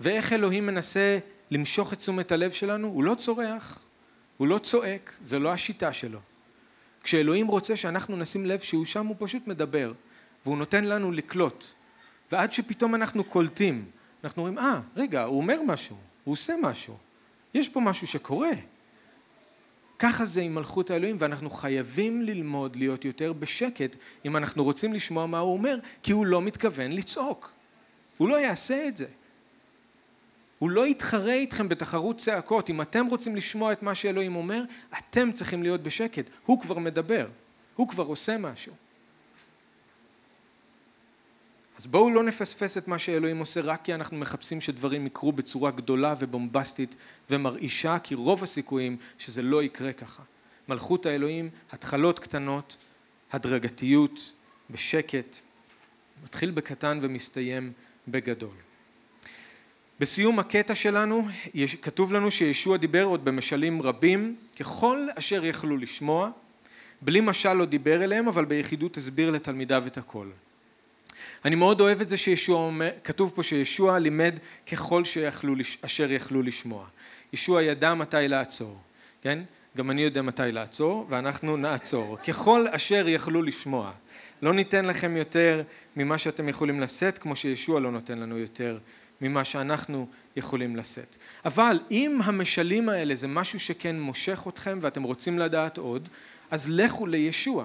ואיך 0.01 0.32
אלוהים 0.32 0.66
מנסה 0.66 1.18
למשוך 1.51 1.92
את 1.92 1.99
תשומת 1.99 2.32
הלב 2.32 2.51
שלנו, 2.51 2.88
הוא 2.88 3.05
לא 3.05 3.14
צורח, 3.14 3.82
הוא 4.36 4.49
לא 4.49 4.59
צועק, 4.59 5.16
זה 5.26 5.38
לא 5.38 5.53
השיטה 5.53 5.92
שלו. 5.92 6.18
כשאלוהים 7.03 7.47
רוצה 7.47 7.76
שאנחנו 7.76 8.16
נשים 8.16 8.47
לב 8.47 8.61
שהוא 8.61 8.84
שם, 8.84 9.07
הוא 9.07 9.16
פשוט 9.18 9.47
מדבר, 9.47 9.92
והוא 10.45 10.59
נותן 10.59 10.84
לנו 10.84 11.12
לקלוט. 11.12 11.64
ועד 12.32 12.53
שפתאום 12.53 12.95
אנחנו 12.95 13.24
קולטים, 13.24 13.84
אנחנו 14.24 14.47
אומרים, 14.47 14.59
אה, 14.59 14.78
ah, 14.78 14.99
רגע, 15.01 15.22
הוא 15.22 15.36
אומר 15.36 15.62
משהו, 15.66 15.97
הוא 16.24 16.32
עושה 16.32 16.55
משהו, 16.62 16.97
יש 17.55 17.68
פה 17.68 17.80
משהו 17.80 18.07
שקורה. 18.07 18.51
ככה 20.05 20.25
זה 20.25 20.41
עם 20.41 20.55
מלכות 20.55 20.91
האלוהים, 20.91 21.17
ואנחנו 21.19 21.51
חייבים 21.51 22.23
ללמוד 22.23 22.77
להיות 22.77 23.05
יותר 23.05 23.33
בשקט 23.33 23.97
אם 24.25 24.37
אנחנו 24.37 24.65
רוצים 24.65 24.93
לשמוע 24.93 25.27
מה 25.27 25.39
הוא 25.39 25.53
אומר, 25.53 25.79
כי 26.03 26.13
הוא 26.13 26.27
לא 26.27 26.43
מתכוון 26.43 26.93
לצעוק. 26.93 27.53
הוא 28.17 28.29
לא 28.29 28.41
יעשה 28.41 28.89
את 28.89 28.97
זה. 28.97 29.07
הוא 30.59 30.71
לא 30.71 30.87
יתחרה 30.87 31.33
איתכם 31.33 31.69
בתחרות 31.69 32.19
צעקות. 32.19 32.71
אם 32.71 32.81
אתם 32.81 33.07
רוצים 33.07 33.37
לשמוע 33.37 33.73
את 33.73 33.83
מה 33.83 33.95
שאלוהים 33.95 34.37
אומר, 34.37 34.63
אתם 34.99 35.33
צריכים 35.33 35.63
להיות 35.63 35.83
בשקט. 35.83 36.25
הוא 36.47 36.61
כבר 36.61 36.79
מדבר, 36.79 37.27
הוא 37.77 37.89
כבר 37.89 38.05
עושה 38.05 38.39
משהו. 38.39 38.73
אז 41.79 41.87
בואו 41.87 42.11
לא 42.11 42.22
נפספס 42.22 42.79
את 42.79 42.89
מה 42.89 42.99
שאלוהים 42.99 43.39
עושה 43.39 43.61
רק 43.61 43.81
כי 43.85 43.95
אנחנו 43.95 44.16
מחפשים 44.16 44.61
שדברים 44.61 45.07
יקרו 45.07 45.33
בצורה 45.33 45.70
גדולה 45.70 46.14
ובומבסטית 46.18 46.97
ומרעישה, 47.31 47.99
כי 47.99 48.14
רוב 48.14 48.43
הסיכויים 48.43 48.97
שזה 49.18 49.43
לא 49.43 49.62
יקרה 49.62 49.93
ככה. 49.93 50.22
מלכות 50.68 51.07
האלוהים, 51.07 51.51
התחלות 51.72 52.18
קטנות, 52.18 52.77
הדרגתיות, 53.33 54.33
בשקט, 54.70 55.37
מתחיל 56.25 56.51
בקטן 56.51 56.99
ומסתיים 57.03 57.72
בגדול. 58.09 58.55
בסיום 60.01 60.39
הקטע 60.39 60.75
שלנו 60.75 61.29
כתוב 61.83 62.12
לנו 62.12 62.31
שישוע 62.31 62.77
דיבר 62.77 63.05
עוד 63.05 63.25
במשלים 63.25 63.83
רבים 63.83 64.37
ככל 64.61 65.07
אשר 65.14 65.45
יכלו 65.45 65.77
לשמוע 65.77 66.31
בלי 67.03 67.20
משל 67.20 67.53
לא 67.53 67.64
דיבר 67.64 68.05
אליהם 68.05 68.29
אבל 68.29 68.45
ביחידות 68.45 68.97
הסביר 68.97 69.31
לתלמידיו 69.31 69.85
את 69.87 69.99
הכל. 69.99 70.27
אני 71.45 71.55
מאוד 71.55 71.81
אוהב 71.81 72.01
את 72.01 72.09
זה 72.09 72.17
שישוע 72.17 72.59
אומר, 72.59 72.91
כתוב 73.05 73.33
פה 73.35 73.43
שישוע 73.43 73.99
לימד 73.99 74.39
ככל 74.73 75.05
שיכלו, 75.05 75.55
אשר 75.81 76.12
יכלו 76.12 76.43
לשמוע. 76.43 76.87
ישוע 77.33 77.62
ידע 77.62 77.95
מתי 77.95 78.29
לעצור, 78.29 78.79
כן? 79.23 79.39
גם 79.77 79.91
אני 79.91 80.03
יודע 80.03 80.23
מתי 80.23 80.43
לעצור 80.53 81.07
ואנחנו 81.09 81.57
נעצור. 81.57 82.17
ככל 82.17 82.67
אשר 82.71 83.09
יכלו 83.09 83.43
לשמוע. 83.43 83.93
לא 84.43 84.53
ניתן 84.53 84.85
לכם 84.85 85.17
יותר 85.17 85.62
ממה 85.97 86.19
שאתם 86.19 86.49
יכולים 86.49 86.81
לשאת 86.81 87.19
כמו 87.19 87.37
שישוע 87.37 87.81
לא 87.81 87.91
נותן 87.91 88.19
לנו 88.19 88.39
יותר 88.39 88.79
ממה 89.21 89.45
שאנחנו 89.45 90.07
יכולים 90.37 90.77
לשאת. 90.77 91.17
אבל 91.45 91.79
אם 91.91 92.21
המשלים 92.25 92.89
האלה 92.89 93.15
זה 93.15 93.29
משהו 93.29 93.61
שכן 93.61 94.01
מושך 94.01 94.47
אתכם 94.49 94.79
ואתם 94.83 95.03
רוצים 95.03 95.39
לדעת 95.39 95.79
עוד, 95.79 96.09
אז 96.51 96.67
לכו 96.69 97.07
לישוע. 97.07 97.65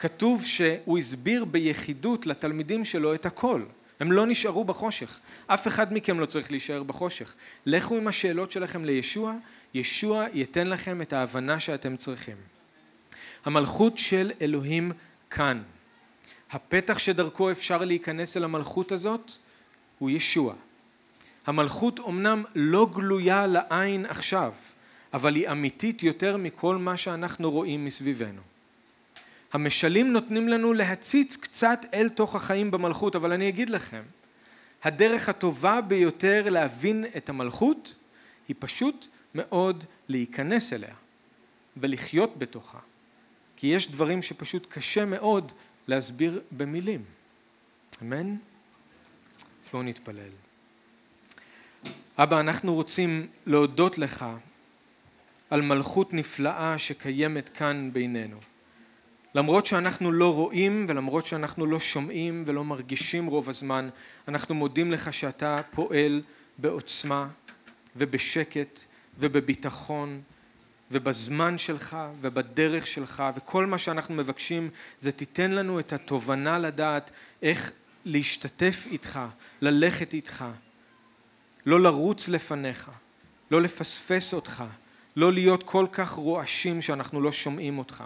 כתוב 0.00 0.44
שהוא 0.44 0.98
הסביר 0.98 1.44
ביחידות 1.44 2.26
לתלמידים 2.26 2.84
שלו 2.84 3.14
את 3.14 3.26
הכל. 3.26 3.62
הם 4.00 4.12
לא 4.12 4.26
נשארו 4.26 4.64
בחושך. 4.64 5.18
אף 5.46 5.68
אחד 5.68 5.92
מכם 5.92 6.20
לא 6.20 6.26
צריך 6.26 6.50
להישאר 6.50 6.82
בחושך. 6.82 7.34
לכו 7.66 7.96
עם 7.96 8.08
השאלות 8.08 8.52
שלכם 8.52 8.84
לישוע, 8.84 9.34
ישוע 9.74 10.26
ייתן 10.34 10.66
לכם 10.66 11.02
את 11.02 11.12
ההבנה 11.12 11.60
שאתם 11.60 11.96
צריכים. 11.96 12.36
המלכות 13.44 13.98
של 13.98 14.30
אלוהים 14.40 14.92
כאן. 15.30 15.62
הפתח 16.50 16.98
שדרכו 16.98 17.50
אפשר 17.50 17.84
להיכנס 17.84 18.36
אל 18.36 18.44
המלכות 18.44 18.92
הזאת 18.92 19.32
הוא 19.98 20.10
ישוע. 20.10 20.54
המלכות 21.46 22.00
אמנם 22.08 22.44
לא 22.54 22.88
גלויה 22.94 23.46
לעין 23.46 24.06
עכשיו, 24.06 24.52
אבל 25.12 25.34
היא 25.34 25.50
אמיתית 25.50 26.02
יותר 26.02 26.36
מכל 26.36 26.76
מה 26.76 26.96
שאנחנו 26.96 27.50
רואים 27.50 27.84
מסביבנו. 27.84 28.49
המשלים 29.52 30.12
נותנים 30.12 30.48
לנו 30.48 30.72
להציץ 30.72 31.36
קצת 31.36 31.80
אל 31.94 32.08
תוך 32.08 32.34
החיים 32.34 32.70
במלכות, 32.70 33.16
אבל 33.16 33.32
אני 33.32 33.48
אגיד 33.48 33.70
לכם, 33.70 34.02
הדרך 34.82 35.28
הטובה 35.28 35.80
ביותר 35.80 36.50
להבין 36.50 37.04
את 37.16 37.28
המלכות 37.28 37.96
היא 38.48 38.56
פשוט 38.58 39.06
מאוד 39.34 39.84
להיכנס 40.08 40.72
אליה 40.72 40.94
ולחיות 41.76 42.38
בתוכה. 42.38 42.78
כי 43.56 43.66
יש 43.66 43.90
דברים 43.90 44.22
שפשוט 44.22 44.66
קשה 44.68 45.04
מאוד 45.04 45.52
להסביר 45.88 46.40
במילים. 46.50 47.04
אמן? 48.02 48.36
אז 49.64 49.68
בואו 49.72 49.82
נתפלל. 49.82 50.30
אבא, 52.18 52.40
אנחנו 52.40 52.74
רוצים 52.74 53.26
להודות 53.46 53.98
לך 53.98 54.26
על 55.50 55.62
מלכות 55.62 56.14
נפלאה 56.14 56.78
שקיימת 56.78 57.48
כאן 57.48 57.90
בינינו. 57.92 58.36
למרות 59.34 59.66
שאנחנו 59.66 60.12
לא 60.12 60.34
רואים 60.34 60.86
ולמרות 60.88 61.26
שאנחנו 61.26 61.66
לא 61.66 61.80
שומעים 61.80 62.42
ולא 62.46 62.64
מרגישים 62.64 63.26
רוב 63.26 63.48
הזמן, 63.48 63.88
אנחנו 64.28 64.54
מודים 64.54 64.92
לך 64.92 65.14
שאתה 65.14 65.60
פועל 65.70 66.22
בעוצמה 66.58 67.28
ובשקט 67.96 68.80
ובביטחון 69.18 70.20
ובזמן 70.90 71.58
שלך 71.58 71.96
ובדרך 72.20 72.86
שלך 72.86 73.22
וכל 73.36 73.66
מה 73.66 73.78
שאנחנו 73.78 74.14
מבקשים 74.14 74.70
זה 75.00 75.12
תיתן 75.12 75.50
לנו 75.50 75.80
את 75.80 75.92
התובנה 75.92 76.58
לדעת 76.58 77.10
איך 77.42 77.72
להשתתף 78.04 78.86
איתך, 78.90 79.20
ללכת 79.60 80.14
איתך, 80.14 80.44
לא 81.66 81.80
לרוץ 81.80 82.28
לפניך, 82.28 82.90
לא 83.50 83.62
לפספס 83.62 84.34
אותך, 84.34 84.64
לא 85.16 85.32
להיות 85.32 85.62
כל 85.62 85.86
כך 85.92 86.10
רועשים 86.10 86.82
שאנחנו 86.82 87.20
לא 87.20 87.32
שומעים 87.32 87.78
אותך, 87.78 88.04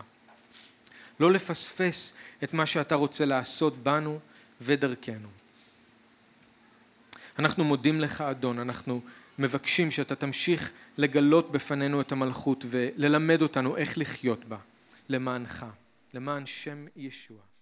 לא 1.20 1.32
לפספס 1.32 2.14
את 2.44 2.54
מה 2.54 2.66
שאתה 2.66 2.94
רוצה 2.94 3.24
לעשות 3.24 3.82
בנו 3.82 4.18
ודרכנו. 4.60 5.28
אנחנו 7.38 7.64
מודים 7.64 8.00
לך 8.00 8.20
אדון, 8.20 8.58
אנחנו 8.58 9.00
מבקשים 9.38 9.90
שאתה 9.90 10.14
תמשיך 10.14 10.72
לגלות 10.98 11.52
בפנינו 11.52 12.00
את 12.00 12.12
המלכות 12.12 12.64
וללמד 12.68 13.42
אותנו 13.42 13.76
איך 13.76 13.98
לחיות 13.98 14.44
בה 14.44 14.56
למענך, 15.08 15.66
למען 16.14 16.46
שם 16.46 16.86
ישוע. 16.96 17.53